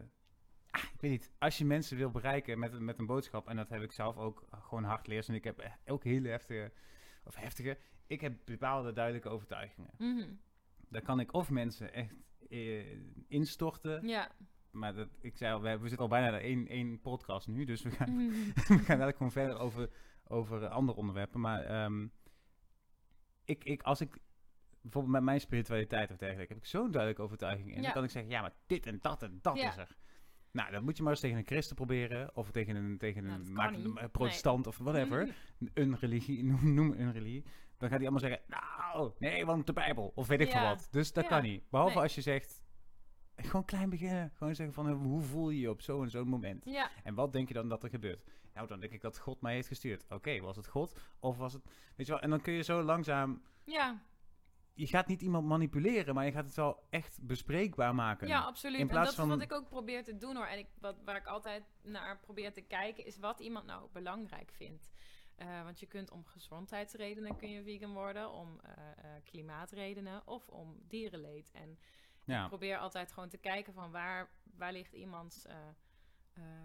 ik 0.72 1.00
weet 1.00 1.10
niet. 1.10 1.30
Als 1.38 1.58
je 1.58 1.64
mensen 1.64 1.96
wil 1.96 2.10
bereiken 2.10 2.58
met, 2.58 2.80
met 2.80 2.98
een 2.98 3.06
boodschap, 3.06 3.48
en 3.48 3.56
dat 3.56 3.68
heb 3.68 3.82
ik 3.82 3.92
zelf 3.92 4.16
ook 4.16 4.44
gewoon 4.50 4.84
hard 4.84 5.06
leers. 5.06 5.28
En 5.28 5.34
ik 5.34 5.44
heb 5.44 5.70
ook 5.86 6.04
hele 6.04 6.28
heftige. 6.28 6.72
Of 7.24 7.34
heftige. 7.34 7.78
Ik 8.06 8.20
heb 8.20 8.34
bepaalde 8.44 8.92
duidelijke 8.92 9.28
overtuigingen. 9.28 9.90
Mm 9.98 10.40
Daar 10.88 11.02
kan 11.02 11.20
ik 11.20 11.32
of 11.32 11.50
mensen 11.50 11.92
echt 11.92 12.14
instorten. 13.28 14.06
Ja. 14.08 14.30
Maar 14.70 14.94
dat, 14.94 15.08
ik 15.20 15.36
zei 15.36 15.52
al, 15.54 15.60
we, 15.60 15.70
we 15.78 15.88
zitten 15.88 15.98
al 15.98 16.08
bijna 16.08 16.38
één, 16.40 16.68
één 16.68 17.00
podcast 17.00 17.48
nu, 17.48 17.64
dus 17.64 17.82
we 17.82 17.90
gaan, 17.90 18.16
we 18.54 18.62
gaan 18.62 18.78
eigenlijk 18.86 19.16
gewoon 19.16 19.32
verder 19.32 19.58
over, 19.58 19.88
over 20.24 20.68
andere 20.68 20.98
onderwerpen. 20.98 21.40
Maar 21.40 21.84
um, 21.84 22.12
ik, 23.44 23.64
ik, 23.64 23.82
als 23.82 24.00
ik 24.00 24.18
bijvoorbeeld 24.80 25.14
met 25.14 25.22
mijn 25.22 25.40
spiritualiteit 25.40 26.10
of 26.10 26.16
dergelijke, 26.16 26.52
heb 26.52 26.62
ik 26.62 26.68
zo'n 26.68 26.90
duidelijke 26.90 27.22
overtuiging. 27.22 27.68
En 27.70 27.76
Ja. 27.76 27.82
dan 27.82 27.92
kan 27.92 28.04
ik 28.04 28.10
zeggen, 28.10 28.30
ja, 28.30 28.40
maar 28.40 28.54
dit 28.66 28.86
en 28.86 28.98
dat 29.00 29.22
en 29.22 29.38
dat 29.42 29.56
Ja. 29.56 29.68
is 29.68 29.76
er. 29.76 29.96
Nou, 30.50 30.70
dat 30.70 30.82
moet 30.82 30.96
je 30.96 31.02
maar 31.02 31.12
eens 31.12 31.20
tegen 31.20 31.36
een 31.38 31.46
christen 31.46 31.76
proberen. 31.76 32.36
Of 32.36 32.50
tegen 32.50 32.76
een, 32.76 32.98
tegen 32.98 33.24
Nou, 33.24 33.40
een, 33.44 33.52
maak- 33.52 33.74
een 33.74 34.10
protestant 34.10 34.66
of 34.66 34.78
whatever. 34.78 35.34
Mm. 35.58 35.68
Een 35.74 35.96
religie, 35.98 36.44
noem, 36.44 36.74
noem 36.74 36.92
een 36.92 37.12
religie. 37.12 37.44
Dan 37.82 37.90
gaat 37.90 38.00
hij 38.00 38.08
allemaal 38.10 38.28
zeggen, 38.30 38.42
nou, 38.46 39.12
nee, 39.18 39.46
want 39.46 39.66
de 39.66 39.72
Bijbel. 39.72 40.12
Of 40.14 40.26
weet 40.26 40.40
ik 40.40 40.50
veel 40.50 40.60
wat. 40.62 40.88
Dus 40.90 41.12
dat 41.12 41.22
Ja. 41.24 41.28
kan 41.30 41.42
niet. 41.42 41.70
Behalve 41.70 41.94
Nee. 41.94 42.02
als 42.02 42.14
je 42.14 42.20
zegt, 42.20 42.62
gewoon 43.36 43.64
klein 43.64 43.90
beginnen. 43.90 44.30
Gewoon 44.34 44.54
zeggen 44.54 44.74
van, 44.74 44.88
eh, 44.88 44.94
hoe 44.96 45.20
voel 45.22 45.50
je 45.50 45.60
je 45.60 45.70
op 45.70 45.80
zo'n 45.80 46.02
en 46.02 46.10
zo'n 46.10 46.28
moment? 46.28 46.64
Ja, 46.64 46.90
En 47.04 47.14
wat 47.14 47.32
denk 47.32 47.48
je 47.48 47.54
dan 47.54 47.68
dat 47.68 47.82
er 47.82 47.88
gebeurt? 47.88 48.24
Nou, 48.54 48.66
dan 48.66 48.80
denk 48.80 48.92
ik 48.92 49.00
dat 49.00 49.18
God 49.18 49.40
mij 49.40 49.54
heeft 49.54 49.68
gestuurd. 49.68 50.04
Oké, 50.08 50.40
was 50.40 50.56
het 50.56 50.66
God? 50.68 51.00
Of 51.18 51.36
was 51.36 51.52
het... 51.52 51.62
Weet 51.96 52.06
je 52.06 52.12
wel, 52.12 52.20
en 52.20 52.30
dan 52.30 52.40
kun 52.40 52.52
je 52.52 52.62
zo 52.62 52.82
langzaam... 52.82 53.42
ja, 53.64 54.02
Je 54.74 54.86
gaat 54.86 55.06
niet 55.06 55.22
iemand 55.22 55.46
manipuleren, 55.46 56.14
maar 56.14 56.24
je 56.24 56.32
gaat 56.32 56.44
het 56.44 56.54
wel 56.54 56.86
echt 56.90 57.18
bespreekbaar 57.22 57.94
maken. 57.94 58.28
ja, 58.28 58.40
absoluut. 58.40 58.76
in 58.76 58.82
en 58.82 58.88
plaats 58.88 59.06
dat 59.06 59.14
van- 59.14 59.24
is 59.28 59.34
wat 59.34 59.42
ik 59.44 59.52
ook 59.52 59.68
probeer 59.68 60.04
te 60.04 60.16
doen 60.16 60.36
hoor. 60.36 60.46
En 60.46 60.58
ik, 60.58 60.66
wat, 60.80 60.96
waar 61.04 61.16
ik 61.16 61.26
altijd 61.26 61.64
naar 61.82 62.18
probeer 62.20 62.52
te 62.52 62.60
kijken, 62.60 63.06
is 63.06 63.18
wat 63.18 63.40
iemand 63.40 63.66
nou 63.66 63.88
belangrijk 63.92 64.50
vindt. 64.52 64.90
Eh, 65.36 65.62
want 65.62 65.80
je 65.80 65.86
kunt 65.86 66.10
om 66.10 66.24
gezondheidsredenen 66.26 67.36
kun 67.36 67.50
je 67.50 67.62
vegan 67.62 67.92
worden, 67.92 68.30
om 68.30 68.60
eh, 68.60 68.72
eh, 69.16 69.22
klimaatredenen 69.24 70.26
of 70.26 70.48
om 70.48 70.76
dierenleed. 70.88 71.50
En 71.52 71.78
Ja. 72.24 72.42
ik 72.42 72.48
probeer 72.48 72.78
altijd 72.78 73.12
gewoon 73.12 73.28
te 73.28 73.38
kijken 73.38 73.72
van 73.72 73.90
waar, 73.90 74.30
waar 74.56 74.72
ligt 74.72 74.92
iemands, 74.92 75.46
eh, 75.46 75.54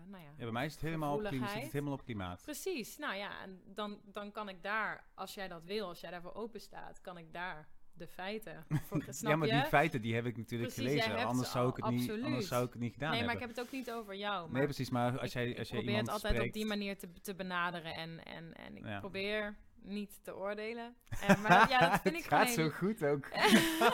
nou 0.05 0.23
ja, 0.23 0.29
Ja, 0.29 0.43
bij 0.43 0.51
mij 0.51 0.65
is 0.65 0.73
het 0.73 0.81
helemaal 0.81 1.15
op, 1.15 1.25
zit 1.25 1.39
het 1.41 1.71
helemaal 1.71 1.93
op 1.93 2.03
klimaat. 2.03 2.41
Precies, 2.41 2.97
nou 2.97 3.15
ja, 3.15 3.41
en 3.41 3.61
dan, 3.65 4.01
dan 4.03 4.31
kan 4.31 4.49
ik 4.49 4.63
daar, 4.63 5.03
als 5.13 5.33
jij 5.33 5.47
dat 5.47 5.63
wil, 5.63 5.87
als 5.87 5.99
jij 5.99 6.11
daarvoor 6.11 6.33
open 6.33 6.61
staat, 6.61 7.01
kan 7.01 7.17
ik 7.17 7.33
daar 7.33 7.67
de 7.97 8.07
feiten 8.07 8.65
voor, 8.87 9.03
snap 9.09 9.31
ja, 9.31 9.37
maar 9.37 9.47
je? 9.47 9.53
die 9.53 9.63
feiten 9.63 10.01
die 10.01 10.15
heb 10.15 10.25
ik 10.25 10.37
natuurlijk 10.37 10.73
Precies, 10.73 11.03
gelezen. 11.03 11.25
Anders 11.25 11.51
zou, 11.51 11.69
ik 11.69 11.75
het 11.75 11.89
niet, 11.89 12.11
anders 12.11 12.47
zou 12.47 12.65
ik 12.65 12.71
het 12.71 12.81
niet 12.81 12.93
gedaan 12.93 13.11
nee, 13.11 13.23
maar 13.25 13.33
ik 13.33 13.39
heb 13.39 13.49
het 13.49 13.59
ook 13.59 13.71
niet 13.71 13.91
over 13.91 14.15
jou. 14.15 14.43
Maar 14.45 14.53
nee, 14.57 14.63
precies. 14.63 14.89
Maar 14.89 15.19
als 15.19 15.27
ik, 15.27 15.33
jij, 15.33 15.57
als 15.57 15.69
jij 15.69 15.77
probeer 15.77 15.97
het 15.97 16.09
altijd 16.09 16.33
spreekt... 16.33 16.47
op 16.47 16.53
die 16.53 16.65
manier 16.65 16.97
te, 16.97 17.11
te 17.21 17.35
benaderen 17.35 17.93
en, 17.95 18.23
en, 18.25 18.53
en 18.53 18.77
ik 18.77 18.85
Ja. 18.85 18.99
probeer 18.99 19.55
niet 19.81 20.19
te 20.23 20.35
oordelen. 20.35 20.95
En, 21.21 21.41
maar 21.41 21.69
ja, 21.69 21.89
dat 21.89 22.01
vind 22.01 22.15
ik 22.15 22.21
het 22.23 22.33
gaat 22.33 22.49
zo 22.49 22.69
goed 22.69 23.03
ook. 23.03 23.29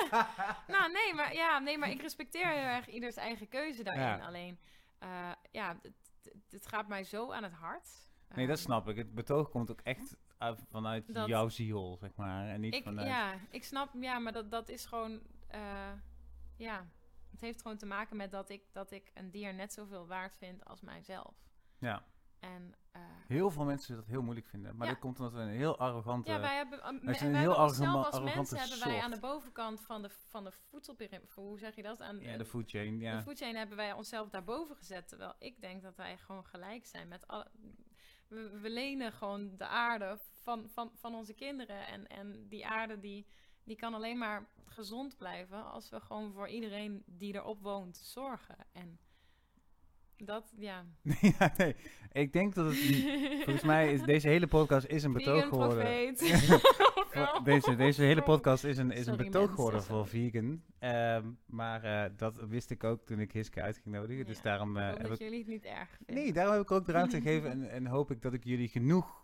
nou, 0.73 0.91
nee 0.91 1.13
maar, 1.13 1.33
ja, 1.33 1.59
nee, 1.59 1.77
maar 1.77 1.89
ik 1.89 2.01
respecteer 2.01 2.47
heel 2.47 2.55
erg 2.63 2.87
ieders 2.87 3.15
eigen 3.15 3.47
keuze 3.47 3.83
daarin. 3.83 4.03
Ja. 4.03 4.25
Alleen, 4.25 4.59
eh, 4.99 5.31
ja, 5.51 5.77
het, 5.81 5.93
het- 6.49 6.67
gaat 6.67 6.87
mij 6.87 7.03
zo 7.03 7.31
aan 7.31 7.43
het 7.43 7.53
hart. 7.53 7.89
Nee, 8.35 8.47
dat 8.47 8.55
Ehm, 8.57 8.65
snap 8.65 8.87
ik. 8.89 8.97
Het 8.97 9.13
betoog 9.13 9.49
komt 9.49 9.71
ook 9.71 9.81
echt 9.83 10.15
vanuit 10.69 11.13
Dat- 11.13 11.27
jouw 11.27 11.49
ziel, 11.49 11.97
zeg 11.99 12.15
maar. 12.15 12.47
En 12.47 12.61
niet 12.61 12.73
Ik, 12.73 12.83
vanuit... 12.83 13.07
ja, 13.07 13.33
ik 13.51 13.63
snap, 13.63 13.89
ja, 13.99 14.19
maar 14.19 14.33
dat, 14.33 14.51
dat 14.51 14.69
is 14.69 14.85
gewoon, 14.85 15.19
eh, 15.47 15.91
ja, 16.57 16.87
het 17.31 17.41
heeft 17.41 17.61
gewoon 17.61 17.77
te 17.77 17.85
maken 17.85 18.17
met 18.17 18.31
dat 18.31 18.49
ik, 18.49 18.63
dat 18.71 18.91
ik 18.91 19.11
een 19.13 19.31
dier 19.31 19.53
net 19.53 19.73
zoveel 19.73 20.07
waard 20.07 20.35
vind 20.35 20.65
als 20.65 20.81
mijzelf. 20.81 21.35
Ja. 21.77 22.03
En 22.39 22.75
eh, 22.93 23.01
Heel 23.27 23.51
veel 23.51 23.63
mensen 23.65 23.95
dat 23.95 24.05
heel 24.05 24.21
moeilijk 24.21 24.47
vinden. 24.47 24.75
Maar 24.75 24.87
Ja. 24.87 24.93
dat 24.93 25.01
komt 25.01 25.19
omdat 25.19 25.33
we 25.33 25.39
een 25.39 25.47
heel 25.47 25.77
arrogante... 25.77 26.31
ja, 26.31 26.39
wij 26.39 26.55
hebben, 26.55 26.79
wij 26.79 26.99
wij 27.01 27.21
een 27.27 27.35
heel 27.35 27.55
arrogante- 27.55 27.97
als 27.97 28.15
arrogante 28.15 28.53
mensen 28.53 28.57
hebben 28.57 28.87
wij 28.87 28.99
aan 29.01 29.11
de 29.11 29.19
bovenkant 29.19 29.81
van 29.81 30.01
de, 30.01 30.09
van 30.09 30.43
de 30.43 30.51
voedselpyramide, 30.51 31.31
hoe 31.35 31.59
zeg 31.59 31.75
je 31.75 31.81
dat? 31.83 32.01
Aan, 32.01 32.19
ja, 32.19 32.31
eh, 32.31 32.37
de 32.37 32.45
food 32.45 32.69
chain, 32.69 32.99
ja. 32.99 33.17
De 33.17 33.23
food 33.23 33.37
chain 33.37 33.55
hebben 33.55 33.77
wij 33.77 33.93
onszelf 33.93 34.29
daarboven 34.29 34.75
gezet. 34.75 35.07
Terwijl 35.07 35.33
ik 35.39 35.61
denk 35.61 35.81
dat 35.81 35.95
wij 35.95 36.17
gewoon 36.17 36.45
gelijk 36.45 36.85
zijn 36.85 37.07
met 37.07 37.27
alle. 37.27 37.47
We, 38.27 38.59
we 38.61 38.69
lenen 38.69 39.11
gewoon 39.11 39.57
de 39.57 39.67
aarde 39.67 40.19
van, 40.41 40.69
van, 40.69 40.91
van 40.95 41.15
onze 41.15 41.33
kinderen. 41.33 41.87
En, 41.87 42.07
en 42.07 42.47
die 42.49 42.67
aarde 42.67 42.99
die, 42.99 43.27
die 43.63 43.75
kan 43.75 43.93
alleen 43.93 44.17
maar 44.17 44.47
gezond 44.65 45.17
blijven 45.17 45.71
als 45.71 45.89
we 45.89 45.99
gewoon 45.99 46.33
voor 46.33 46.47
iedereen 46.47 47.03
die 47.05 47.33
erop 47.33 47.61
woont 47.61 47.97
zorgen. 47.97 48.55
En 48.71 48.99
dat, 50.17 50.53
ja. 50.57 50.85
ja, 51.39 51.53
nee. 51.57 51.75
Ik 52.11 52.33
denk 52.33 52.55
dat 52.55 52.65
het... 52.65 52.75
Volgens 53.43 53.63
mij 53.63 53.93
is 53.93 54.01
deze 54.01 54.27
hele 54.27 54.47
podcast 54.47 54.85
is 54.85 55.03
een 55.03 55.13
betoog 55.13 55.43
geworden. 55.47 55.85
Deze, 57.43 57.75
deze 57.75 58.03
hele 58.03 58.21
podcast 58.21 58.63
is 58.63 58.77
een, 58.77 58.91
is 58.91 59.07
een 59.07 59.17
betoog 59.17 59.49
geworden 59.49 59.83
voor 59.83 60.07
vegan. 60.07 60.61
Ehm, 60.79 61.25
maar 61.45 61.83
eh, 61.83 62.11
dat 62.17 62.39
wist 62.47 62.69
ik 62.69 62.83
ook 62.83 63.05
toen 63.05 63.19
ik 63.19 63.31
Hiske 63.31 63.61
uit 63.61 63.77
ging 63.83 63.95
nodigen. 63.95 64.25
Dus 64.25 64.41
daarom 64.41 64.77
Ik 64.77 64.83
hoop 64.83 64.97
heb 64.97 65.07
dat 65.07 65.19
ik... 65.19 65.19
jullie 65.19 65.39
het 65.39 65.47
niet 65.47 65.65
erg 65.65 65.89
vinden. 65.89 66.15
Nee, 66.23 66.33
daarom 66.33 66.53
heb 66.53 66.63
ik 66.63 66.71
ook 66.71 66.85
de 66.85 66.91
ruimte 66.91 67.21
gegeven. 67.21 67.51
En, 67.51 67.69
en 67.69 67.85
hoop 67.85 68.11
ik 68.11 68.21
dat 68.21 68.33
ik 68.33 68.43
jullie 68.43 68.67
genoeg... 68.67 69.22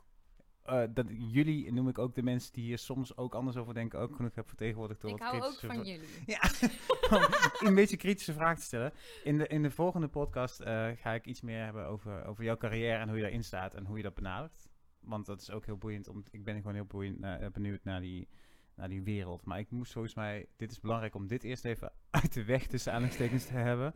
eh, 0.69 0.87
dat 0.93 1.05
jullie, 1.09 1.71
noem 1.71 1.87
ik 1.87 1.97
ook 1.97 2.15
de 2.15 2.23
mensen 2.23 2.53
die 2.53 2.63
hier 2.63 2.77
soms 2.77 3.17
ook 3.17 3.35
anders 3.35 3.57
over 3.57 3.73
denken, 3.73 3.99
ook 3.99 4.15
genoeg 4.15 4.35
heb 4.35 4.47
vertegenwoordigd 4.47 5.01
door 5.01 5.09
ik 5.09 5.17
wat 5.17 5.27
hou 5.27 5.43
ook 5.43 5.59
van 5.59 5.83
jullie. 5.83 6.07
Ja, 6.25 6.41
om 7.59 7.67
een 7.67 7.75
beetje 7.75 7.97
kritische 7.97 8.33
vragen 8.33 8.57
te 8.57 8.63
stellen. 8.63 8.93
In 9.23 9.37
de, 9.37 9.47
in 9.47 9.63
de 9.63 9.71
volgende 9.71 10.07
podcast 10.07 10.59
eh, 10.59 10.87
ga 10.95 11.13
ik 11.13 11.25
iets 11.25 11.41
meer 11.41 11.63
hebben 11.63 11.87
over, 11.87 12.25
over 12.25 12.43
jouw 12.43 12.57
carrière 12.57 12.97
en 12.97 13.07
hoe 13.07 13.17
je 13.17 13.23
daarin 13.23 13.43
staat 13.43 13.73
en 13.73 13.85
hoe 13.85 13.97
je 13.97 14.03
dat 14.03 14.13
benadert. 14.13 14.69
Want 14.99 15.25
dat 15.25 15.41
is 15.41 15.51
ook 15.51 15.65
heel 15.65 15.77
boeiend. 15.77 16.07
Om, 16.07 16.23
ik 16.31 16.43
ben 16.43 16.55
gewoon 16.55 16.73
heel 16.73 16.85
boeiend, 16.85 17.23
eh, 17.23 17.47
benieuwd 17.53 17.83
naar 17.83 18.01
die, 18.01 18.27
naar 18.75 18.89
die 18.89 19.03
wereld. 19.03 19.45
Maar 19.45 19.59
ik 19.59 19.71
moest 19.71 19.91
volgens 19.91 20.15
mij, 20.15 20.47
dit 20.57 20.71
is 20.71 20.79
belangrijk 20.79 21.15
om 21.15 21.27
dit 21.27 21.43
eerst 21.43 21.65
even 21.65 21.91
uit 22.09 22.33
de 22.33 22.43
weg 22.43 22.67
tussen 22.67 22.91
aanhalingstekens 22.91 23.45
te 23.45 23.53
hebben. 23.53 23.93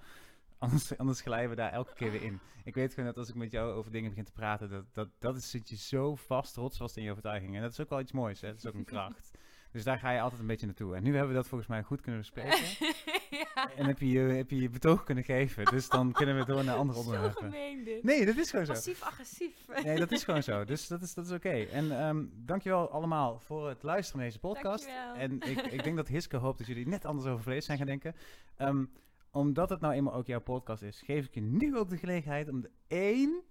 Anders, 0.63 0.97
anders 0.97 1.21
glijden 1.21 1.49
we 1.49 1.55
daar 1.55 1.71
elke 1.71 1.93
keer 1.93 2.11
weer 2.11 2.23
in. 2.23 2.39
Ik 2.63 2.75
weet 2.75 2.93
gewoon 2.93 3.05
dat 3.05 3.17
als 3.17 3.29
ik 3.29 3.35
met 3.35 3.51
jou 3.51 3.73
over 3.73 3.91
dingen 3.91 4.09
begin 4.09 4.25
te 4.25 4.31
praten, 4.31 4.69
dat, 4.69 4.85
dat, 4.93 5.09
dat 5.19 5.35
is, 5.35 5.49
zit 5.49 5.69
je 5.69 5.75
zo 5.75 6.15
vast, 6.15 6.55
rotsvast 6.55 6.97
in 6.97 7.03
je 7.03 7.09
overtuiging. 7.09 7.55
En 7.55 7.61
dat 7.61 7.71
is 7.71 7.79
ook 7.79 7.89
wel 7.89 7.99
iets 7.99 8.11
moois, 8.11 8.41
hè? 8.41 8.47
dat 8.47 8.57
is 8.57 8.65
ook 8.65 8.73
een 8.73 8.83
kracht. 8.95 9.31
Dus 9.71 9.83
daar 9.83 9.99
ga 9.99 10.11
je 10.11 10.21
altijd 10.21 10.41
een 10.41 10.47
beetje 10.47 10.65
naartoe. 10.65 10.95
En 10.95 11.03
nu 11.03 11.11
hebben 11.11 11.29
we 11.29 11.35
dat 11.35 11.47
volgens 11.47 11.69
mij 11.69 11.83
goed 11.83 12.01
kunnen 12.01 12.21
bespreken. 12.21 12.59
ja. 13.55 13.71
En 13.75 13.85
heb 13.85 13.99
je, 13.99 14.09
je, 14.09 14.19
heb 14.19 14.49
je 14.49 14.61
je 14.61 14.69
betoog 14.69 15.03
kunnen 15.03 15.23
geven. 15.23 15.65
Dus 15.65 15.89
dan 15.89 16.11
kunnen 16.11 16.37
we 16.37 16.45
door 16.45 16.63
naar 16.63 16.75
andere 16.75 16.99
onderwerpen. 17.03 17.43
gemeen 17.43 17.83
dit. 17.83 18.03
Nee, 18.03 18.25
dat 18.25 18.37
is 18.37 18.49
gewoon 18.49 18.65
zo. 18.65 18.73
Passief-agressief. 18.73 19.67
Nee, 19.83 19.99
dat 19.99 20.11
is 20.11 20.23
gewoon 20.23 20.43
zo. 20.43 20.65
Dus 20.65 20.87
dat 20.87 21.01
is, 21.01 21.13
dat 21.13 21.25
is 21.25 21.31
oké. 21.31 21.49
En 21.49 21.99
ehm, 21.99 22.25
dankjewel 22.31 22.89
allemaal 22.89 23.39
voor 23.39 23.69
het 23.69 23.83
luisteren 23.83 24.19
naar 24.19 24.27
deze 24.27 24.39
podcast. 24.39 24.85
Dankjewel. 24.85 25.15
En 25.15 25.51
ik, 25.51 25.71
ik 25.71 25.83
denk 25.83 25.95
dat 25.95 26.07
Hiske 26.07 26.37
hoopt 26.37 26.57
dat 26.57 26.67
jullie 26.67 26.87
net 26.87 27.05
anders 27.05 27.27
over 27.27 27.43
vlees 27.43 27.65
zijn 27.65 27.77
gaan 27.77 27.87
denken. 27.87 28.15
Ehm, 28.57 28.83
omdat 29.33 29.69
het 29.69 29.79
nou 29.79 29.93
eenmaal 29.93 30.13
ook 30.13 30.27
jouw 30.27 30.41
podcast 30.41 30.81
is, 30.83 31.01
geef 31.01 31.25
ik 31.25 31.33
je 31.33 31.41
nu 31.41 31.77
ook 31.77 31.89
de 31.89 31.97
gelegenheid 31.97 32.49
om 32.49 32.61
de 32.61 32.71
één, 32.87 33.43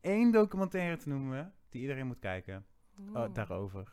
één 0.00 0.32
documentaire 0.32 0.96
te 0.96 1.08
noemen 1.08 1.54
die 1.68 1.80
iedereen 1.80 2.06
moet 2.06 2.18
kijken. 2.18 2.66
Oh, 3.12 3.34
daarover. 3.34 3.92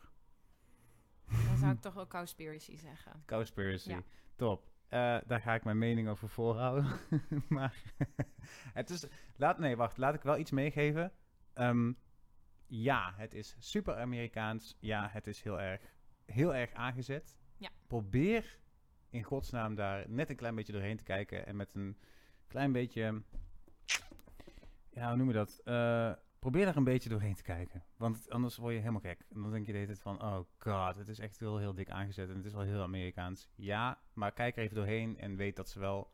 Dan 1.46 1.56
zou 1.56 1.72
ik 1.72 1.80
toch 1.86 1.94
wel 1.94 2.06
Cowspiracy 2.06 2.76
zeggen. 2.76 3.22
Cowspiracy. 3.26 3.90
Ja. 3.90 4.02
Top. 4.36 4.70
Eh, 4.88 5.18
daar 5.26 5.40
ga 5.40 5.54
ik 5.54 5.64
mijn 5.64 5.78
mening 5.78 6.08
over 6.08 6.28
voorhouden. 6.28 6.86
maar 7.48 7.82
het 8.80 8.90
is... 8.90 9.06
Laat, 9.36 9.58
nee, 9.58 9.76
wacht. 9.76 9.96
Laat 9.96 10.14
ik 10.14 10.22
wel 10.22 10.38
iets 10.38 10.50
meegeven. 10.50 11.12
Ehm, 11.52 11.92
ja, 12.66 13.12
het 13.16 13.34
is 13.34 13.56
super 13.58 13.96
Amerikaans. 13.96 14.76
Ja, 14.80 15.08
het 15.10 15.26
is 15.26 15.42
heel 15.42 15.60
erg, 15.60 15.80
heel 16.24 16.54
erg 16.54 16.72
aangezet. 16.72 17.36
Ja. 17.56 17.70
Probeer 17.86 18.60
in 19.12 19.22
godsnaam 19.22 19.74
daar 19.74 20.04
net 20.08 20.30
een 20.30 20.36
klein 20.36 20.54
beetje 20.54 20.72
doorheen 20.72 20.96
te 20.96 21.04
kijken. 21.04 21.46
En 21.46 21.56
met 21.56 21.74
een 21.74 21.96
klein 22.46 22.72
beetje... 22.72 23.22
Ja, 24.90 25.08
hoe 25.08 25.16
noem 25.16 25.26
je 25.26 25.34
dat? 25.34 25.60
Eh, 25.64 26.12
probeer 26.38 26.66
er 26.66 26.76
een 26.76 26.84
beetje 26.84 27.08
doorheen 27.08 27.34
te 27.34 27.42
kijken. 27.42 27.84
Want 27.96 28.30
anders 28.30 28.56
word 28.56 28.72
je 28.72 28.78
helemaal 28.78 29.00
gek. 29.00 29.24
En 29.34 29.42
dan 29.42 29.50
denk 29.50 29.66
je 29.66 29.86
de 29.86 29.96
van... 29.96 30.22
Oh 30.22 30.38
god, 30.58 30.96
het 30.96 31.08
is 31.08 31.18
echt 31.18 31.38
heel, 31.38 31.58
heel 31.58 31.74
dik 31.74 31.90
aangezet. 31.90 32.28
En 32.28 32.36
het 32.36 32.44
is 32.44 32.52
wel 32.52 32.62
heel 32.62 32.82
Amerikaans. 32.82 33.48
Ja, 33.54 33.98
maar 34.12 34.32
kijk 34.32 34.56
er 34.56 34.62
even 34.62 34.76
doorheen. 34.76 35.18
En 35.18 35.36
weet 35.36 35.56
dat 35.56 35.68
ze 35.68 35.78
wel 35.78 36.10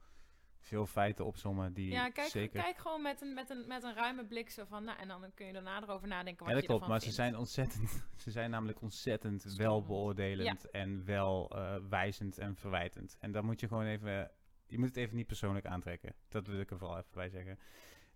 veel 0.60 0.86
feiten 0.86 1.24
opzommen 1.24 1.72
die 1.72 1.90
Ja, 1.90 2.10
kijk, 2.10 2.28
zeker... 2.28 2.62
kijk 2.62 2.78
gewoon 2.78 3.02
met 3.02 3.20
een, 3.20 3.34
met, 3.34 3.50
een, 3.50 3.64
met 3.66 3.82
een 3.82 3.94
ruime 3.94 4.24
blik 4.24 4.50
zo 4.50 4.64
van... 4.64 4.84
Nou, 4.84 4.98
en 4.98 5.08
dan 5.08 5.24
kun 5.34 5.46
je 5.46 5.52
daarna 5.52 5.82
erover 5.82 6.08
nadenken 6.08 6.38
wat 6.38 6.48
Ja, 6.48 6.54
dat 6.54 6.62
je 6.62 6.68
klopt. 6.68 6.86
Maar 6.86 7.00
ze 7.00 7.10
zijn 7.10 7.36
ontzettend... 7.36 8.06
Ze 8.24 8.30
zijn 8.30 8.50
namelijk 8.50 8.82
ontzettend 8.82 9.40
Storend. 9.40 9.58
wel 9.58 9.84
beoordelend. 9.84 10.70
En 10.70 11.04
wel 11.04 11.50
eh, 11.50 11.76
wijzend 11.88 12.38
en 12.38 12.56
verwijtend. 12.56 13.16
En 13.20 13.32
dan 13.32 13.44
moet 13.44 13.60
je 13.60 13.68
gewoon 13.68 13.86
even... 13.86 14.30
Je 14.66 14.78
moet 14.78 14.88
het 14.88 14.96
even 14.96 15.16
niet 15.16 15.26
persoonlijk 15.26 15.66
aantrekken. 15.66 16.14
Dat 16.28 16.46
wil 16.46 16.60
ik 16.60 16.70
er 16.70 16.78
vooral 16.78 16.98
even 16.98 17.10
bij 17.12 17.28
zeggen. 17.28 17.58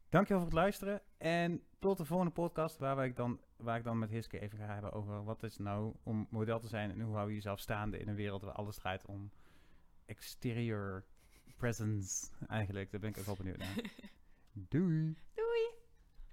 Dankjewel 0.09 0.43
voor 0.43 0.51
het 0.51 0.61
luisteren. 0.61 1.01
En 1.19 1.63
tot 1.79 1.97
de 1.97 2.05
volgende 2.05 2.33
podcast, 2.33 2.79
waar, 2.79 2.97
wij 2.97 3.13
dan, 3.13 3.41
waar 3.57 3.79
ik 3.79 3.85
dan 3.85 3.99
met 3.99 4.11
Hiske 4.11 4.39
even 4.39 4.59
ga 4.59 4.67
hebben 4.67 4.93
over 4.93 5.25
wat 5.25 5.43
is 5.43 5.59
nou 5.59 5.95
om 6.03 6.27
model 6.31 6.59
te 6.59 6.69
zijn 6.69 6.91
en 6.91 7.01
hoe 7.01 7.15
hou 7.15 7.29
je 7.29 7.35
jezelf 7.35 7.61
staande 7.61 7.99
in 7.99 8.09
een 8.09 8.15
wereld 8.15 8.43
waar 8.43 8.53
alles 8.53 8.77
draait 8.77 9.07
om 9.07 9.31
exterior 10.07 11.05
presence. 11.63 12.27
Eigenlijk, 12.49 12.91
daar 12.91 13.01
ben 13.01 13.11
ik 13.11 13.19
ook 13.19 13.27
wel 13.27 13.37
benieuwd 13.37 13.59
naar. 13.59 13.75
Doei! 14.73 15.17